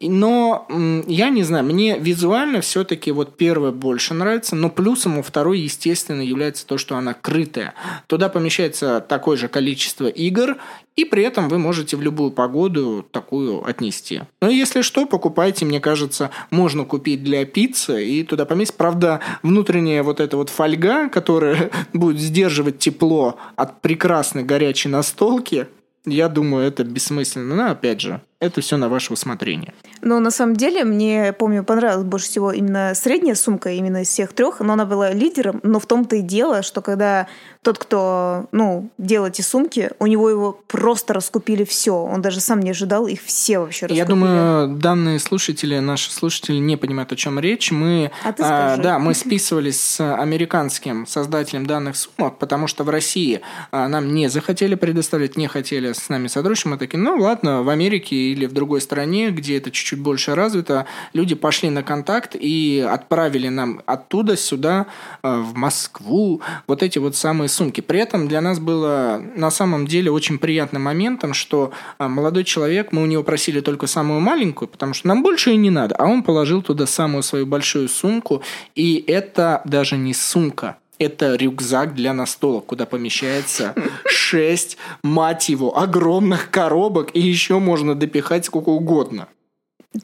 Но 0.00 0.66
я 1.06 1.30
не 1.30 1.42
знаю, 1.42 1.64
мне 1.64 1.98
визуально 1.98 2.60
все-таки 2.60 3.10
вот 3.12 3.36
первая 3.36 3.72
больше 3.72 4.14
нравится, 4.14 4.56
но 4.56 4.70
плюсом 4.70 5.18
у 5.18 5.22
второй, 5.22 5.60
естественно, 5.60 6.20
является 6.20 6.66
то, 6.66 6.78
что 6.78 6.96
она 6.96 7.14
крытая. 7.14 7.74
Туда 8.06 8.28
помещается 8.28 9.04
такое 9.06 9.36
же 9.36 9.48
количество 9.48 10.06
игр, 10.06 10.56
и 10.96 11.04
при 11.04 11.22
этом 11.22 11.48
вы 11.48 11.58
можете 11.58 11.96
в 11.96 12.02
любую 12.02 12.30
погоду 12.30 13.06
такую 13.10 13.66
отнести. 13.66 14.22
Но 14.42 14.50
если 14.50 14.82
что, 14.82 15.06
покупайте, 15.06 15.64
мне 15.64 15.80
кажется, 15.80 16.30
можно 16.50 16.84
купить 16.84 17.22
для 17.22 17.44
пиццы 17.46 18.04
и 18.04 18.22
туда 18.22 18.44
поместить. 18.44 18.76
Правда, 18.76 19.20
внутренняя 19.42 20.02
вот 20.02 20.20
эта 20.20 20.36
вот 20.36 20.50
фольга, 20.50 21.08
которая 21.08 21.70
будет 21.92 22.20
сдерживать 22.20 22.78
тепло 22.78 23.38
от 23.56 23.80
прекрасной 23.80 24.42
горячей 24.42 24.88
настолки, 24.88 25.68
я 26.04 26.28
думаю, 26.28 26.66
это 26.66 26.84
бессмысленно. 26.84 27.54
Но 27.54 27.70
опять 27.70 28.00
же, 28.00 28.20
это 28.40 28.62
все 28.62 28.78
на 28.78 28.88
ваше 28.88 29.12
усмотрение. 29.12 29.74
Но 30.00 30.18
на 30.18 30.30
самом 30.30 30.56
деле 30.56 30.84
мне, 30.84 31.34
помню, 31.34 31.62
понравилась 31.62 32.04
больше 32.04 32.26
всего 32.26 32.52
именно 32.52 32.94
средняя 32.94 33.34
сумка, 33.34 33.70
именно 33.70 34.02
из 34.02 34.08
всех 34.08 34.32
трех, 34.32 34.60
но 34.60 34.72
она 34.72 34.86
была 34.86 35.12
лидером, 35.12 35.60
но 35.62 35.78
в 35.78 35.86
том-то 35.86 36.16
и 36.16 36.22
дело, 36.22 36.62
что 36.62 36.80
когда 36.80 37.26
тот, 37.62 37.78
кто, 37.78 38.46
ну, 38.52 38.88
делал 38.96 39.26
эти 39.26 39.42
сумки, 39.42 39.90
у 39.98 40.06
него 40.06 40.30
его 40.30 40.58
просто 40.66 41.12
раскупили 41.12 41.64
все, 41.64 41.94
он 41.94 42.22
даже 42.22 42.40
сам 42.40 42.60
не 42.60 42.70
ожидал, 42.70 43.06
их 43.06 43.20
все 43.20 43.58
вообще 43.58 43.84
раскупили. 43.84 43.98
Я 43.98 44.06
думаю, 44.06 44.78
данные 44.78 45.18
слушатели, 45.18 45.78
наши 45.78 46.10
слушатели 46.10 46.56
не 46.56 46.78
понимают, 46.78 47.12
о 47.12 47.16
чем 47.16 47.38
речь. 47.38 47.70
Мы, 47.70 48.10
а 48.24 48.32
ты 48.32 48.42
а, 48.42 48.76
да, 48.78 48.98
мы 48.98 49.12
списывались 49.12 49.78
с 49.78 50.14
американским 50.14 51.06
создателем 51.06 51.66
данных 51.66 51.96
сумок, 51.96 52.38
потому 52.38 52.66
что 52.66 52.84
в 52.84 52.88
России 52.88 53.42
а, 53.70 53.88
нам 53.88 54.14
не 54.14 54.28
захотели 54.28 54.74
предоставлять, 54.74 55.36
не 55.36 55.46
хотели 55.46 55.92
с 55.92 56.08
нами 56.08 56.28
сотрудничать, 56.28 56.66
мы 56.66 56.78
такие, 56.78 56.98
ну 56.98 57.18
ладно, 57.18 57.62
в 57.62 57.68
Америке 57.68 58.29
или 58.32 58.46
в 58.46 58.52
другой 58.52 58.80
стране, 58.80 59.30
где 59.30 59.56
это 59.56 59.70
чуть-чуть 59.70 60.00
больше 60.00 60.34
развито, 60.34 60.86
люди 61.12 61.34
пошли 61.34 61.70
на 61.70 61.82
контакт 61.82 62.36
и 62.38 62.86
отправили 62.88 63.48
нам 63.48 63.82
оттуда 63.86 64.36
сюда, 64.36 64.86
э, 65.22 65.40
в 65.40 65.54
Москву, 65.54 66.40
вот 66.66 66.82
эти 66.82 66.98
вот 66.98 67.16
самые 67.16 67.48
сумки. 67.48 67.80
При 67.80 68.00
этом 68.00 68.28
для 68.28 68.40
нас 68.40 68.58
было 68.58 69.22
на 69.36 69.50
самом 69.50 69.86
деле 69.86 70.10
очень 70.10 70.38
приятным 70.38 70.82
моментом, 70.82 71.34
что 71.34 71.72
э, 71.98 72.08
молодой 72.08 72.44
человек, 72.44 72.92
мы 72.92 73.02
у 73.02 73.06
него 73.06 73.22
просили 73.22 73.60
только 73.60 73.86
самую 73.86 74.20
маленькую, 74.20 74.68
потому 74.68 74.94
что 74.94 75.08
нам 75.08 75.22
больше 75.22 75.52
и 75.52 75.56
не 75.56 75.70
надо, 75.70 75.94
а 75.96 76.06
он 76.06 76.22
положил 76.22 76.62
туда 76.62 76.86
самую 76.86 77.22
свою 77.22 77.46
большую 77.46 77.88
сумку, 77.88 78.42
и 78.74 79.04
это 79.06 79.62
даже 79.64 79.96
не 79.96 80.14
сумка, 80.14 80.76
это 81.00 81.34
рюкзак 81.34 81.94
для 81.94 82.12
настолок, 82.12 82.66
куда 82.66 82.86
помещается 82.86 83.74
шесть, 84.06 84.76
мать 85.02 85.48
его, 85.48 85.76
огромных 85.76 86.50
коробок, 86.50 87.10
и 87.14 87.20
еще 87.20 87.58
можно 87.58 87.94
допихать 87.94 88.44
сколько 88.44 88.68
угодно. 88.68 89.26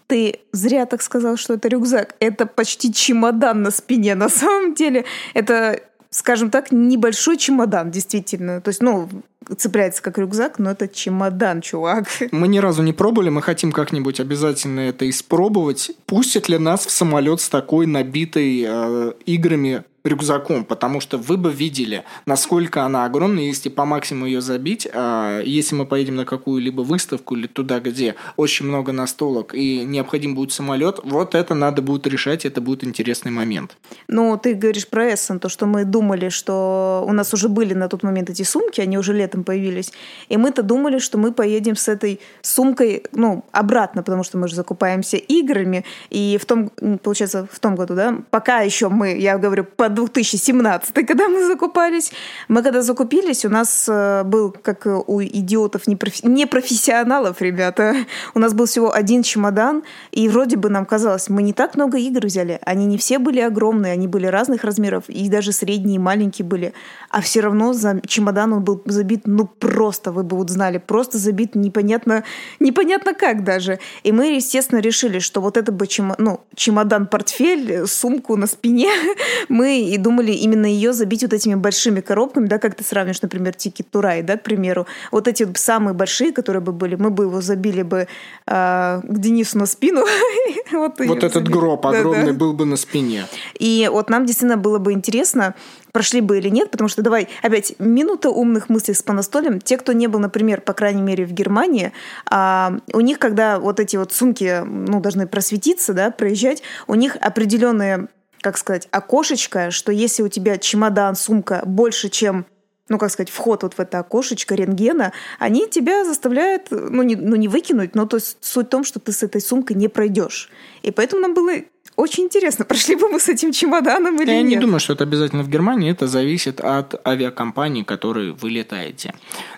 Ты 0.09 0.40
зря 0.53 0.86
так 0.86 1.03
сказал, 1.03 1.36
что 1.36 1.55
это 1.55 1.68
рюкзак. 1.68 2.16
Это 2.18 2.47
почти 2.47 2.92
чемодан 2.92 3.62
на 3.62 3.70
спине. 3.70 4.16
На 4.16 4.28
самом 4.28 4.74
деле 4.74 5.05
это, 5.32 5.80
скажем 6.11 6.51
так, 6.51 6.72
небольшой 6.72 7.36
чемодан, 7.36 7.92
действительно. 7.92 8.61
То 8.61 8.70
есть, 8.70 8.82
ну, 8.82 9.09
цепляется 9.57 10.03
как 10.03 10.18
рюкзак, 10.18 10.59
но 10.59 10.72
это 10.72 10.88
чемодан, 10.88 11.61
чувак. 11.61 12.09
Мы 12.32 12.49
ни 12.49 12.59
разу 12.59 12.82
не 12.82 12.92
пробовали, 12.92 13.28
мы 13.28 13.42
хотим 13.42 13.70
как-нибудь 13.70 14.18
обязательно 14.18 14.80
это 14.80 15.09
испробовать. 15.09 15.92
Пустят 16.07 16.49
ли 16.49 16.59
нас 16.59 16.86
в 16.86 16.90
самолет 16.90 17.40
с 17.40 17.49
такой 17.49 17.86
набитой 17.86 18.64
э, 18.66 19.12
играми 19.26 19.84
рюкзаком, 20.07 20.65
потому 20.65 21.01
что 21.01 21.19
вы 21.19 21.37
бы 21.37 21.53
видели, 21.53 22.05
насколько 22.27 22.85
она 22.85 23.05
огромная, 23.05 23.45
если 23.45 23.69
по 23.69 23.85
максимуму 23.85 24.27
ее 24.27 24.41
забить. 24.41 24.89
А 24.93 25.41
если 25.43 25.75
мы 25.75 25.87
поедем 25.87 26.17
на 26.17 26.25
какую-либо 26.25 26.83
выставку 26.83 27.37
или 27.37 27.47
туда, 27.47 27.81
где 27.81 28.15
очень 28.37 28.67
много 28.67 28.93
настолок 28.93 29.55
и 29.55 29.85
необходим 29.85 30.35
будет 30.35 30.53
самолет, 30.53 31.01
вот 31.05 31.35
это 31.35 31.55
надо 31.55 31.83
будет 31.83 32.07
решать, 32.07 32.45
это 32.45 32.61
будет 32.61 32.85
интересный 32.85 33.31
момент. 33.31 33.77
Ну, 34.09 34.39
ты 34.39 34.55
говоришь 34.55 34.89
про 34.89 35.15
Эссен, 35.15 35.41
то, 35.41 35.49
что 35.49 35.67
мы 35.67 35.85
думали, 35.85 36.29
что 36.29 37.05
у 37.07 37.13
нас 37.13 37.35
уже 37.35 37.49
были 37.49 37.75
на 37.75 37.89
тот 37.89 38.03
момент 38.03 38.31
эти 38.31 38.43
сумки, 38.43 38.81
они 38.81 38.99
уже 38.99 39.13
летом 39.13 39.45
появились, 39.45 39.93
и 40.29 40.37
мы-то 40.37 40.63
думали, 40.63 40.99
что 40.99 41.19
мы 41.19 41.33
поедем 41.33 41.77
с 41.77 41.89
этой 41.89 42.21
сумкой, 42.43 43.03
ну, 43.13 43.45
обратно, 43.53 44.03
потому 44.03 44.23
что 44.23 44.39
мы 44.39 44.49
же 44.49 44.55
закупаемся 44.55 45.17
играми, 45.17 45.85
и 46.11 46.39
в 46.41 46.45
том, 46.45 46.71
получается, 47.03 47.49
в 47.51 47.59
том 47.59 47.75
году, 47.75 47.95
да, 47.95 48.19
пока 48.31 48.61
еще 48.61 48.89
мы, 48.89 49.17
я 49.19 49.39
говорю, 49.39 49.65
под 49.65 49.95
2017, 49.97 50.94
когда 51.07 51.28
мы 51.28 51.44
закупались. 51.44 52.12
Мы 52.49 52.62
когда 52.62 52.82
закупились, 52.82 53.44
у 53.44 53.49
нас 53.49 53.86
э, 53.88 54.22
был, 54.24 54.55
как 54.62 54.86
у 54.86 55.22
идиотов, 55.22 55.86
непрофессионалов, 55.88 57.40
ребята, 57.40 57.97
у 58.34 58.38
нас 58.38 58.55
был 58.55 58.66
всего 58.66 58.92
один 58.92 59.22
чемодан, 59.22 59.82
и 60.12 60.28
вроде 60.28 60.57
бы 60.57 60.68
нам 60.68 60.86
казалось, 60.86 61.28
мы 61.28 61.42
не 61.42 61.53
так 61.53 61.74
много 61.74 61.99
игр 61.99 62.26
взяли. 62.26 62.61
Они 62.62 62.86
не 62.86 62.99
все 62.99 63.18
были 63.18 63.40
огромные, 63.40 63.92
они 63.92 64.07
были 64.07 64.26
разных 64.26 64.64
размеров, 64.64 65.05
и 65.09 65.28
даже 65.28 65.53
средние 65.53 65.97
и 65.97 65.99
маленькие 65.99 66.47
были. 66.47 66.72
А 67.11 67.20
все 67.20 67.40
равно 67.40 67.72
за 67.72 68.01
чемодан 68.07 68.53
он 68.53 68.62
был 68.62 68.82
забит, 68.84 69.22
ну 69.24 69.47
просто, 69.47 70.12
вы 70.12 70.22
бы 70.22 70.36
вот 70.36 70.51
знали, 70.51 70.78
просто 70.78 71.18
забит 71.18 71.55
непонятно, 71.55 72.24
непонятно 72.61 73.14
как 73.14 73.44
даже. 73.44 73.78
И 74.03 74.12
мы, 74.12 74.34
естественно, 74.36 74.80
решили, 74.80 75.18
что 75.18 75.40
вот 75.40 75.57
это 75.57 75.72
бы 75.72 75.86
чемодан, 75.86 76.24
ну, 76.24 76.40
чемодан-портфель, 76.55 77.86
сумку 77.86 78.36
на 78.36 78.47
спине 78.47 78.90
мы 79.49 79.86
и 79.87 79.99
думали 79.99 80.32
именно 80.32 80.66
ее 80.66 80.93
забить 80.93 81.22
вот 81.22 81.32
этими 81.32 81.55
большими 81.55 82.01
коробками, 82.01 82.47
да, 82.47 82.59
как 82.59 82.74
ты 82.74 82.84
сравнишь, 82.84 83.22
например, 83.22 83.55
Тики 83.55 83.82
Турай, 83.82 84.22
да, 84.22 84.37
к 84.37 84.43
примеру. 84.43 84.87
Вот 85.12 85.28
эти 85.28 85.45
вот 85.45 85.59
самые 85.59 85.95
большие, 85.95 86.32
которые 86.32 86.62
бы 86.62 86.72
были, 86.72 86.97
мы 86.97 87.11
бы 87.11 87.24
его 87.24 87.41
забили 87.41 87.82
бы 87.82 88.09
э, 88.47 89.01
к 89.03 89.18
Денису 89.18 89.59
на 89.59 89.66
спину. 89.66 90.05
вот 90.72 90.99
вот 90.99 91.18
этот 91.18 91.34
забили. 91.34 91.53
гроб 91.53 91.87
огромный 91.87 92.32
был 92.32 92.53
бы 92.53 92.66
на 92.66 92.76
спине. 92.76 93.26
И 93.59 93.89
вот 93.91 94.11
нам 94.11 94.26
действительно 94.26 94.57
было 94.57 94.78
бы 94.78 94.93
интересно, 94.93 95.55
прошли 95.93 96.20
бы 96.20 96.39
или 96.39 96.51
нет, 96.51 96.70
потому 96.70 96.89
что 96.89 97.03
давай 97.03 97.28
опять 97.43 97.74
минута 97.78 98.28
умных 98.28 98.68
мыслей 98.68 98.95
с 98.95 99.03
понастолем. 99.03 99.61
Те, 99.61 99.78
кто 99.78 99.93
не 99.93 100.09
был, 100.09 100.18
например, 100.18 100.61
по 100.61 100.74
крайней 100.74 101.03
мере 101.03 101.24
в 101.24 101.32
Германии, 101.32 101.93
а, 102.30 102.78
у 102.93 103.01
них, 103.01 103.18
когда 103.18 103.59
вот 103.59 103.80
эти 103.80 103.97
вот 103.97 104.12
сумки 104.12 104.62
ну, 104.62 105.01
должны 105.01 105.26
просветиться, 105.26 105.95
да, 105.95 106.11
проезжать, 106.11 106.62
у 106.87 106.95
них 106.95 107.16
определенные 107.16 108.09
как 108.47 108.59
сказать, 108.59 108.86
окошечко, 108.92 109.72
что 109.72 109.90
если 109.90 110.22
у 110.22 110.28
тебя 110.28 110.57
чемодан, 110.57 111.16
сумка 111.16 111.64
больше, 111.66 112.09
чем 112.11 112.47
ну, 112.88 112.97
как 112.97 113.11
сказать, 113.11 113.28
вход 113.28 113.64
вот 113.64 113.74
в 113.74 113.80
это 113.80 113.99
окошечко 113.99 114.55
рентгена, 114.55 115.12
они 115.40 115.66
тебя 115.68 116.05
заставляют, 116.05 116.68
ну 116.70 117.03
не, 117.03 117.16
ну, 117.16 117.34
не 117.34 117.49
выкинуть, 117.49 117.97
но 117.97 118.07
то 118.07 118.18
есть 118.18 118.36
суть 118.40 118.66
в 118.66 118.70
том, 118.70 118.84
что 118.84 119.01
ты 119.01 119.11
с 119.11 119.24
этой 119.24 119.40
сумкой 119.40 119.74
не 119.74 119.88
пройдешь. 119.88 120.49
И 120.84 120.92
поэтому 120.92 121.22
нам 121.22 121.34
было 121.34 121.55
очень 121.97 122.22
интересно, 122.22 122.64
прошли 122.68 122.94
бы 122.94 123.09
мы 123.09 123.18
с 123.18 123.28
этим 123.28 123.51
чемоданом 123.51 124.14
или 124.22 124.30
Я 124.30 124.42
нет. 124.42 124.51
Я 124.53 124.57
не 124.59 124.62
думаю, 124.62 124.78
что 124.78 124.92
это 124.92 125.03
обязательно 125.03 125.42
в 125.42 125.49
Германии, 125.49 125.90
это 125.90 126.07
зависит 126.07 126.61
от 126.61 127.05
авиакомпании, 127.05 127.82
которой 127.82 128.30
вы 128.30 128.51
летаете. 128.51 129.12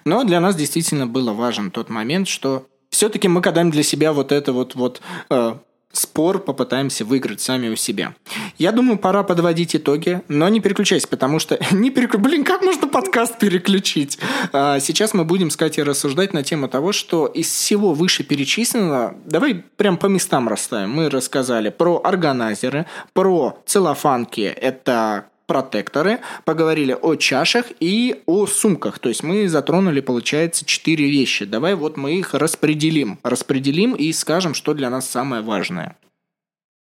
Но 0.06 0.24
для 0.24 0.40
нас 0.40 0.56
действительно 0.56 1.06
было 1.06 1.34
важен 1.34 1.70
тот 1.70 1.90
момент, 1.90 2.26
что 2.26 2.66
все-таки 2.88 3.28
мы 3.28 3.42
кадаем 3.42 3.70
для 3.70 3.82
себя 3.82 4.14
вот 4.14 4.32
это 4.32 4.54
вот, 4.54 4.74
вот 4.76 5.02
э, 5.28 5.56
спор 5.98 6.38
попытаемся 6.38 7.04
выиграть 7.04 7.40
сами 7.40 7.68
у 7.68 7.76
себя. 7.76 8.14
Я 8.56 8.72
думаю, 8.72 8.98
пора 8.98 9.22
подводить 9.22 9.76
итоги, 9.76 10.22
но 10.28 10.48
не 10.48 10.60
переключайся, 10.60 11.08
потому 11.08 11.38
что... 11.38 11.58
не 11.72 11.90
переклю... 11.90 12.20
Блин, 12.20 12.44
как 12.44 12.62
можно 12.62 12.88
подкаст 12.88 13.38
переключить? 13.38 14.18
А, 14.52 14.80
сейчас 14.80 15.14
мы 15.14 15.24
будем 15.24 15.50
Катей 15.58 15.82
рассуждать 15.82 16.32
на 16.32 16.42
тему 16.42 16.68
того, 16.68 16.92
что 16.92 17.26
из 17.26 17.50
всего 17.50 17.92
вышеперечисленного... 17.92 19.14
Давай 19.24 19.64
прям 19.76 19.96
по 19.96 20.06
местам 20.06 20.48
расставим. 20.48 20.90
Мы 20.90 21.10
рассказали 21.10 21.70
про 21.70 22.00
органайзеры, 22.04 22.86
про 23.12 23.58
целлофанки. 23.66 24.40
Это 24.40 25.26
протекторы, 25.48 26.20
поговорили 26.44 26.96
о 27.00 27.16
чашах 27.16 27.66
и 27.80 28.22
о 28.26 28.46
сумках. 28.46 28.98
То 29.00 29.08
есть 29.08 29.24
мы 29.24 29.48
затронули, 29.48 30.00
получается, 30.00 30.64
четыре 30.64 31.10
вещи. 31.10 31.46
Давай 31.46 31.74
вот 31.74 31.96
мы 31.96 32.18
их 32.18 32.34
распределим. 32.34 33.18
Распределим 33.24 33.94
и 33.94 34.12
скажем, 34.12 34.54
что 34.54 34.74
для 34.74 34.90
нас 34.90 35.08
самое 35.08 35.42
важное. 35.42 35.96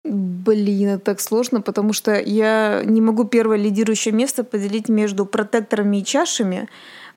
Блин, 0.04 0.90
это 0.90 1.04
так 1.06 1.20
сложно, 1.20 1.62
потому 1.62 1.94
что 1.94 2.20
я 2.20 2.84
не 2.86 3.02
могу 3.02 3.24
первое 3.24 3.58
лидирующее 3.58 4.14
место 4.14 4.44
поделить 4.44 4.90
между 4.90 5.26
протекторами 5.26 5.98
и 5.98 6.06
чашами, 6.06 6.70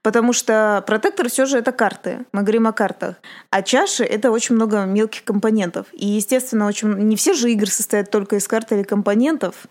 потому 0.02 0.32
что 0.32 0.82
протектор 0.86 1.28
все 1.28 1.46
же 1.46 1.58
это 1.58 1.72
карты. 1.72 2.20
Мы 2.32 2.42
говорим 2.42 2.66
о 2.66 2.72
картах. 2.72 3.16
А 3.50 3.62
чаши 3.62 4.04
это 4.04 4.30
очень 4.30 4.54
много 4.54 4.84
мелких 4.84 5.24
компонентов. 5.24 5.86
И, 5.92 6.06
естественно, 6.06 6.66
очень 6.66 6.88
не 6.88 7.16
все 7.16 7.34
же 7.34 7.50
игры 7.52 7.70
состоят 7.70 8.10
только 8.10 8.36
из 8.36 8.48
карт 8.48 8.72
или 8.72 8.82
компонентов. 8.82 9.66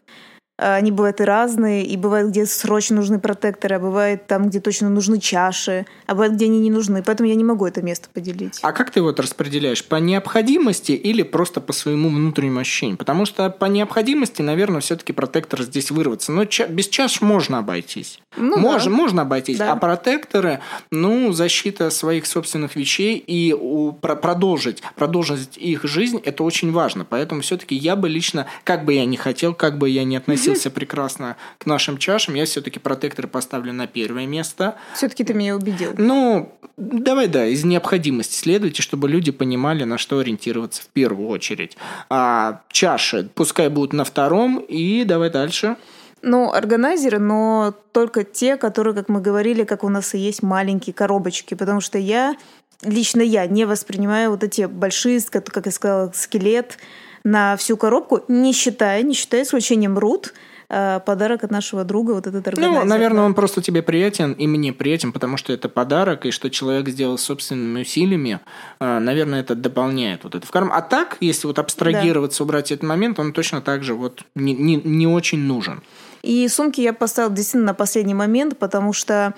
А, 0.60 0.76
они 0.76 0.91
бывают 0.91 1.20
и 1.20 1.24
разные, 1.24 1.84
и 1.84 1.97
бывает, 1.97 2.28
где 2.30 2.45
срочно 2.45 2.97
нужны 2.97 3.20
протекторы, 3.20 3.76
а 3.78 3.80
бывает 3.80 4.28
там, 4.28 4.49
где 4.49 4.60
точно 4.60 4.88
нужны 4.89 5.20
чаши, 5.20 5.88
а 6.06 6.14
бывает, 6.14 6.34
где 6.34 6.45
они 6.45 6.60
не 6.60 6.70
нужны. 6.70 7.01
Поэтому 7.01 7.28
я 7.28 7.34
не 7.34 7.43
могу 7.43 7.66
это 7.66 7.82
место 7.82 8.08
поделить. 8.14 8.60
А 8.62 8.72
как 8.72 8.91
ты 8.91 9.01
вот 9.01 9.20
распределяешь? 9.20 9.84
По 9.84 9.95
необходимости 9.95 10.91
или 10.91 11.24
просто 11.24 11.60
по 11.60 11.74
своему 11.74 12.10
внутреннему 12.10 12.60
ощущению? 12.60 12.97
Потому 12.97 13.26
что 13.26 13.49
по 13.49 13.66
необходимости, 13.66 14.43
наверное, 14.43 14.82
все-таки 14.82 15.12
протектор 15.12 15.64
здесь 15.64 15.89
вырваться. 15.89 16.32
Но 16.32 16.45
ча- 16.45 16.68
без 16.68 16.88
чаш 16.88 17.22
можно 17.22 17.58
обойтись. 17.58 18.20
Ну, 18.38 18.60
Мож- 18.60 18.84
да. 18.86 18.89
Можно 18.91 19.22
обойтись. 19.24 19.58
Да. 19.58 19.72
А 19.74 19.76
протекторы, 19.76 20.60
ну, 20.91 21.32
защита 21.34 21.89
своих 21.89 22.28
собственных 22.28 22.76
вещей 22.76 23.18
и 23.18 23.54
у, 23.54 23.91
про- 23.91 24.16
продолжить, 24.16 24.84
продолжить 24.95 25.58
их 25.58 25.84
жизнь, 25.86 26.22
это 26.24 26.43
очень 26.43 26.72
важно. 26.72 27.06
Поэтому 27.06 27.41
все-таки 27.41 27.74
я 27.74 27.95
бы 27.95 28.08
лично, 28.08 28.45
как 28.64 28.86
бы 28.86 28.93
я 28.93 29.06
ни 29.06 29.16
хотел, 29.16 29.56
как 29.56 29.80
бы 29.80 29.89
я 29.89 30.04
ни 30.04 30.16
относился 30.16 30.43
относился 30.44 30.72
прекрасно 30.72 31.38
к 31.58 31.66
нашим 31.66 31.98
чашам. 31.98 32.36
Я 32.36 32.46
все-таки 32.46 32.80
протекторы 32.80 33.28
поставлю 33.28 33.74
на 33.74 33.88
первое 33.88 34.26
место. 34.26 34.76
Все-таки 34.96 35.24
ты 35.24 35.34
меня 35.34 35.56
убедил. 35.56 35.94
Ну, 35.98 36.54
давай, 36.78 37.28
да, 37.28 37.46
из 37.46 37.64
необходимости 37.64 38.36
следуйте, 38.36 38.82
чтобы 38.82 39.10
люди 39.10 39.32
понимали, 39.32 39.84
на 39.84 39.98
что 39.98 40.20
ориентироваться 40.20 40.82
в 40.82 40.88
первую 40.88 41.30
очередь. 41.30 41.78
А 42.10 42.62
чаши 42.70 43.30
пускай 43.34 43.70
будут 43.70 43.94
на 43.94 44.04
втором, 44.04 44.60
и 44.60 45.04
давай 45.04 45.30
дальше. 45.30 45.78
Ну, 46.22 46.54
органайзеры, 46.54 47.20
но 47.20 47.74
только 47.91 48.24
те, 48.24 48.56
которые, 48.56 48.94
как 48.94 49.10
мы 49.10 49.20
говорили, 49.20 49.66
как 49.66 49.84
у 49.84 49.89
нас 49.89 50.14
и 50.14 50.18
есть 50.18 50.41
маленькие 50.41 50.94
коробочки, 50.94 51.54
потому 51.54 51.82
что 51.82 51.98
я, 51.98 52.38
лично 52.82 53.22
я, 53.22 53.46
не 53.46 53.66
воспринимаю 53.66 54.32
вот 54.32 54.41
эти 54.41 54.66
большие, 54.66 55.20
как 55.30 55.66
я 55.66 55.72
сказала, 55.72 56.14
скелет, 56.16 56.78
на 57.24 57.56
всю 57.58 57.78
коробку, 57.78 58.22
не 58.28 58.54
считая, 58.54 59.02
не 59.04 59.14
считая 59.14 59.44
исключением 59.44 59.98
рут, 59.98 60.34
э, 60.70 61.00
подарок 61.06 61.44
от 61.44 61.52
нашего 61.52 61.84
друга, 61.84 62.12
вот 62.12 62.28
этот 62.28 62.48
органайзер. 62.48 62.82
Ну, 62.82 62.86
наверное, 62.86 63.24
он 63.24 63.34
просто 63.34 63.62
тебе 63.62 63.82
приятен, 63.82 64.34
и 64.34 64.48
мне 64.48 64.74
приятен, 64.74 65.12
потому 65.12 65.38
что 65.38 65.54
это 65.54 65.70
подарок, 65.70 66.26
и 66.26 66.32
что 66.32 66.50
человек 66.50 66.90
сделал 66.90 67.18
собственными 67.18 67.82
усилиями, 67.82 68.40
э, 68.80 69.00
наверное, 69.00 69.40
это 69.40 69.56
дополняет 69.56 70.24
вот 70.24 70.36
это 70.36 70.46
в 70.46 70.52
карман. 70.52 70.74
А 70.76 70.82
так, 70.82 71.18
если 71.20 71.48
вот 71.48 71.60
абстрагироваться, 71.60 72.40
да. 72.40 72.44
убрать 72.46 72.72
этот 72.72 72.84
момент, 72.84 73.20
он 73.20 73.34
точно 73.34 73.62
так 73.62 73.84
же 73.84 73.94
вот 73.94 74.24
не, 74.36 74.54
не, 74.54 74.76
не 74.76 75.08
очень 75.08 75.40
нужен. 75.40 75.82
И 76.24 76.48
сумки 76.48 76.80
я 76.80 76.94
поставила 76.94 77.34
действительно 77.34 77.68
на 77.68 77.74
последний 77.74 78.14
момент, 78.14 78.58
потому 78.58 78.94
что 78.94 79.34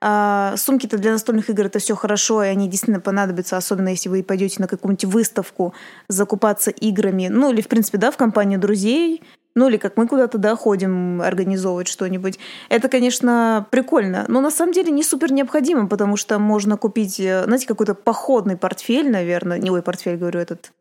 сумки-то 0.00 0.98
для 0.98 1.12
настольных 1.12 1.50
игр 1.50 1.66
это 1.66 1.78
все 1.78 1.94
хорошо, 1.94 2.42
и 2.42 2.48
они 2.48 2.68
действительно 2.68 3.00
понадобятся, 3.00 3.56
особенно 3.56 3.88
если 3.88 4.08
вы 4.08 4.22
пойдете 4.22 4.56
на 4.58 4.68
какую-нибудь 4.68 5.04
выставку 5.06 5.74
закупаться 6.08 6.70
играми, 6.70 7.28
ну 7.28 7.52
или, 7.52 7.60
в 7.60 7.68
принципе, 7.68 7.98
да, 7.98 8.10
в 8.10 8.16
компанию 8.16 8.60
друзей, 8.60 9.22
ну 9.56 9.68
или 9.68 9.78
как 9.78 9.96
мы 9.96 10.06
куда-то, 10.06 10.38
да, 10.38 10.54
ходим 10.54 11.20
организовывать 11.20 11.88
что-нибудь. 11.88 12.38
Это, 12.68 12.88
конечно, 12.88 13.66
прикольно, 13.70 14.26
но 14.28 14.40
на 14.40 14.50
самом 14.50 14.72
деле 14.72 14.92
не 14.92 15.02
супер 15.02 15.32
необходимо, 15.32 15.88
потому 15.88 16.16
что 16.16 16.38
можно 16.38 16.76
купить, 16.76 17.18
э, 17.18 17.44
знаете, 17.44 17.66
какой-то 17.66 17.94
походный 17.94 18.56
портфель, 18.56 19.10
наверное, 19.10 19.58
не 19.58 19.70
ой, 19.70 19.82
портфель, 19.82 20.18
говорю, 20.18 20.38
этот 20.38 20.72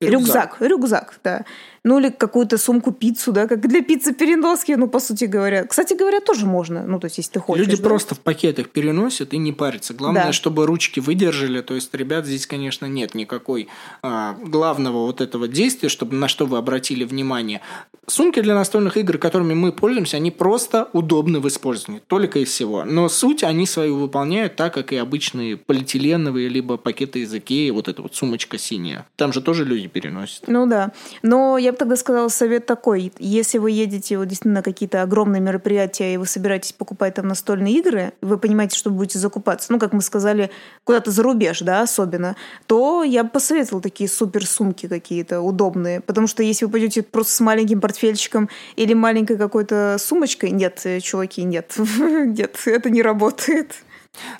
Рюкзак. 0.00 0.60
рюкзак, 0.60 0.60
рюкзак, 0.60 1.20
да. 1.24 1.44
Ну 1.86 2.00
или 2.00 2.10
какую-то 2.10 2.58
сумку 2.58 2.90
пиццу, 2.90 3.30
да, 3.30 3.46
как 3.46 3.60
для 3.68 3.80
пиццы 3.80 4.12
переноски, 4.12 4.72
ну, 4.72 4.88
по 4.88 4.98
сути 4.98 5.24
говоря. 5.24 5.64
Кстати 5.64 5.94
говоря, 5.94 6.20
тоже 6.20 6.44
можно, 6.44 6.84
ну, 6.84 6.98
то 6.98 7.04
есть, 7.04 7.18
если 7.18 7.34
ты 7.34 7.40
хочешь. 7.40 7.64
Люди 7.64 7.76
да? 7.76 7.88
просто 7.88 8.16
в 8.16 8.18
пакетах 8.20 8.70
переносят 8.70 9.32
и 9.32 9.38
не 9.38 9.52
парятся. 9.52 9.94
Главное, 9.94 10.24
да. 10.24 10.32
чтобы 10.32 10.66
ручки 10.66 10.98
выдержали. 10.98 11.60
То 11.60 11.74
есть, 11.74 11.94
ребят, 11.94 12.26
здесь, 12.26 12.46
конечно, 12.48 12.86
нет 12.86 13.14
никакой 13.14 13.68
а, 14.02 14.32
главного 14.42 15.06
вот 15.06 15.20
этого 15.20 15.46
действия, 15.46 15.88
чтобы 15.88 16.16
на 16.16 16.26
что 16.26 16.46
вы 16.46 16.58
обратили 16.58 17.04
внимание. 17.04 17.60
Сумки 18.08 18.40
для 18.40 18.54
настольных 18.56 18.96
игр, 18.96 19.18
которыми 19.18 19.54
мы 19.54 19.70
пользуемся, 19.72 20.16
они 20.16 20.32
просто 20.32 20.88
удобны 20.92 21.38
в 21.38 21.46
использовании. 21.46 22.02
Только 22.06 22.40
и 22.40 22.44
всего. 22.44 22.84
Но 22.84 23.08
суть 23.08 23.44
они 23.44 23.64
свою 23.64 23.96
выполняют 23.96 24.56
так, 24.56 24.74
как 24.74 24.92
и 24.92 24.96
обычные 24.96 25.56
полиэтиленовые, 25.56 26.48
либо 26.48 26.76
пакеты 26.76 27.20
из 27.20 27.32
Икеи, 27.32 27.70
вот 27.70 27.86
эта 27.86 28.02
вот 28.02 28.14
сумочка 28.14 28.58
синяя. 28.58 29.06
Там 29.14 29.32
же 29.32 29.40
тоже 29.40 29.64
люди 29.64 29.85
переносят. 29.88 30.44
Ну 30.46 30.66
да. 30.66 30.92
Но 31.22 31.58
я 31.58 31.72
бы 31.72 31.78
тогда 31.78 31.96
сказала 31.96 32.28
совет 32.28 32.66
такой. 32.66 33.12
Если 33.18 33.58
вы 33.58 33.70
едете 33.70 34.18
вот 34.18 34.26
действительно 34.26 34.56
на 34.56 34.62
какие-то 34.62 35.02
огромные 35.02 35.40
мероприятия, 35.40 36.14
и 36.14 36.16
вы 36.16 36.26
собираетесь 36.26 36.72
покупать 36.72 37.14
там 37.14 37.28
настольные 37.28 37.74
игры, 37.74 38.12
вы 38.20 38.38
понимаете, 38.38 38.76
что 38.76 38.90
будете 38.90 39.18
закупаться, 39.18 39.72
ну, 39.72 39.78
как 39.78 39.92
мы 39.92 40.02
сказали, 40.02 40.50
куда-то 40.84 41.10
за 41.10 41.22
рубеж, 41.22 41.60
да, 41.60 41.82
особенно, 41.82 42.36
то 42.66 43.02
я 43.02 43.24
бы 43.24 43.30
посоветовала 43.30 43.82
такие 43.82 44.08
супер 44.08 44.46
сумки 44.46 44.88
какие-то 44.88 45.40
удобные. 45.40 46.00
Потому 46.00 46.26
что 46.26 46.42
если 46.42 46.64
вы 46.64 46.72
пойдете 46.72 47.02
просто 47.02 47.32
с 47.32 47.40
маленьким 47.40 47.80
портфельчиком 47.80 48.48
или 48.76 48.94
маленькой 48.94 49.36
какой-то 49.36 49.96
сумочкой, 49.98 50.50
нет, 50.50 50.84
чуваки, 51.02 51.42
нет, 51.42 51.74
нет, 51.98 52.56
это 52.66 52.90
не 52.90 53.02
работает. 53.02 53.74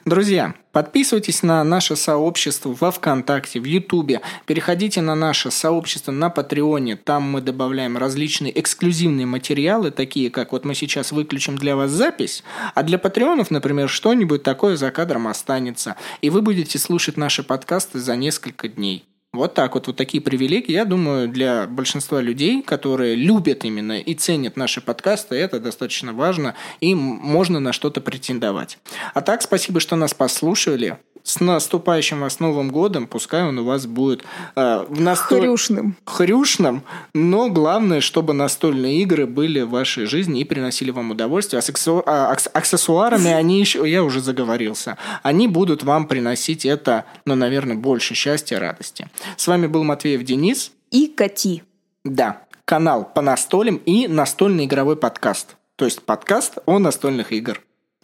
Друзья, 0.04 0.54
подписывайтесь 0.72 1.42
на 1.42 1.62
наше 1.64 1.96
сообщество 1.96 2.76
во 2.78 2.90
Вконтакте, 2.90 3.60
в 3.60 3.64
Ютубе. 3.64 4.20
Переходите 4.46 5.00
на 5.00 5.14
наше 5.14 5.50
сообщество 5.50 6.12
на 6.12 6.30
Патреоне. 6.30 6.96
Там 6.96 7.24
мы 7.24 7.40
добавляем 7.40 7.96
различные 7.96 8.58
эксклюзивные 8.58 9.26
материалы, 9.26 9.90
такие 9.90 10.30
как 10.30 10.52
вот 10.52 10.64
мы 10.64 10.74
сейчас 10.74 11.12
выключим 11.12 11.56
для 11.56 11.76
вас 11.76 11.90
запись, 11.90 12.44
а 12.74 12.82
для 12.82 12.98
патреонов, 12.98 13.50
например, 13.50 13.88
что-нибудь 13.88 14.42
такое 14.42 14.76
за 14.76 14.90
кадром 14.90 15.28
останется. 15.28 15.96
И 16.20 16.30
вы 16.30 16.42
будете 16.42 16.78
слушать 16.78 17.16
наши 17.16 17.42
подкасты 17.42 17.98
за 17.98 18.16
несколько 18.16 18.68
дней. 18.68 19.04
Вот 19.36 19.54
так 19.54 19.74
вот, 19.74 19.86
вот 19.86 19.96
такие 19.96 20.22
привилегии, 20.22 20.72
я 20.72 20.84
думаю, 20.84 21.28
для 21.28 21.66
большинства 21.66 22.20
людей, 22.20 22.62
которые 22.62 23.14
любят 23.14 23.64
именно 23.64 23.98
и 24.00 24.14
ценят 24.14 24.56
наши 24.56 24.80
подкасты, 24.80 25.36
это 25.36 25.60
достаточно 25.60 26.12
важно, 26.12 26.54
и 26.80 26.94
можно 26.94 27.60
на 27.60 27.72
что-то 27.72 28.00
претендовать. 28.00 28.78
А 29.14 29.20
так, 29.20 29.42
спасибо, 29.42 29.80
что 29.80 29.96
нас 29.96 30.14
послушали 30.14 30.98
с 31.26 31.40
наступающим 31.40 32.20
вас 32.20 32.38
Новым 32.38 32.70
годом, 32.70 33.08
пускай 33.08 33.42
он 33.42 33.58
у 33.58 33.64
вас 33.64 33.86
будет 33.86 34.22
э, 34.54 34.84
в 34.88 35.00
настоль... 35.00 35.40
хрюшным. 35.40 35.96
хрюшным, 36.04 36.82
но 37.14 37.48
главное, 37.48 38.00
чтобы 38.00 38.32
настольные 38.32 39.02
игры 39.02 39.26
были 39.26 39.62
в 39.62 39.70
вашей 39.70 40.06
жизни 40.06 40.40
и 40.40 40.44
приносили 40.44 40.92
вам 40.92 41.10
удовольствие. 41.10 41.58
А 41.58 41.62
сексу... 41.62 42.02
а, 42.06 42.36
аксессуарами 42.52 43.32
они 43.32 43.58
еще, 43.58 43.90
я 43.90 44.04
уже 44.04 44.20
заговорился, 44.20 44.98
они 45.24 45.48
будут 45.48 45.82
вам 45.82 46.06
приносить 46.06 46.64
это, 46.64 47.04
ну, 47.24 47.34
наверное, 47.34 47.76
больше 47.76 48.14
счастья 48.14 48.56
и 48.56 48.60
радости. 48.60 49.08
С 49.36 49.48
вами 49.48 49.66
был 49.66 49.82
Матвеев 49.82 50.22
Денис. 50.22 50.70
И 50.92 51.08
Кати. 51.08 51.64
Да, 52.04 52.42
канал 52.64 53.04
по 53.04 53.20
настолям 53.20 53.76
и 53.84 54.06
настольный 54.06 54.66
игровой 54.66 54.96
подкаст. 54.96 55.56
То 55.74 55.86
есть 55.86 56.02
подкаст 56.02 56.58
о 56.66 56.78
настольных 56.78 57.32
игр. 57.32 57.60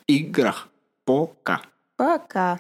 Играх. 0.09 0.69
Пока. 1.05 1.63
Пока. 1.97 2.59